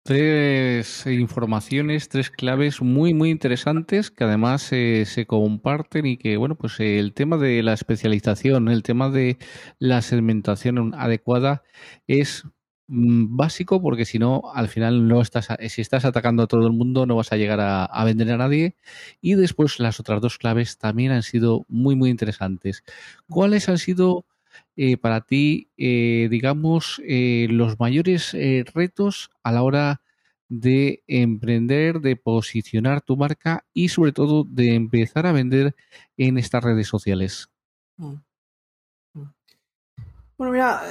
Tres 0.07 1.07
informaciones, 1.07 2.11
tres 2.11 2.30
claves 2.30 2.82
muy, 2.82 3.14
muy 3.14 3.30
interesantes 3.30 4.11
que 4.11 4.24
además 4.24 4.70
eh, 4.70 5.05
se 5.07 5.26
comparten 5.26 6.05
y 6.05 6.18
que, 6.18 6.36
bueno, 6.36 6.57
pues 6.57 6.78
el 6.78 7.14
tema 7.14 7.38
de 7.38 7.62
la 7.62 7.72
especialización, 7.72 8.68
el 8.68 8.82
tema 8.82 9.09
de 9.09 9.38
la 9.78 10.02
segmentación 10.02 10.94
adecuada 10.94 11.62
es 12.07 12.44
Mm, 12.86 13.36
básico 13.36 13.80
porque 13.80 14.05
si 14.05 14.18
no, 14.18 14.42
al 14.55 14.68
final 14.68 15.09
no 15.09 15.22
estás, 15.22 15.48
si 15.68 15.80
estás 15.80 16.05
atacando 16.05 16.42
a 16.42 16.46
todo 16.46 16.66
el 16.66 16.74
mundo, 16.74 17.07
no 17.07 17.16
vas 17.16 17.32
a 17.32 17.36
llegar 17.36 17.59
a, 17.61 18.05
vender 18.05 18.30
a 18.32 18.36
nadie. 18.36 18.76
Y 19.20 19.34
después 19.34 19.80
las 19.80 20.00
otras 20.00 20.20
dos 20.20 20.38
claves 20.38 20.76
también 20.78 21.12
han 21.12 21.22
sido 21.22 21.64
muy, 21.68 21.96
muy 21.96 22.11
interesantes. 22.11 22.84
¿Cuáles 23.28 23.68
han 23.68 23.78
sido 23.78 24.26
eh, 24.76 24.96
para 24.96 25.20
ti, 25.20 25.70
eh, 25.76 26.28
digamos, 26.30 27.00
eh, 27.07 27.46
los 27.50 27.78
mayores 27.78 28.36
retos 28.74 29.30
a 29.42 29.52
la 29.52 29.62
hora 29.62 30.02
de 30.48 31.02
emprender, 31.07 32.00
de 32.00 32.16
posicionar 32.16 33.00
tu 33.00 33.16
marca 33.16 33.64
y 33.72 33.88
sobre 33.88 34.12
todo 34.12 34.44
de 34.44 34.74
empezar 34.74 35.26
a 35.26 35.32
vender 35.32 35.74
en 36.16 36.38
estas 36.38 36.62
redes 36.62 36.88
sociales? 36.88 37.48
Mm. 37.96 38.14
Bueno, 40.36 40.52
mira, 40.52 40.82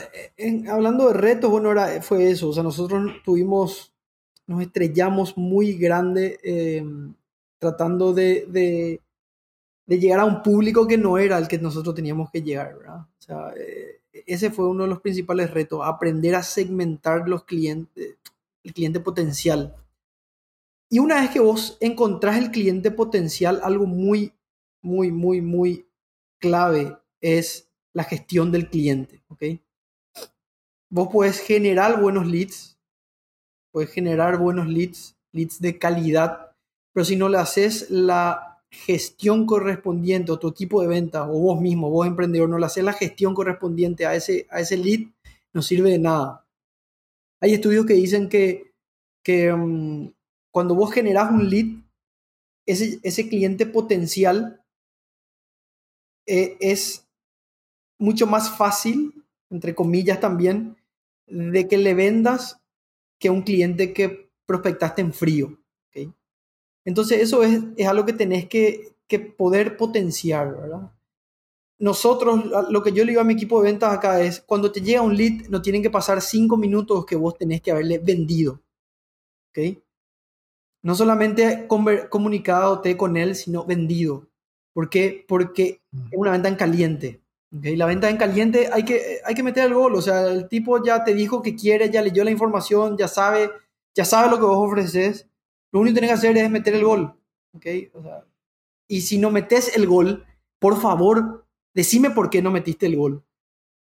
hablando 0.71 1.09
de 1.09 1.13
retos, 1.15 1.51
bueno, 1.51 1.71
era, 1.71 2.01
fue 2.01 2.31
eso. 2.31 2.49
O 2.49 2.53
sea, 2.53 2.63
nosotros 2.63 3.11
tuvimos, 3.25 3.93
nos 4.47 4.61
estrellamos 4.61 5.37
muy 5.37 5.73
grande 5.73 6.39
em, 6.43 7.13
tratando 7.59 8.13
de, 8.13 8.99
llegar 9.87 10.19
a 10.19 10.25
un 10.25 10.41
público 10.41 10.87
que 10.87 10.97
no 10.97 11.17
era 11.17 11.37
el 11.37 11.47
que 11.47 11.59
nosotros 11.59 11.95
teníamos 11.95 12.29
que 12.31 12.41
llegar. 12.41 12.75
O 12.75 13.21
sea, 13.21 13.53
eh, 13.57 14.01
ese 14.25 14.51
fue 14.51 14.67
uno 14.67 14.83
de 14.83 14.89
los 14.89 15.01
principales 15.01 15.51
retos, 15.51 15.81
aprender 15.83 16.35
a 16.35 16.43
segmentar 16.43 17.27
los 17.27 17.43
clientes, 17.43 18.17
el 18.63 18.73
cliente 18.73 18.99
potencial. 18.99 19.75
Y 20.89 20.99
una 20.99 21.21
vez 21.21 21.31
que 21.31 21.39
vos 21.39 21.77
encontrás 21.81 22.37
el 22.37 22.51
cliente 22.51 22.91
potencial, 22.91 23.59
algo 23.63 23.85
muy, 23.85 24.33
muy, 24.81 25.11
muy, 25.11 25.41
muy 25.41 25.87
clave 26.39 26.97
es 27.19 27.69
la 27.93 28.03
gestión 28.03 28.51
del 28.51 28.69
cliente, 28.69 29.23
¿ok? 29.27 29.43
Vos 30.89 31.09
puedes 31.11 31.39
generar 31.39 31.99
buenos 31.99 32.27
leads, 32.27 32.77
puedes 33.71 33.89
generar 33.89 34.37
buenos 34.37 34.67
leads, 34.67 35.15
leads 35.31 35.59
de 35.59 35.79
calidad, 35.79 36.55
pero 36.91 37.05
si 37.05 37.15
no 37.15 37.29
le 37.29 37.39
haces 37.39 37.89
la 37.89 38.52
gestión 38.73 39.45
correspondiente 39.45 40.31
o 40.31 40.39
tu 40.39 40.47
equipo 40.47 40.81
de 40.81 40.87
ventas 40.87 41.27
o 41.29 41.39
vos 41.39 41.61
mismo, 41.61 41.91
vos 41.91 42.07
emprendedor, 42.07 42.49
no 42.49 42.57
le 42.57 42.65
haces 42.65 42.83
la 42.83 42.93
gestión 42.93 43.35
correspondiente 43.35 44.05
a 44.07 44.15
ese, 44.15 44.47
a 44.49 44.59
ese 44.59 44.77
lead, 44.77 45.11
no 45.53 45.61
sirve 45.61 45.91
de 45.91 45.99
nada. 45.99 46.47
Hay 47.39 47.53
estudios 47.53 47.85
que 47.85 47.93
dicen 47.93 48.29
que, 48.29 48.73
que 49.23 49.53
um, 49.53 50.11
cuando 50.51 50.73
vos 50.73 50.91
generás 50.91 51.31
un 51.31 51.49
lead, 51.49 51.83
ese, 52.65 52.99
ese 53.03 53.29
cliente 53.29 53.65
potencial 53.67 54.61
eh, 56.25 56.57
es 56.59 57.07
mucho 57.99 58.25
más 58.25 58.57
fácil, 58.57 59.23
entre 59.51 59.75
comillas 59.75 60.19
también, 60.19 60.77
de 61.27 61.67
que 61.67 61.77
le 61.77 61.93
vendas 61.93 62.59
que 63.19 63.29
un 63.29 63.43
cliente 63.43 63.93
que 63.93 64.31
prospectaste 64.45 65.01
en 65.01 65.13
frío. 65.13 65.62
Entonces 66.85 67.21
eso 67.21 67.43
es, 67.43 67.61
es, 67.77 67.87
algo 67.87 68.05
que 68.05 68.13
tenés 68.13 68.47
que, 68.47 68.95
que 69.07 69.19
poder 69.19 69.77
potenciar, 69.77 70.55
¿verdad? 70.55 70.91
Nosotros, 71.79 72.45
lo 72.69 72.83
que 72.83 72.91
yo 72.91 73.03
le 73.03 73.11
digo 73.11 73.21
a 73.21 73.25
mi 73.25 73.33
equipo 73.33 73.61
de 73.61 73.71
ventas 73.71 73.93
acá 73.93 74.21
es, 74.21 74.41
cuando 74.41 74.71
te 74.71 74.81
llega 74.81 75.01
un 75.01 75.17
lead, 75.17 75.47
no 75.49 75.61
tienen 75.61 75.81
que 75.81 75.89
pasar 75.89 76.21
cinco 76.21 76.55
minutos 76.55 77.05
que 77.05 77.15
vos 77.15 77.37
tenés 77.37 77.61
que 77.61 77.71
haberle 77.71 77.97
vendido. 77.97 78.61
¿Ok? 79.49 79.77
No 80.81 80.95
solamente 80.95 81.67
comunicado 81.67 82.81
con 82.97 83.17
él, 83.17 83.35
sino 83.35 83.65
vendido. 83.65 84.27
¿Por 84.73 84.89
qué? 84.89 85.25
Porque 85.27 85.81
es 85.93 86.17
una 86.17 86.31
venta 86.31 86.49
en 86.49 86.55
caliente. 86.55 87.21
Okay, 87.55 87.75
la 87.75 87.85
venta 87.85 88.09
en 88.09 88.17
caliente 88.17 88.69
hay 88.71 88.83
que, 88.83 89.19
hay 89.23 89.35
que 89.35 89.43
meter 89.43 89.65
el 89.65 89.75
gol, 89.75 89.93
o 89.93 90.01
sea, 90.01 90.25
el 90.25 90.47
tipo 90.47 90.83
ya 90.83 91.03
te 91.03 91.13
dijo 91.13 91.43
que 91.43 91.55
quiere, 91.55 91.91
ya 91.91 92.01
leyó 92.01 92.23
la 92.23 92.31
información, 92.31 92.97
ya 92.97 93.07
sabe, 93.07 93.51
ya 93.93 94.05
sabe 94.05 94.31
lo 94.31 94.37
que 94.37 94.45
vos 94.45 94.57
ofreces, 94.57 95.27
lo 95.73 95.79
único 95.79 95.95
que 95.95 96.01
tienes 96.01 96.21
que 96.21 96.27
hacer 96.27 96.37
es 96.37 96.51
meter 96.51 96.75
el 96.75 96.85
gol, 96.85 97.15
okay? 97.51 97.91
Y 98.87 99.01
si 99.01 99.17
no 99.17 99.31
metes 99.31 99.75
el 99.75 99.87
gol, 99.87 100.23
por 100.59 100.79
favor, 100.79 101.47
decime 101.73 102.11
por 102.11 102.29
qué 102.29 102.43
no 102.43 102.51
metiste 102.51 102.85
el 102.85 102.95
gol, 102.95 103.25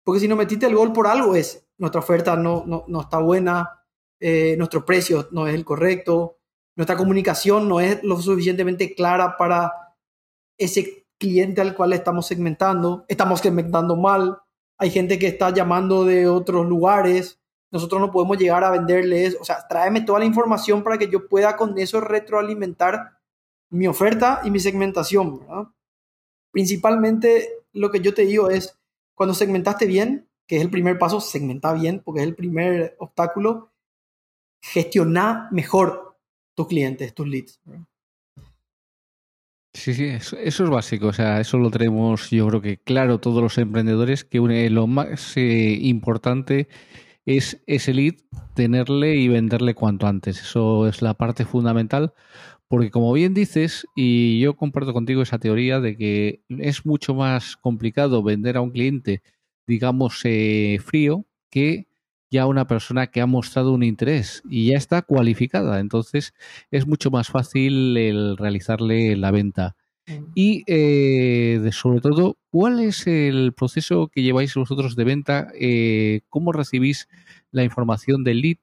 porque 0.05 0.21
si 0.21 0.27
no 0.29 0.37
metiste 0.37 0.65
el 0.65 0.75
gol 0.75 0.93
por 0.93 1.05
algo 1.05 1.35
es, 1.35 1.67
nuestra 1.77 1.99
oferta 1.99 2.37
no, 2.37 2.63
no, 2.65 2.85
no 2.87 3.01
está 3.01 3.19
buena, 3.19 3.83
eh, 4.21 4.55
nuestro 4.57 4.85
precio 4.85 5.27
no 5.31 5.47
es 5.47 5.53
el 5.53 5.65
correcto, 5.65 6.37
nuestra 6.77 6.95
comunicación 6.95 7.67
no 7.67 7.81
es 7.81 8.01
lo 8.03 8.21
suficientemente 8.21 8.95
clara 8.95 9.35
para 9.35 9.73
ese 10.57 11.07
cliente 11.17 11.59
al 11.59 11.75
cual 11.75 11.91
estamos 11.91 12.25
segmentando, 12.25 13.03
estamos 13.09 13.41
segmentando 13.41 13.97
mal, 13.97 14.37
hay 14.77 14.91
gente 14.91 15.19
que 15.19 15.27
está 15.27 15.49
llamando 15.49 16.05
de 16.05 16.29
otros 16.29 16.65
lugares, 16.65 17.40
nosotros 17.71 18.01
no 18.01 18.11
podemos 18.11 18.37
llegar 18.37 18.63
a 18.63 18.69
venderles, 18.69 19.37
o 19.39 19.45
sea, 19.45 19.65
tráeme 19.67 20.01
toda 20.01 20.19
la 20.19 20.25
información 20.25 20.83
para 20.83 20.97
que 20.97 21.09
yo 21.09 21.27
pueda 21.27 21.55
con 21.55 21.77
eso 21.77 22.01
retroalimentar 22.01 23.17
mi 23.69 23.87
oferta 23.87 24.41
y 24.43 24.51
mi 24.51 24.59
segmentación, 24.59 25.41
Principalmente 26.51 27.47
lo 27.71 27.89
que 27.91 28.01
yo 28.01 28.13
te 28.13 28.25
digo 28.25 28.49
es, 28.49 28.77
cuando 29.15 29.33
segmentaste 29.33 29.85
bien, 29.85 30.27
que 30.45 30.57
es 30.57 30.61
el 30.61 30.69
primer 30.69 30.99
paso, 30.99 31.21
segmenta 31.21 31.71
bien, 31.71 32.01
porque 32.03 32.19
es 32.19 32.27
el 32.27 32.35
primer 32.35 32.97
obstáculo, 32.99 33.71
gestiona 34.61 35.47
mejor 35.51 36.17
tus 36.53 36.67
clientes, 36.67 37.13
tus 37.13 37.25
leads. 37.25 37.61
Sí, 39.73 39.93
sí, 39.93 40.03
eso, 40.05 40.37
es 40.37 40.59
básico. 40.59 41.07
O 41.07 41.13
sea, 41.13 41.39
eso 41.39 41.57
lo 41.57 41.71
tenemos, 41.71 42.29
yo 42.31 42.47
creo 42.49 42.61
que 42.61 42.77
claro, 42.77 43.19
todos 43.19 43.41
los 43.41 43.57
emprendedores, 43.57 44.25
que 44.25 44.39
lo 44.69 44.87
más 44.87 45.37
eh, 45.37 45.77
importante 45.79 46.67
es 47.25 47.61
ese 47.67 47.93
lead, 47.93 48.15
tenerle 48.55 49.15
y 49.15 49.27
venderle 49.27 49.75
cuanto 49.75 50.07
antes. 50.07 50.41
Eso 50.41 50.87
es 50.87 51.01
la 51.01 51.13
parte 51.15 51.45
fundamental, 51.45 52.13
Porque 52.69 52.91
como 52.91 53.13
bien 53.13 53.33
dices, 53.35 53.87
y 53.95 54.39
yo 54.41 54.55
comparto 54.57 54.93
contigo 54.93 55.21
esa 55.23 55.39
teoría 55.39 55.81
de 55.81 55.97
que 55.97 56.43
es 56.49 56.85
mucho 56.85 57.15
más 57.15 57.57
complicado 57.57 58.23
vender 58.23 58.57
a 58.57 58.61
un 58.61 58.71
cliente, 58.71 59.23
digamos, 59.67 60.21
eh, 60.25 60.79
frío, 60.83 61.25
que 61.51 61.87
ya 62.31 62.47
una 62.47 62.67
persona 62.67 63.07
que 63.07 63.21
ha 63.21 63.25
mostrado 63.27 63.73
un 63.73 63.83
interés 63.83 64.41
y 64.49 64.67
ya 64.69 64.77
está 64.77 65.01
cualificada. 65.03 65.79
Entonces 65.81 66.33
es 66.71 66.87
mucho 66.87 67.11
más 67.11 67.29
fácil 67.29 67.97
el 67.97 68.37
realizarle 68.37 69.17
la 69.17 69.31
venta. 69.31 69.75
Mm. 70.19 70.25
Y 70.35 70.63
eh, 70.67 71.69
sobre 71.71 72.01
todo, 72.01 72.37
¿cuál 72.49 72.79
es 72.79 73.07
el 73.07 73.53
proceso 73.53 74.07
que 74.07 74.23
lleváis 74.23 74.55
vosotros 74.55 74.95
de 74.95 75.03
venta? 75.03 75.47
Eh, 75.59 76.21
¿Cómo 76.29 76.51
recibís 76.51 77.07
la 77.51 77.63
información 77.63 78.23
del 78.23 78.41
lead? 78.41 78.57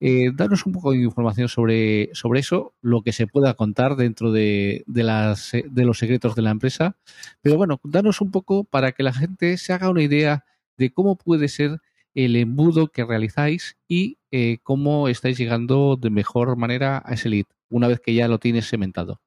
Eh, 0.00 0.32
danos 0.34 0.66
un 0.66 0.72
poco 0.72 0.90
de 0.90 0.98
información 0.98 1.48
sobre, 1.48 2.10
sobre 2.12 2.40
eso, 2.40 2.74
lo 2.82 3.02
que 3.02 3.12
se 3.12 3.26
pueda 3.26 3.54
contar 3.54 3.96
dentro 3.96 4.32
de, 4.32 4.84
de, 4.86 5.02
las, 5.02 5.52
de 5.52 5.84
los 5.84 5.98
secretos 5.98 6.34
de 6.34 6.42
la 6.42 6.50
empresa. 6.50 6.96
Pero 7.40 7.56
bueno, 7.56 7.80
danos 7.84 8.20
un 8.20 8.30
poco 8.30 8.64
para 8.64 8.92
que 8.92 9.02
la 9.02 9.12
gente 9.12 9.56
se 9.56 9.72
haga 9.72 9.88
una 9.88 10.02
idea 10.02 10.44
de 10.76 10.92
cómo 10.92 11.16
puede 11.16 11.48
ser 11.48 11.80
el 12.14 12.36
embudo 12.36 12.88
que 12.88 13.04
realizáis 13.04 13.76
y 13.88 14.18
eh, 14.30 14.58
cómo 14.62 15.08
estáis 15.08 15.36
llegando 15.36 15.96
de 15.96 16.10
mejor 16.10 16.56
manera 16.56 17.02
a 17.04 17.14
ese 17.14 17.28
lead, 17.28 17.46
una 17.68 17.88
vez 17.88 18.00
que 18.00 18.14
ya 18.14 18.28
lo 18.28 18.38
tienes 18.38 18.68
cementado. 18.68 19.20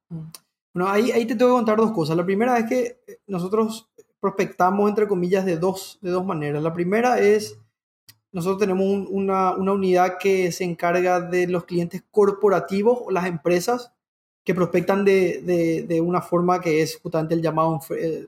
Bueno, 0.74 0.90
ahí, 0.90 1.12
ahí 1.12 1.26
te 1.26 1.36
tengo 1.36 1.52
que 1.52 1.58
contar 1.58 1.78
dos 1.78 1.92
cosas. 1.92 2.16
La 2.18 2.26
primera 2.26 2.58
es 2.58 2.66
que 2.70 3.00
nosotros 3.28 3.90
prospectamos, 4.20 4.90
entre 4.90 5.08
comillas, 5.08 5.46
de 5.46 5.58
dos, 5.58 6.00
de 6.02 6.12
dos 6.12 6.26
maneras. 6.26 6.62
La 6.62 6.74
primera 6.74 7.20
es 7.20 7.58
nosotros 8.32 8.60
tenemos 8.60 9.08
una, 9.10 9.56
una, 9.56 9.74
unidad 9.74 10.18
que 10.20 10.52
se 10.52 10.64
encarga 10.64 11.22
de 11.22 11.48
los 11.48 11.66
clientes 11.66 12.04
corporativos 12.12 13.00
o 13.06 13.12
las 13.12 13.26
empresas 13.26 13.94
que 14.44 14.54
prospectan 14.54 15.06
de, 15.06 15.42
de, 15.42 15.84
de 15.84 16.02
una 16.02 16.22
forma 16.22 16.62
que 16.62 16.82
es 16.82 16.98
justamente 16.98 17.34
el 17.34 17.42
llamado, 17.42 17.80
eh, 17.98 18.28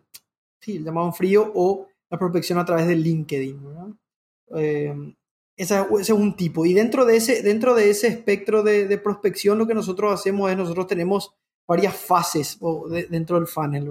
sí, 0.60 0.78
el 0.78 0.84
llamado 0.84 1.12
frío 1.12 1.52
o 1.54 1.88
la 2.10 2.18
prospección 2.18 2.60
a 2.60 2.66
través 2.66 2.88
de 2.88 2.96
LinkedIn. 2.96 3.60
Eh, 4.56 5.14
ese, 5.56 5.86
es 6.00 6.10
un 6.10 6.36
tipo. 6.36 6.66
Y 6.66 6.74
dentro 6.74 7.06
de 7.06 7.18
ese, 7.18 7.44
dentro 7.44 7.76
de 7.76 7.90
ese 7.90 8.08
espectro 8.08 8.64
de, 8.64 8.88
de 8.88 8.98
prospección, 8.98 9.58
lo 9.58 9.68
que 9.68 9.76
nosotros 9.76 10.14
hacemos 10.14 10.50
es, 10.50 10.58
nosotros 10.58 10.88
tenemos 10.88 11.36
varias 11.70 11.96
fases 11.96 12.60
dentro 13.12 13.38
del 13.38 13.46
funnel. 13.46 13.88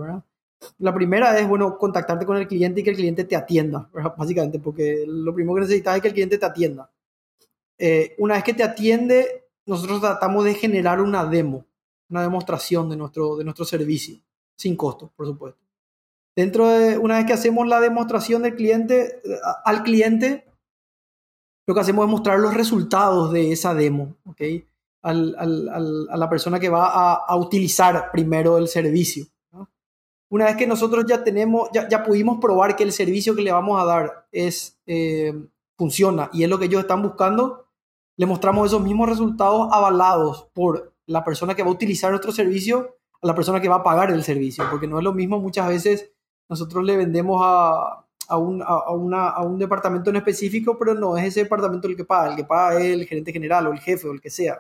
La 0.78 0.92
primera 0.92 1.38
es, 1.38 1.46
bueno, 1.46 1.78
contactarte 1.78 2.26
con 2.26 2.36
el 2.36 2.48
cliente 2.48 2.80
y 2.80 2.84
que 2.84 2.90
el 2.90 2.96
cliente 2.96 3.22
te 3.22 3.36
atienda, 3.36 3.88
básicamente, 4.16 4.58
porque 4.58 5.04
lo 5.06 5.32
primero 5.32 5.54
que 5.54 5.60
necesitas 5.60 5.94
es 5.94 6.02
que 6.02 6.08
el 6.08 6.14
cliente 6.14 6.38
te 6.38 6.46
atienda. 6.46 6.90
Eh, 7.78 8.16
una 8.18 8.34
vez 8.34 8.42
que 8.42 8.54
te 8.54 8.64
atiende, 8.64 9.44
nosotros 9.64 10.00
tratamos 10.00 10.44
de 10.44 10.54
generar 10.54 11.00
una 11.00 11.24
demo, 11.24 11.66
una 12.10 12.22
demostración 12.22 12.90
de 12.90 12.96
nuestro, 12.96 13.36
de 13.36 13.44
nuestro 13.44 13.64
servicio, 13.64 14.18
sin 14.56 14.74
costo, 14.74 15.12
por 15.14 15.26
supuesto. 15.26 15.60
Dentro 16.34 16.66
de, 16.66 16.98
una 16.98 17.18
vez 17.18 17.26
que 17.26 17.32
hacemos 17.32 17.68
la 17.68 17.78
demostración 17.78 18.42
del 18.42 18.56
cliente, 18.56 19.22
al 19.64 19.84
cliente, 19.84 20.48
lo 21.64 21.74
que 21.74 21.80
hacemos 21.80 22.06
es 22.06 22.10
mostrar 22.10 22.40
los 22.40 22.54
resultados 22.54 23.32
de 23.32 23.52
esa 23.52 23.72
demo, 23.72 24.16
¿ok? 24.24 24.42
A 25.02 25.12
la 25.12 26.28
persona 26.28 26.58
que 26.58 26.68
va 26.68 27.14
a, 27.14 27.36
utilizar 27.36 28.10
primero 28.10 28.58
el 28.58 28.68
servicio. 28.68 29.26
Una 30.30 30.46
vez 30.46 30.56
que 30.56 30.66
nosotros 30.66 31.04
ya 31.08 31.24
tenemos, 31.24 31.70
ya, 31.72 31.88
ya 31.88 32.04
pudimos 32.04 32.38
probar 32.38 32.76
que 32.76 32.84
el 32.84 32.92
servicio 32.92 33.34
que 33.34 33.42
le 33.42 33.52
vamos 33.52 33.80
a 33.80 33.86
dar 33.86 34.26
es, 34.30 34.78
eh, 34.84 35.32
funciona 35.78 36.28
y 36.32 36.42
es 36.42 36.50
lo 36.50 36.58
que 36.58 36.66
ellos 36.66 36.80
están 36.80 37.02
buscando, 37.02 37.66
le 38.16 38.26
mostramos 38.26 38.66
esos 38.66 38.82
mismos 38.82 39.08
resultados 39.08 39.68
avalados 39.72 40.50
por 40.52 40.92
la 41.06 41.24
persona 41.24 41.54
que 41.54 41.62
va 41.62 41.68
a 41.68 41.72
utilizar 41.72 42.10
nuestro 42.10 42.32
servicio 42.32 42.96
a 43.22 43.26
la 43.26 43.34
persona 43.34 43.60
que 43.60 43.68
va 43.68 43.76
a 43.76 43.82
pagar 43.82 44.10
el 44.10 44.24
servicio, 44.24 44.64
porque 44.70 44.88
no 44.88 44.98
es 44.98 45.04
lo 45.04 45.14
mismo 45.14 45.38
muchas 45.38 45.68
veces 45.68 46.12
nosotros 46.48 46.84
le 46.84 46.96
vendemos 46.96 47.40
a, 47.44 48.04
a, 48.28 48.36
un, 48.36 48.62
a, 48.62 48.90
una, 48.90 49.28
a 49.28 49.42
un 49.42 49.58
departamento 49.58 50.10
en 50.10 50.16
específico, 50.16 50.76
pero 50.78 50.94
no 50.94 51.16
es 51.16 51.26
ese 51.26 51.44
departamento 51.44 51.86
el 51.86 51.96
que 51.96 52.04
paga, 52.04 52.30
el 52.30 52.36
que 52.36 52.44
paga 52.44 52.80
es 52.80 52.94
el 52.94 53.06
gerente 53.06 53.32
general 53.32 53.66
o 53.68 53.72
el 53.72 53.78
jefe 53.78 54.08
o 54.08 54.12
el 54.12 54.20
que 54.20 54.30
sea. 54.30 54.58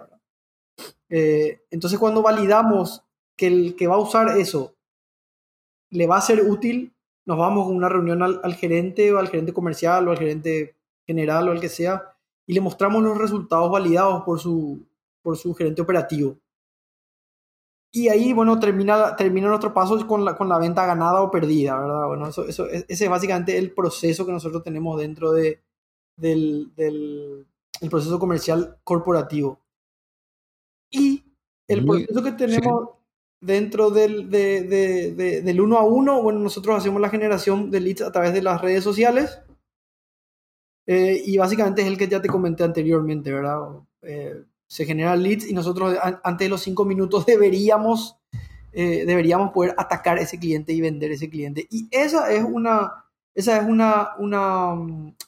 Eh, 1.08 1.62
entonces 1.70 1.98
cuando 1.98 2.22
validamos 2.22 3.04
que 3.36 3.46
el 3.46 3.76
que 3.76 3.86
va 3.86 3.94
a 3.94 4.00
usar 4.00 4.36
eso 4.38 4.74
le 5.90 6.06
va 6.06 6.18
a 6.18 6.22
ser 6.22 6.42
útil, 6.42 6.92
nos 7.24 7.38
vamos 7.38 7.66
a 7.66 7.70
una 7.70 7.88
reunión 7.88 8.22
al, 8.22 8.54
gerente 8.54 9.12
o 9.12 9.18
al 9.18 9.28
gerente 9.28 9.52
comercial 9.52 10.06
o 10.06 10.10
al 10.10 10.18
gerente 10.18 10.76
general 11.06 11.48
o 11.48 11.52
al 11.52 11.60
que 11.60 11.68
sea 11.68 12.14
y 12.46 12.52
le 12.52 12.60
mostramos 12.60 13.02
los 13.02 13.16
resultados 13.16 13.70
validados 13.70 14.22
por 14.24 14.38
su, 14.40 14.86
por 15.22 15.36
su 15.36 15.54
gerente 15.54 15.82
operativo. 15.82 16.36
Y 17.90 18.08
ahí, 18.08 18.34
bueno, 18.34 18.58
termina, 18.58 19.16
termina 19.16 19.48
nuestro 19.48 19.72
paso 19.72 20.06
con 20.06 20.24
la, 20.24 20.36
con 20.36 20.48
la 20.48 20.58
venta 20.58 20.84
ganada 20.84 21.22
o 21.22 21.30
perdida, 21.30 21.78
¿verdad? 21.78 22.06
Bueno, 22.06 22.28
eso, 22.28 22.44
eso, 22.46 22.66
ese 22.66 23.04
es 23.04 23.10
básicamente 23.10 23.56
el 23.56 23.72
proceso 23.72 24.26
que 24.26 24.32
nosotros 24.32 24.62
tenemos 24.62 24.98
dentro 25.00 25.32
de, 25.32 25.62
del, 26.16 26.74
del 26.74 27.46
el 27.80 27.90
proceso 27.90 28.18
comercial 28.18 28.78
corporativo. 28.84 29.60
Y 30.90 31.24
el 31.66 31.84
proceso 31.84 32.22
que 32.22 32.32
tenemos, 32.32 32.90
dentro 33.40 33.90
del, 33.90 34.30
de, 34.30 34.62
de, 34.62 35.42
del 35.42 35.60
uno 35.60 35.78
a 35.78 35.84
uno, 35.84 36.22
bueno, 36.22 36.40
nosotros 36.40 36.76
hacemos 36.76 37.00
la 37.00 37.10
generación 37.10 37.70
de 37.70 37.80
leads 37.80 38.02
a 38.02 38.12
través 38.12 38.32
de 38.32 38.42
las 38.42 38.60
redes 38.60 38.82
sociales. 38.82 39.40
Eh, 40.86 41.22
y 41.26 41.36
básicamente 41.36 41.82
es 41.82 41.88
el 41.88 41.98
que 41.98 42.08
ya 42.08 42.22
te 42.22 42.28
comenté 42.28 42.64
anteriormente, 42.64 43.30
¿verdad? 43.30 43.58
Eh, 44.02 44.42
se 44.66 44.86
generan 44.86 45.22
leads 45.22 45.46
y 45.46 45.52
nosotros 45.52 45.96
antes 46.24 46.46
de 46.46 46.48
los 46.48 46.62
cinco 46.62 46.84
minutos 46.84 47.26
deberíamos, 47.26 48.16
eh, 48.72 49.04
deberíamos 49.06 49.52
poder 49.52 49.74
atacar 49.76 50.18
ese 50.18 50.38
cliente 50.38 50.72
y 50.72 50.80
vender 50.80 51.12
ese 51.12 51.28
cliente. 51.28 51.66
Y 51.70 51.88
esa 51.90 52.32
es 52.32 52.42
una, 52.42 53.04
esa 53.34 53.58
es 53.58 53.68
una, 53.68 54.10
una, 54.18 54.72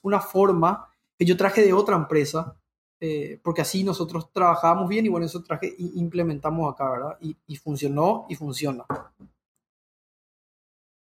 una 0.02 0.20
forma 0.20 0.88
que 1.18 1.26
yo 1.26 1.36
traje 1.36 1.62
de 1.62 1.74
otra 1.74 1.96
empresa 1.96 2.56
eh, 3.03 3.40
porque 3.42 3.62
así 3.62 3.82
nosotros 3.82 4.30
trabajamos 4.30 4.86
bien 4.86 5.07
y 5.07 5.09
bueno, 5.09 5.24
eso 5.24 5.42
traje 5.42 5.74
y 5.78 5.98
implementamos 5.98 6.70
acá, 6.70 6.90
¿verdad? 6.90 7.16
Y, 7.20 7.57
funcionó 7.57 8.26
y 8.28 8.34
funciona. 8.34 8.84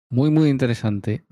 Muy, 0.08 0.30
muy 0.30 0.48
interesante. 0.48 1.26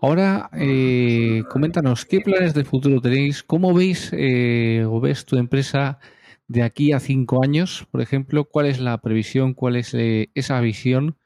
Ahora, 0.00 0.48
eh, 0.54 1.42
coméntanos, 1.50 2.06
¿qué 2.06 2.20
planes 2.20 2.54
de 2.54 2.64
futuro 2.64 3.02
tenéis? 3.02 3.42
¿Cómo 3.42 3.74
veis 3.74 4.10
eh, 4.14 4.86
o 4.88 4.98
ves 4.98 5.26
tu 5.26 5.36
empresa 5.36 5.98
de 6.46 6.62
aquí 6.62 6.92
a 6.92 7.00
cinco 7.00 7.42
años, 7.42 7.86
por 7.90 8.00
ejemplo? 8.00 8.44
¿Cuál 8.44 8.66
es 8.66 8.80
la 8.80 8.98
previsión? 9.02 9.52
¿Cuál 9.52 9.76
es 9.76 9.94
esa 9.94 10.60
visión? 10.60 11.18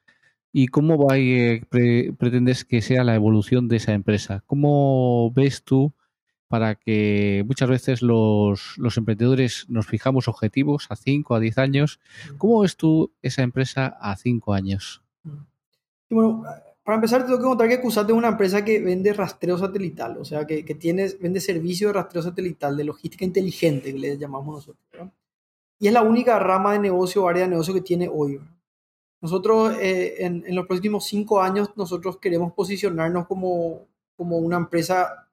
¿Y 0.52 0.68
cómo 0.68 0.98
va, 0.98 1.14
pre 1.70 2.12
pretendes 2.18 2.64
que 2.64 2.82
sea 2.82 3.04
la 3.04 3.14
evolución 3.14 3.68
de 3.68 3.76
esa 3.76 3.92
empresa? 3.92 4.42
¿Cómo 4.46 5.30
ves 5.32 5.62
tú 5.62 5.94
para 6.52 6.74
que 6.74 7.44
muchas 7.46 7.66
veces 7.66 8.02
los, 8.02 8.76
los 8.76 8.98
emprendedores 8.98 9.64
nos 9.70 9.86
fijamos 9.86 10.28
objetivos 10.28 10.86
a 10.90 10.96
5, 10.96 11.34
a 11.34 11.40
10 11.40 11.56
años. 11.56 11.98
¿Cómo 12.36 12.60
ves 12.60 12.76
tú 12.76 13.10
esa 13.22 13.40
empresa 13.40 13.96
a 13.98 14.14
5 14.16 14.52
años? 14.52 15.02
bueno, 16.10 16.44
para 16.84 16.96
empezar, 16.96 17.22
te 17.22 17.28
tengo 17.28 17.38
que 17.38 17.44
contar 17.44 17.70
que 17.70 17.80
Cusate 17.80 18.12
es 18.12 18.18
una 18.18 18.28
empresa 18.28 18.62
que 18.62 18.80
vende 18.80 19.14
rastreo 19.14 19.56
satelital, 19.56 20.18
o 20.18 20.26
sea, 20.26 20.46
que, 20.46 20.62
que 20.62 20.74
tiene, 20.74 21.08
vende 21.18 21.40
servicio 21.40 21.88
de 21.88 21.94
rastreo 21.94 22.22
satelital, 22.22 22.76
de 22.76 22.84
logística 22.84 23.24
inteligente, 23.24 23.90
que 23.90 23.98
le 23.98 24.18
llamamos 24.18 24.56
nosotros. 24.56 25.08
Y 25.78 25.86
es 25.86 25.92
la 25.94 26.02
única 26.02 26.38
rama 26.38 26.74
de 26.74 26.80
negocio 26.80 27.24
o 27.24 27.28
área 27.30 27.44
de 27.44 27.48
negocio 27.48 27.72
que 27.72 27.80
tiene 27.80 28.10
hoy. 28.12 28.38
Nosotros, 29.22 29.74
eh, 29.80 30.16
en, 30.18 30.44
en, 30.46 30.54
los 30.54 30.66
próximos 30.66 31.06
cinco 31.06 31.40
años, 31.40 31.70
nosotros 31.76 32.18
queremos 32.18 32.52
posicionarnos 32.52 33.26
como, 33.26 33.86
como 34.18 34.36
una 34.36 34.58
empresa 34.58 35.30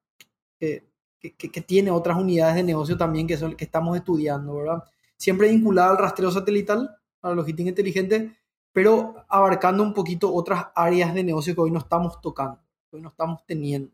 que 1.20 1.34
que, 1.36 1.62
tiene 1.62 1.92
otras 1.92 2.18
unidades 2.18 2.56
de 2.56 2.64
negocio 2.64 2.98
también 2.98 3.28
que, 3.28 3.38
son, 3.38 3.56
que 3.56 3.66
estamos 3.66 3.98
estudiando, 3.98 4.56
¿verdad? 4.56 4.84
Siempre 5.18 5.50
vinculada 5.50 5.92
al 5.92 5.98
rastreo 5.98 6.32
satelital, 6.32 6.98
a 7.22 7.30
la 7.30 7.36
logística 7.36 7.70
inteligente, 7.70 8.38
pero 8.72 9.26
abarcando 9.28 9.84
un 9.84 9.94
poquito 9.94 10.34
otras 10.34 10.68
áreas 10.76 11.14
de 11.14 11.24
negocio 11.24 11.54
que 11.54 11.62
hoy 11.62 11.72
no 11.72 11.80
estamos 11.80 12.22
tocando, 12.22 12.60
que 12.90 12.98
hoy 12.98 13.02
no 13.02 13.10
estamos 13.10 13.46
teniendo. 13.46 13.92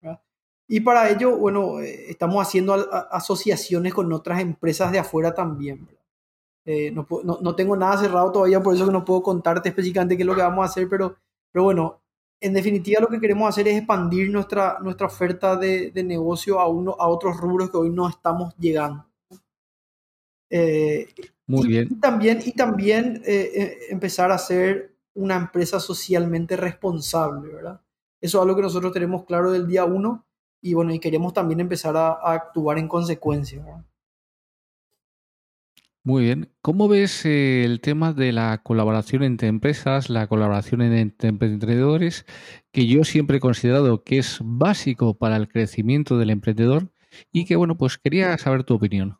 ¿verdad? 0.00 0.20
Y 0.68 0.80
para 0.80 1.10
ello, 1.10 1.36
bueno, 1.36 1.80
eh, 1.80 2.10
estamos 2.10 2.46
haciendo 2.46 2.74
asociaciones 3.10 3.92
con 3.92 4.12
otras 4.12 4.40
empresas 4.40 4.92
de 4.92 5.00
afuera 5.00 5.34
también. 5.34 5.88
Eh, 6.64 6.92
no, 6.92 7.06
no, 7.24 7.38
no, 7.40 7.56
tengo 7.56 7.76
nada 7.76 7.96
cerrado 7.96 8.30
todavía, 8.30 8.62
por 8.62 8.74
eso 8.74 8.86
que 8.86 8.92
no 8.92 9.04
puedo 9.04 9.22
contarte 9.22 9.70
específicamente 9.70 10.16
qué 10.16 10.22
es 10.22 10.26
lo 10.26 10.36
que 10.36 10.42
vamos 10.42 10.62
a 10.62 10.70
hacer, 10.70 10.88
pero, 10.88 11.16
pero 11.50 11.64
bueno, 11.64 12.00
en 12.40 12.54
definitiva 12.54 13.00
lo 13.00 13.08
que 13.08 13.20
queremos 13.20 13.48
hacer 13.48 13.68
es 13.68 13.76
expandir 13.76 14.30
nuestra, 14.30 14.78
nuestra 14.80 15.06
oferta 15.06 15.56
de, 15.56 15.90
de 15.90 16.02
negocio 16.02 16.58
a, 16.58 16.68
uno, 16.68 16.96
a 16.98 17.08
otros 17.08 17.36
rubros 17.36 17.70
que 17.70 17.76
hoy 17.76 17.90
no 17.90 18.08
estamos 18.08 18.54
llegando. 18.58 19.06
Eh, 20.48 21.08
Muy 21.46 21.68
bien. 21.68 21.88
Y 21.90 22.00
también, 22.00 22.40
y 22.44 22.52
también 22.52 23.22
eh, 23.26 23.50
eh, 23.54 23.78
empezar 23.90 24.32
a 24.32 24.38
ser 24.38 24.96
una 25.14 25.36
empresa 25.36 25.78
socialmente 25.78 26.56
responsable, 26.56 27.52
¿verdad? 27.52 27.80
Eso 28.20 28.38
es 28.38 28.42
algo 28.42 28.56
que 28.56 28.62
nosotros 28.62 28.92
tenemos 28.92 29.24
claro 29.24 29.50
del 29.50 29.66
día 29.66 29.84
uno 29.84 30.26
y 30.62 30.74
bueno, 30.74 30.92
y 30.92 30.98
queremos 30.98 31.32
también 31.32 31.60
empezar 31.60 31.96
a, 31.96 32.08
a 32.08 32.32
actuar 32.32 32.78
en 32.78 32.88
consecuencia. 32.88 33.62
¿verdad? 33.62 33.84
Muy 36.02 36.24
bien. 36.24 36.50
¿Cómo 36.62 36.88
ves 36.88 37.26
eh, 37.26 37.62
el 37.64 37.82
tema 37.82 38.14
de 38.14 38.32
la 38.32 38.62
colaboración 38.62 39.22
entre 39.22 39.48
empresas, 39.48 40.08
la 40.08 40.28
colaboración 40.28 40.80
entre 40.80 41.28
emprendedores, 41.28 42.24
que 42.72 42.86
yo 42.86 43.04
siempre 43.04 43.36
he 43.36 43.40
considerado 43.40 44.02
que 44.02 44.18
es 44.18 44.38
básico 44.42 45.12
para 45.18 45.36
el 45.36 45.48
crecimiento 45.48 46.16
del 46.16 46.30
emprendedor 46.30 46.90
y 47.32 47.44
que, 47.44 47.54
bueno, 47.54 47.76
pues 47.76 47.98
quería 47.98 48.38
saber 48.38 48.64
tu 48.64 48.74
opinión? 48.74 49.18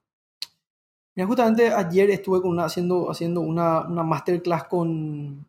Mira, 1.14 1.26
justamente 1.26 1.70
ayer 1.70 2.08
estuve 2.08 2.40
haciendo, 2.62 3.10
haciendo 3.10 3.42
una, 3.42 3.82
una 3.82 4.02
masterclass 4.02 4.64
con, 4.64 5.46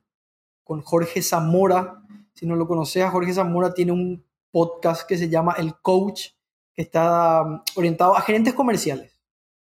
con 0.65 0.81
Jorge 0.81 1.21
Zamora. 1.21 2.03
Si 2.33 2.45
no 2.45 2.57
lo 2.57 2.67
conoces, 2.67 3.05
Jorge 3.09 3.33
Zamora 3.33 3.73
tiene 3.73 3.93
un 3.93 4.25
podcast 4.51 5.07
que 5.07 5.17
se 5.17 5.29
llama 5.29 5.55
El 5.57 5.75
Coach, 5.75 6.31
que 6.73 6.81
está 6.81 7.41
um, 7.43 7.61
orientado 7.75 8.17
a 8.17 8.21
gerentes 8.21 8.53
comerciales. 8.53 9.17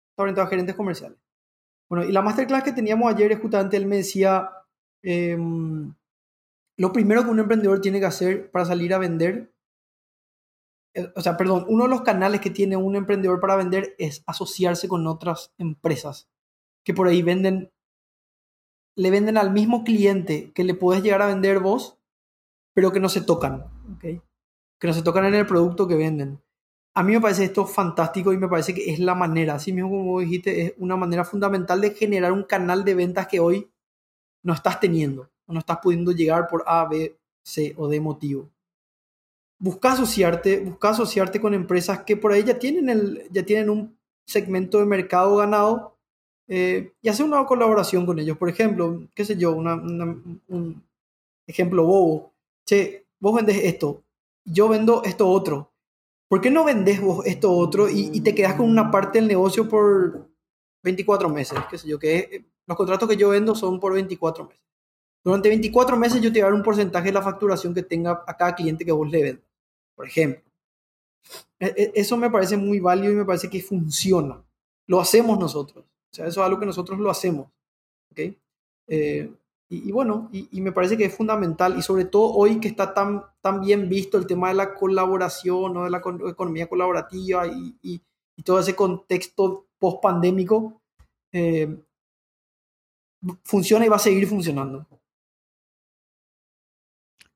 Está 0.10 0.24
orientado 0.24 0.48
a 0.48 0.50
gerentes 0.50 0.76
comerciales. 0.76 1.19
Bueno, 1.90 2.06
y 2.06 2.12
la 2.12 2.22
masterclass 2.22 2.64
que 2.64 2.72
teníamos 2.72 3.12
ayer 3.12 3.40
justamente 3.40 3.78
él 3.78 3.88
me 3.88 3.98
decía, 3.98 4.52
em, 5.02 5.94
lo 6.78 6.94
primero 6.94 7.24
que 7.24 7.30
un 7.30 7.40
emprendedor 7.40 7.82
tiene 7.82 8.00
que 8.00 8.06
hacer 8.06 8.52
para 8.52 8.66
salir 8.66 8.94
a 8.94 9.00
vender, 9.00 9.52
eh, 10.94 11.12
o 11.16 11.22
sea, 11.22 11.36
perdón, 11.36 11.66
uno 11.68 11.86
de 11.86 11.90
los 11.90 12.02
canales 12.02 12.42
que 12.42 12.50
tiene 12.50 12.78
un 12.78 12.96
emprendedor 12.96 13.40
para 13.40 13.56
vender 13.56 13.96
es 13.98 14.24
asociarse 14.28 14.88
con 14.88 15.08
otras 15.08 15.54
empresas 15.58 16.30
que 16.84 16.94
por 16.94 17.08
ahí 17.08 17.22
venden, 17.22 17.72
le 18.96 19.12
venden 19.12 19.38
al 19.38 19.52
mismo 19.52 19.84
cliente 19.84 20.52
que 20.54 20.64
le 20.64 20.74
puedes 20.76 21.04
llegar 21.04 21.22
a 21.22 21.28
vender 21.28 21.60
vos, 21.60 21.98
pero 22.74 22.92
que 22.92 23.00
no 23.00 23.10
se 23.10 23.22
tocan, 23.22 23.66
¿ok? 23.96 24.02
Que 24.80 24.88
no 24.88 24.94
se 24.94 25.04
tocan 25.04 25.26
en 25.26 25.36
el 25.36 25.46
producto 25.46 25.88
que 25.88 25.96
venden. 25.96 26.42
A 26.96 27.04
mí 27.04 27.14
me 27.14 27.22
parece 27.22 27.46
esto 27.46 27.66
fantástico 27.66 28.34
y 28.34 28.38
me 28.38 28.48
parece 28.48 28.74
que 28.74 28.92
es 28.92 29.00
la 29.00 29.16
manera, 29.16 29.56
así 29.56 29.72
mismo 29.72 29.90
como 29.90 30.20
dijiste, 30.20 30.62
es 30.62 30.74
una 30.78 30.98
manera 30.98 31.24
fundamental 31.24 31.80
de 31.82 31.92
generar 31.92 32.32
un 32.32 32.44
canal 32.44 32.84
de 32.84 32.96
ventas 32.96 33.28
que 33.28 33.40
hoy 33.40 33.70
no 34.44 34.54
estás 34.54 34.80
teniendo 34.80 35.30
no 35.54 35.60
estás 35.60 35.80
pudiendo 35.82 36.12
llegar 36.12 36.48
por 36.48 36.64
A, 36.66 36.86
B, 36.86 37.18
C 37.44 37.74
o 37.78 37.88
D 37.88 38.00
motivo. 38.00 38.50
Busca 39.58 39.92
asociarte, 39.94 40.60
busca 40.60 40.90
asociarte 40.90 41.42
con 41.42 41.54
empresas 41.54 42.04
que 42.04 42.16
por 42.16 42.32
ahí 42.32 42.44
ya 42.44 42.58
tienen, 42.58 42.90
el, 42.90 43.28
ya 43.32 43.44
tienen 43.44 43.70
un 43.70 43.98
segmento 44.26 44.80
de 44.80 44.86
mercado 44.86 45.36
ganado 45.38 45.98
eh, 46.48 46.94
y 47.02 47.10
hacer 47.10 47.26
una 47.26 47.46
colaboración 47.46 48.06
con 48.06 48.20
ellos. 48.20 48.38
Por 48.38 48.50
ejemplo, 48.50 49.04
qué 49.14 49.26
sé 49.26 49.36
yo, 49.36 49.54
un 49.54 50.84
ejemplo 51.46 51.84
bobo. 51.84 52.32
Che, 52.66 53.06
vos 53.20 53.36
vendes 53.36 53.58
esto, 53.64 54.04
yo 54.46 54.70
vendo 54.70 55.04
esto 55.04 55.28
otro 55.28 55.72
¿por 56.30 56.40
qué 56.40 56.50
no 56.50 56.64
vendes 56.64 57.02
vos 57.02 57.26
esto 57.26 57.52
otro 57.52 57.90
y, 57.90 58.22
te 58.22 58.34
quedas 58.34 58.54
con 58.54 58.70
una 58.70 58.90
parte 58.90 59.20
del 59.20 59.28
negocio 59.28 59.68
por 59.68 60.30
24 60.84 61.28
meses? 61.28 61.60
¿Qué 61.70 61.78
sé 61.78 61.90
yo? 61.90 62.00
Que 62.00 62.46
los 62.66 62.78
contratos 62.78 63.10
que 63.10 63.18
yo 63.18 63.30
vendo 63.30 63.56
son 63.56 63.80
por 63.80 63.94
24 63.94 64.46
meses. 64.46 64.64
Durante 65.24 65.50
24 65.50 65.98
meses 65.98 66.22
yo 66.22 66.32
te 66.32 66.40
voy 66.40 66.42
a 66.42 66.46
dar 66.46 66.54
un 66.54 66.64
porcentaje 66.64 67.08
de 67.08 67.14
la 67.14 67.22
facturación 67.22 67.74
que 67.74 67.84
tenga 67.84 68.24
a 68.26 68.38
cada 68.38 68.56
cliente 68.56 68.86
que 68.86 68.92
vos 68.92 69.10
le 69.10 69.24
vendas, 69.24 69.46
por 69.96 70.08
ejemplo. 70.08 70.50
E, 71.60 71.66
e, 71.66 71.92
eso 71.96 72.16
me 72.16 72.30
parece 72.30 72.56
muy 72.56 72.80
válido 72.80 73.12
y 73.12 73.16
me 73.16 73.26
parece 73.26 73.50
que 73.50 73.62
funciona. 73.62 74.42
Lo 74.88 75.02
hacemos 75.02 75.38
nosotros. 75.38 75.84
O 75.84 76.16
sea, 76.16 76.28
eso 76.28 76.40
es 76.40 76.46
algo 76.46 76.60
que 76.60 76.66
nosotros 76.66 77.00
lo 77.00 77.10
hacemos. 77.10 77.50
¿okay? 78.12 78.38
Eh, 78.88 79.32
y, 79.72 79.92
bueno, 79.92 80.30
y, 80.32 80.62
me 80.62 80.72
parece 80.72 80.98
que 80.98 81.06
es 81.06 81.16
fundamental, 81.16 81.78
y 81.78 81.84
sobre 81.84 82.06
todo 82.06 82.34
hoy 82.34 82.60
que 82.60 82.68
está 82.68 82.92
tan, 82.92 83.22
tan 83.40 83.62
bien 83.62 83.88
visto 83.88 84.18
el 84.18 84.26
tema 84.26 84.50
de 84.50 84.56
la 84.56 84.74
colaboración, 84.74 85.84
de 85.84 85.92
la 85.92 86.00
economía 86.00 86.68
colaborativa 86.68 87.46
y, 87.46 87.78
y, 87.84 88.02
todo 88.44 88.60
ese 88.60 88.76
contexto 88.76 89.68
post-pandémico, 89.78 90.82
eh, 91.34 91.78
funciona 93.44 93.86
y 93.86 93.90
va 93.90 93.98
a 93.98 94.00
seguir 94.00 94.26
funcionando. 94.28 94.88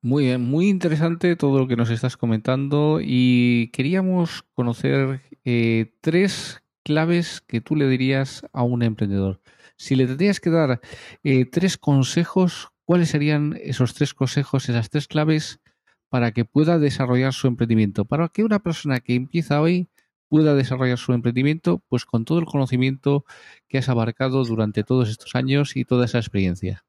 Muy 0.01 0.25
bien, 0.25 0.41
muy 0.41 0.69
interesante 0.69 1.35
todo 1.35 1.59
lo 1.59 1.67
que 1.67 1.75
nos 1.75 1.89
estás 1.89 2.17
comentando 2.17 2.99
y 3.01 3.69
queríamos 3.73 4.43
conocer 4.53 5.21
eh, 5.45 5.93
tres 6.01 6.63
claves 6.83 7.41
que 7.41 7.61
tú 7.61 7.75
le 7.75 7.87
dirías 7.87 8.45
a 8.53 8.63
un 8.63 8.83
emprendedor. 8.83 9.39
Si 9.83 9.97
le 9.97 10.07
tendrías 10.07 10.39
que 10.39 10.49
dar 10.49 10.79
eh, 11.25 11.43
tres 11.43 11.77
consejos, 11.77 12.71
¿cuáles 12.85 13.09
serían 13.09 13.59
esos 13.61 13.93
tres 13.93 14.13
consejos, 14.13 14.69
esas 14.69 14.89
tres 14.89 15.09
claves 15.09 15.59
para 16.07 16.31
que 16.31 16.45
pueda 16.45 16.79
desarrollar 16.79 17.33
su 17.33 17.47
emprendimiento? 17.47 18.05
Para 18.05 18.29
que 18.29 18.45
una 18.45 18.59
persona 18.59 19.01
que 19.01 19.15
empieza 19.15 19.59
hoy 19.59 19.89
pueda 20.29 20.55
desarrollar 20.55 20.97
su 20.97 21.11
emprendimiento, 21.11 21.83
pues 21.89 22.05
con 22.05 22.23
todo 22.23 22.39
el 22.39 22.45
conocimiento 22.45 23.25
que 23.67 23.77
has 23.77 23.89
abarcado 23.89 24.45
durante 24.45 24.85
todos 24.85 25.09
estos 25.09 25.35
años 25.35 25.75
y 25.75 25.83
toda 25.83 26.05
esa 26.05 26.19
experiencia. 26.19 26.85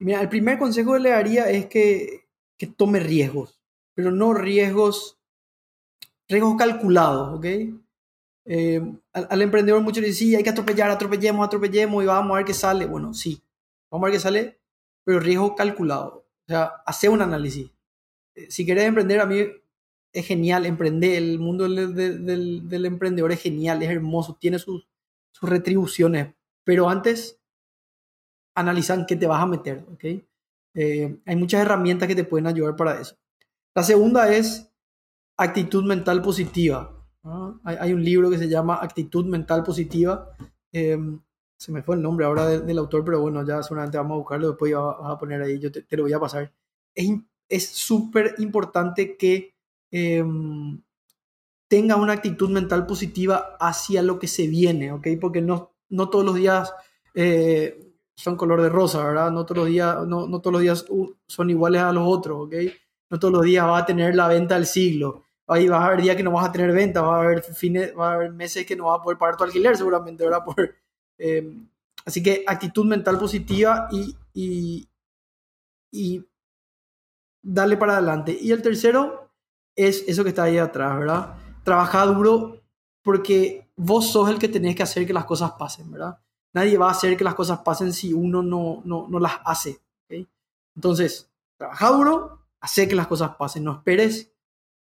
Mira, 0.00 0.20
el 0.20 0.28
primer 0.28 0.58
consejo 0.58 0.94
que 0.94 1.00
le 1.00 1.10
daría 1.10 1.48
es 1.48 1.66
que, 1.66 2.26
que 2.58 2.66
tome 2.66 2.98
riesgos, 2.98 3.60
pero 3.94 4.10
no 4.10 4.34
riesgos, 4.34 5.20
riesgos 6.28 6.56
calculados, 6.56 7.38
¿ok? 7.38 7.46
Eh, 8.50 8.80
al, 9.12 9.42
emprendedor 9.42 9.82
mucho 9.82 10.00
le 10.00 10.06
dice, 10.06 10.34
hay 10.34 10.42
que 10.42 10.48
atropellar, 10.48 10.90
atropellemos, 10.90 11.46
atropellemos 11.46 12.02
y 12.02 12.06
vamos 12.06 12.32
a 12.32 12.36
ver 12.38 12.46
qué 12.46 12.54
sale. 12.54 12.86
Bueno, 12.86 13.12
sí, 13.12 13.42
vamos 13.90 14.06
a 14.06 14.08
ver 14.08 14.14
qué 14.14 14.20
sale, 14.20 14.58
pero 15.04 15.20
riesgo 15.20 15.54
calculado. 15.54 16.26
O 16.46 16.48
sea, 16.48 16.64
hacer 16.86 17.10
un 17.10 17.20
análisis. 17.20 17.70
Eh, 18.34 18.50
si 18.50 18.64
querés 18.64 18.84
emprender, 18.84 19.20
a 19.20 19.26
mí 19.26 19.44
es 20.12 20.26
genial 20.26 20.64
emprender. 20.64 21.22
El 21.22 21.38
mundo 21.38 21.68
del, 21.68 21.94
del, 21.94 22.86
emprendedor 22.86 23.32
es 23.32 23.42
genial, 23.42 23.82
es 23.82 23.90
hermoso, 23.90 24.38
tiene 24.40 24.58
sus, 24.58 24.88
sus 25.30 25.48
retribuciones. 25.48 26.34
Pero 26.64 26.88
antes, 26.88 27.38
analizan 28.54 29.04
qué 29.04 29.14
te 29.14 29.26
vas 29.26 29.42
a 29.42 29.46
meter, 29.46 29.84
¿ok? 29.92 30.04
Eh, 30.74 31.18
hay 31.26 31.36
muchas 31.36 31.60
herramientas 31.60 32.08
que 32.08 32.14
te 32.14 32.24
pueden 32.24 32.46
ayudar 32.46 32.76
para 32.76 32.98
eso. 32.98 33.16
La 33.74 33.82
segunda 33.82 34.32
es 34.34 34.70
actitud 35.36 35.84
mental 35.84 36.22
positiva. 36.22 36.97
Hay, 37.64 37.92
un 37.92 38.04
libro 38.04 38.30
que 38.30 38.38
se 38.38 38.48
llama 38.48 38.78
Actitud 38.80 39.26
Mental 39.26 39.62
Positiva. 39.62 40.30
Em, 40.72 41.20
se 41.56 41.72
me 41.72 41.82
fue 41.82 41.96
el 41.96 42.02
nombre 42.02 42.26
ahora 42.26 42.46
del 42.46 42.78
autor, 42.78 43.04
pero 43.04 43.20
bueno, 43.20 43.44
ya 43.44 43.62
seguramente 43.62 43.98
vamos 43.98 44.14
a 44.14 44.18
buscarlo, 44.18 44.48
después 44.48 44.72
vas 44.72 44.96
a 45.02 45.18
poner 45.18 45.42
ahí, 45.42 45.58
yo 45.58 45.72
te, 45.72 45.84
lo 45.96 46.04
voy 46.04 46.12
a 46.12 46.20
pasar. 46.20 46.52
Es 46.94 47.68
súper 47.68 48.34
importante 48.38 49.16
que 49.16 49.54
em, 49.90 50.80
tenga 51.68 51.96
una 51.96 52.14
actitud 52.14 52.50
mental 52.50 52.86
positiva 52.86 53.56
hacia 53.60 54.02
lo 54.02 54.18
que 54.18 54.28
se 54.28 54.46
viene, 54.46 54.92
¿ok? 54.92 55.08
Porque 55.20 55.40
no, 55.40 55.74
no 55.88 56.10
todos 56.10 56.24
los 56.24 56.34
días 56.36 56.72
eh, 57.14 57.92
son 58.14 58.36
color 58.36 58.62
de 58.62 58.68
rosa, 58.68 59.04
¿verdad? 59.04 59.30
No 59.32 59.44
todos 59.44 59.58
los 59.58 59.68
días, 59.68 60.06
no, 60.06 60.26
no 60.28 60.40
todos 60.40 60.52
los 60.52 60.62
días 60.62 60.86
son 61.26 61.50
iguales 61.50 61.82
a 61.82 61.92
los 61.92 62.04
otros, 62.06 62.46
¿ok? 62.46 62.54
No 63.10 63.18
todos 63.18 63.32
los 63.32 63.42
días 63.42 63.66
va 63.66 63.78
a 63.78 63.86
tener 63.86 64.14
la 64.14 64.28
venta 64.28 64.54
del 64.54 64.66
siglo 64.66 65.24
ahí 65.48 65.68
vas 65.68 65.82
a 65.82 65.86
haber 65.86 66.02
días 66.02 66.16
que 66.16 66.22
no 66.22 66.32
vas 66.32 66.46
a 66.46 66.52
tener 66.52 66.72
venta, 66.72 67.00
va 67.02 67.16
a 67.16 67.22
haber, 67.22 67.42
fines, 67.42 67.96
va 67.98 68.10
a 68.10 68.14
haber 68.14 68.32
meses 68.32 68.66
que 68.66 68.76
no 68.76 68.86
vas 68.86 69.00
a 69.00 69.02
poder 69.02 69.18
pagar 69.18 69.36
tu 69.36 69.44
alquiler 69.44 69.76
seguramente, 69.76 70.24
¿verdad? 70.24 70.44
Por, 70.44 70.74
eh, 71.18 71.56
así 72.04 72.22
que 72.22 72.44
actitud 72.46 72.84
mental 72.84 73.18
positiva 73.18 73.88
y, 73.90 74.16
y, 74.34 74.88
y 75.90 76.24
darle 77.42 77.76
para 77.76 77.94
adelante. 77.94 78.36
Y 78.38 78.52
el 78.52 78.62
tercero 78.62 79.30
es 79.74 80.04
eso 80.06 80.22
que 80.22 80.30
está 80.30 80.44
ahí 80.44 80.58
atrás, 80.58 80.98
¿verdad? 80.98 81.34
Trabajar 81.64 82.14
duro 82.14 82.62
porque 83.02 83.70
vos 83.76 84.10
sos 84.10 84.28
el 84.28 84.38
que 84.38 84.48
tenés 84.48 84.76
que 84.76 84.82
hacer 84.82 85.06
que 85.06 85.12
las 85.12 85.24
cosas 85.24 85.52
pasen, 85.52 85.90
¿verdad? 85.90 86.18
Nadie 86.52 86.76
va 86.76 86.88
a 86.88 86.92
hacer 86.92 87.16
que 87.16 87.24
las 87.24 87.34
cosas 87.34 87.60
pasen 87.60 87.92
si 87.92 88.12
uno 88.12 88.42
no, 88.42 88.82
no, 88.84 89.06
no 89.08 89.18
las 89.18 89.40
hace. 89.44 89.80
¿okay? 90.04 90.28
Entonces, 90.74 91.30
trabaja 91.56 91.90
duro, 91.90 92.46
hacer 92.60 92.88
que 92.88 92.94
las 92.94 93.06
cosas 93.06 93.36
pasen, 93.36 93.64
no 93.64 93.72
esperes 93.72 94.32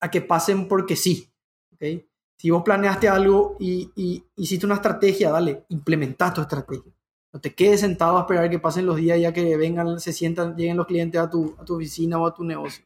a 0.00 0.10
que 0.10 0.20
pasen 0.20 0.68
porque 0.68 0.96
sí. 0.96 1.30
¿okay? 1.74 2.08
Si 2.38 2.50
vos 2.50 2.62
planeaste 2.62 3.08
algo 3.08 3.56
y, 3.58 3.90
y, 3.96 4.24
hiciste 4.36 4.66
una 4.66 4.76
estrategia, 4.76 5.30
dale, 5.30 5.64
implementa 5.70 6.32
tu 6.32 6.42
estrategia. 6.42 6.92
No 7.32 7.40
te 7.40 7.54
quedes 7.54 7.80
sentado 7.80 8.16
a 8.18 8.20
esperar 8.20 8.48
que 8.50 8.58
pasen 8.58 8.86
los 8.86 8.96
días 8.96 9.20
ya 9.20 9.32
que 9.32 9.56
vengan, 9.56 10.00
se 10.00 10.12
sientan, 10.12 10.56
lleguen 10.56 10.76
los 10.76 10.86
clientes 10.86 11.20
a 11.20 11.28
tu, 11.28 11.54
a 11.58 11.64
tu 11.64 11.76
oficina 11.76 12.18
o 12.18 12.26
a 12.26 12.34
tu 12.34 12.44
negocio. 12.44 12.84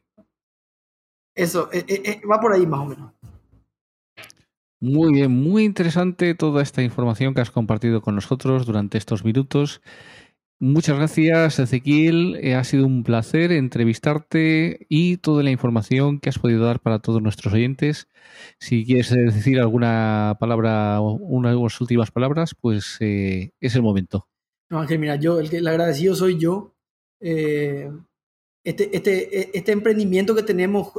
Eso, 1.35 1.69
eh, 1.71 1.85
eh, 1.87 2.01
eh, 2.03 2.21
va 2.29 2.39
por 2.39 2.53
ahí 2.53 2.65
más 2.65 2.81
o 2.81 2.85
menos. 2.85 3.13
Muy 4.81 5.13
bien, 5.13 5.31
muy 5.31 5.63
interesante 5.63 6.33
toda 6.33 6.63
esta 6.63 6.81
información 6.81 7.33
que 7.33 7.41
has 7.41 7.51
compartido 7.51 8.01
con 8.01 8.15
nosotros 8.15 8.65
durante 8.65 8.97
estos 8.97 9.23
minutos. 9.23 9.81
Muchas 10.63 10.95
gracias, 10.95 11.57
Ezequiel. 11.57 12.37
Eh, 12.39 12.53
ha 12.53 12.63
sido 12.63 12.85
un 12.85 13.03
placer 13.03 13.51
entrevistarte 13.51 14.85
y 14.89 15.17
toda 15.17 15.41
la 15.41 15.49
información 15.49 16.19
que 16.19 16.29
has 16.29 16.37
podido 16.37 16.63
dar 16.63 16.79
para 16.79 16.99
todos 16.99 17.19
nuestros 17.19 17.51
oyentes. 17.55 18.07
Si 18.59 18.85
quieres 18.85 19.09
decir 19.09 19.59
alguna 19.59 20.37
palabra, 20.39 21.01
unas 21.01 21.81
últimas 21.81 22.11
palabras, 22.11 22.53
pues 22.53 22.97
eh, 22.99 23.53
es 23.59 23.73
el 23.73 23.81
momento. 23.81 24.27
No, 24.69 24.79
Ángel, 24.79 24.99
mira, 24.99 25.15
yo, 25.15 25.39
el, 25.39 25.49
que, 25.49 25.57
el 25.57 25.67
agradecido 25.67 26.13
soy 26.13 26.37
yo. 26.37 26.75
Eh, 27.19 27.89
este, 28.63 28.95
este, 28.95 29.57
este 29.57 29.71
emprendimiento 29.71 30.35
que 30.35 30.43
tenemos, 30.43 30.91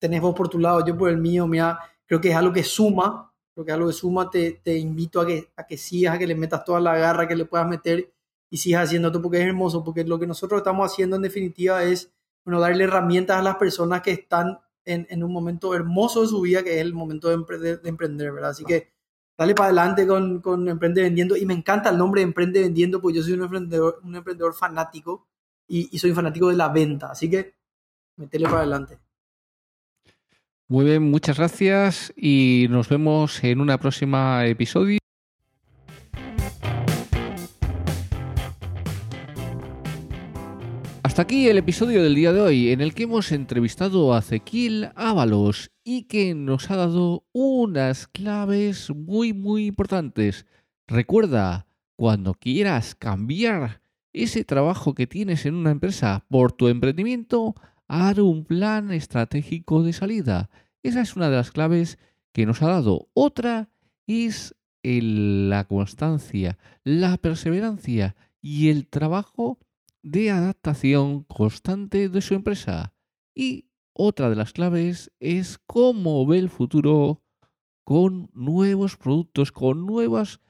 tenés 0.00 0.20
vos 0.20 0.34
por 0.34 0.48
tu 0.48 0.58
lado, 0.58 0.84
yo 0.84 0.98
por 0.98 1.10
el 1.10 1.18
mío, 1.18 1.46
mira, 1.46 1.78
creo 2.06 2.20
que 2.20 2.30
es 2.30 2.34
algo 2.34 2.52
que 2.52 2.64
suma, 2.64 3.32
Creo 3.54 3.64
que 3.64 3.72
algo 3.72 3.86
de 3.86 3.92
suma, 3.92 4.30
te, 4.30 4.60
te 4.62 4.76
invito 4.76 5.20
a 5.20 5.26
que, 5.26 5.52
a 5.56 5.66
que 5.66 5.76
sigas, 5.76 6.14
a 6.14 6.18
que 6.18 6.26
le 6.26 6.34
metas 6.34 6.64
toda 6.64 6.80
la 6.80 6.96
garra 6.96 7.28
que 7.28 7.36
le 7.36 7.44
puedas 7.44 7.68
meter 7.68 8.12
y 8.50 8.58
sigas 8.58 8.84
haciendo 8.84 9.08
esto 9.08 9.22
porque 9.22 9.40
es 9.40 9.46
hermoso, 9.46 9.84
porque 9.84 10.04
lo 10.04 10.18
que 10.18 10.26
nosotros 10.26 10.58
estamos 10.58 10.90
haciendo 10.90 11.16
en 11.16 11.22
definitiva 11.22 11.82
es 11.84 12.12
bueno, 12.44 12.60
darle 12.60 12.84
herramientas 12.84 13.38
a 13.38 13.42
las 13.42 13.56
personas 13.56 14.02
que 14.02 14.12
están 14.12 14.58
en, 14.84 15.06
en 15.08 15.24
un 15.24 15.32
momento 15.32 15.74
hermoso 15.74 16.22
de 16.22 16.28
su 16.28 16.40
vida, 16.40 16.62
que 16.62 16.74
es 16.74 16.80
el 16.80 16.92
momento 16.94 17.28
de, 17.28 17.76
de 17.78 17.88
emprender 17.88 18.32
¿verdad? 18.32 18.50
Así 18.50 18.64
que 18.64 18.92
dale 19.36 19.54
para 19.54 19.66
adelante 19.66 20.06
con, 20.06 20.40
con, 20.40 20.68
Emprende 20.68 21.02
Vendiendo. 21.02 21.36
Y 21.36 21.46
me 21.46 21.54
encanta 21.54 21.90
el 21.90 21.98
nombre 21.98 22.20
de 22.20 22.26
Emprende 22.26 22.60
Vendiendo, 22.60 23.00
porque 23.00 23.18
yo 23.18 23.22
soy 23.22 23.32
un 23.34 23.42
emprendedor, 23.42 24.00
un 24.04 24.16
emprendedor 24.16 24.54
fanático 24.54 25.26
y, 25.66 25.94
y 25.94 25.98
soy 25.98 26.12
fanático 26.12 26.48
de 26.48 26.56
la 26.56 26.68
venta. 26.68 27.10
Así 27.10 27.28
que 27.30 27.54
metele 28.16 28.44
para 28.44 28.58
adelante. 28.58 28.98
Muy 30.74 30.86
bien, 30.86 31.08
muchas 31.08 31.38
gracias 31.38 32.12
y 32.16 32.66
nos 32.68 32.88
vemos 32.88 33.44
en 33.44 33.60
una 33.60 33.78
próxima 33.78 34.44
episodio. 34.44 34.98
Hasta 41.04 41.22
aquí 41.22 41.46
el 41.46 41.58
episodio 41.58 42.02
del 42.02 42.16
día 42.16 42.32
de 42.32 42.40
hoy, 42.40 42.70
en 42.70 42.80
el 42.80 42.92
que 42.92 43.04
hemos 43.04 43.30
entrevistado 43.30 44.12
a 44.12 44.18
Ezequiel 44.18 44.90
Ábalos 44.96 45.70
y 45.84 46.08
que 46.08 46.34
nos 46.34 46.68
ha 46.72 46.76
dado 46.76 47.24
unas 47.30 48.08
claves 48.08 48.90
muy 48.90 49.32
muy 49.32 49.66
importantes. 49.66 50.44
Recuerda, 50.88 51.68
cuando 51.94 52.34
quieras 52.34 52.96
cambiar 52.96 53.80
ese 54.12 54.42
trabajo 54.42 54.96
que 54.96 55.06
tienes 55.06 55.46
en 55.46 55.54
una 55.54 55.70
empresa 55.70 56.24
por 56.28 56.50
tu 56.50 56.66
emprendimiento, 56.66 57.54
haz 57.86 58.18
un 58.18 58.44
plan 58.44 58.90
estratégico 58.90 59.84
de 59.84 59.92
salida. 59.92 60.50
Esa 60.84 61.00
es 61.00 61.16
una 61.16 61.30
de 61.30 61.36
las 61.36 61.50
claves 61.50 61.98
que 62.32 62.44
nos 62.44 62.60
ha 62.60 62.68
dado. 62.68 63.08
Otra 63.14 63.70
es 64.06 64.54
la 64.82 65.64
constancia, 65.64 66.58
la 66.84 67.16
perseverancia 67.16 68.14
y 68.42 68.68
el 68.68 68.86
trabajo 68.86 69.58
de 70.02 70.30
adaptación 70.30 71.24
constante 71.24 72.10
de 72.10 72.20
su 72.20 72.34
empresa. 72.34 72.92
Y 73.34 73.70
otra 73.94 74.28
de 74.28 74.36
las 74.36 74.52
claves 74.52 75.10
es 75.20 75.58
cómo 75.66 76.26
ve 76.26 76.38
el 76.38 76.50
futuro 76.50 77.22
con 77.82 78.28
nuevos 78.34 78.98
productos, 78.98 79.52
con 79.52 79.86
nuevas 79.86 80.40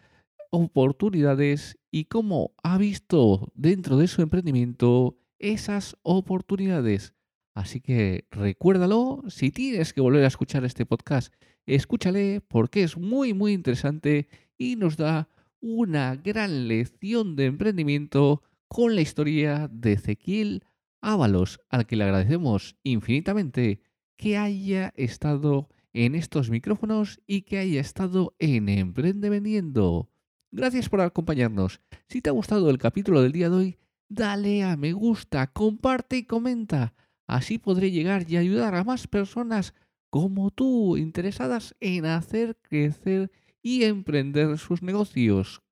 oportunidades 0.50 1.78
y 1.92 2.06
cómo 2.06 2.54
ha 2.64 2.76
visto 2.76 3.52
dentro 3.54 3.98
de 3.98 4.08
su 4.08 4.20
emprendimiento 4.20 5.16
esas 5.38 5.96
oportunidades. 6.02 7.13
Así 7.54 7.80
que 7.80 8.26
recuérdalo, 8.30 9.22
si 9.28 9.50
tienes 9.50 9.92
que 9.92 10.00
volver 10.00 10.24
a 10.24 10.28
escuchar 10.28 10.64
este 10.64 10.86
podcast, 10.86 11.32
escúchale 11.66 12.40
porque 12.40 12.82
es 12.82 12.98
muy 12.98 13.32
muy 13.32 13.52
interesante 13.52 14.28
y 14.58 14.76
nos 14.76 14.96
da 14.96 15.28
una 15.60 16.16
gran 16.16 16.68
lección 16.68 17.36
de 17.36 17.46
emprendimiento 17.46 18.42
con 18.68 18.96
la 18.96 19.00
historia 19.00 19.68
de 19.72 19.92
Ezequiel 19.92 20.64
Ábalos, 21.00 21.60
al 21.68 21.86
que 21.86 21.96
le 21.96 22.04
agradecemos 22.04 22.76
infinitamente 22.82 23.80
que 24.16 24.36
haya 24.36 24.92
estado 24.96 25.68
en 25.92 26.16
estos 26.16 26.50
micrófonos 26.50 27.20
y 27.26 27.42
que 27.42 27.58
haya 27.58 27.80
estado 27.80 28.34
en 28.40 28.68
Emprende 28.68 29.30
Vendiendo. 29.30 30.10
Gracias 30.50 30.88
por 30.88 31.00
acompañarnos. 31.00 31.80
Si 32.08 32.20
te 32.20 32.30
ha 32.30 32.32
gustado 32.32 32.68
el 32.68 32.78
capítulo 32.78 33.22
del 33.22 33.32
día 33.32 33.48
de 33.48 33.56
hoy, 33.56 33.78
dale 34.08 34.64
a 34.64 34.76
me 34.76 34.92
gusta, 34.92 35.52
comparte 35.52 36.16
y 36.16 36.24
comenta. 36.24 36.94
Así 37.26 37.58
podré 37.58 37.90
llegar 37.90 38.30
y 38.30 38.36
ayudar 38.36 38.74
a 38.74 38.84
más 38.84 39.06
personas 39.06 39.72
como 40.10 40.50
tú 40.50 40.96
interesadas 40.96 41.74
en 41.80 42.06
hacer 42.06 42.56
crecer 42.62 43.30
y 43.62 43.84
emprender 43.84 44.58
sus 44.58 44.82
negocios. 44.82 45.62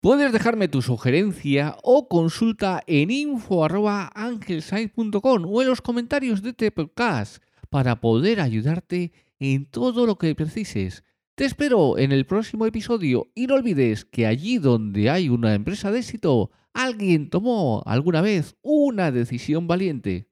Puedes 0.00 0.32
dejarme 0.32 0.68
tu 0.68 0.80
sugerencia 0.80 1.76
o 1.82 2.06
consulta 2.06 2.84
en 2.86 3.10
info.angelsite.com 3.10 5.44
o 5.46 5.60
en 5.60 5.68
los 5.68 5.82
comentarios 5.82 6.40
de 6.40 6.50
este 6.50 6.72
para 7.68 8.00
poder 8.00 8.40
ayudarte 8.40 9.10
en 9.40 9.66
todo 9.66 10.06
lo 10.06 10.16
que 10.16 10.36
precises. 10.36 11.02
Te 11.34 11.46
espero 11.46 11.98
en 11.98 12.12
el 12.12 12.26
próximo 12.26 12.64
episodio 12.66 13.26
y 13.34 13.48
no 13.48 13.54
olvides 13.54 14.04
que 14.04 14.26
allí 14.26 14.58
donde 14.58 15.10
hay 15.10 15.28
una 15.28 15.54
empresa 15.54 15.90
de 15.90 15.98
éxito, 15.98 16.52
alguien 16.74 17.30
tomó 17.30 17.82
alguna 17.86 18.20
vez 18.20 18.56
una 18.62 19.10
decisión 19.10 19.66
valiente. 19.66 20.28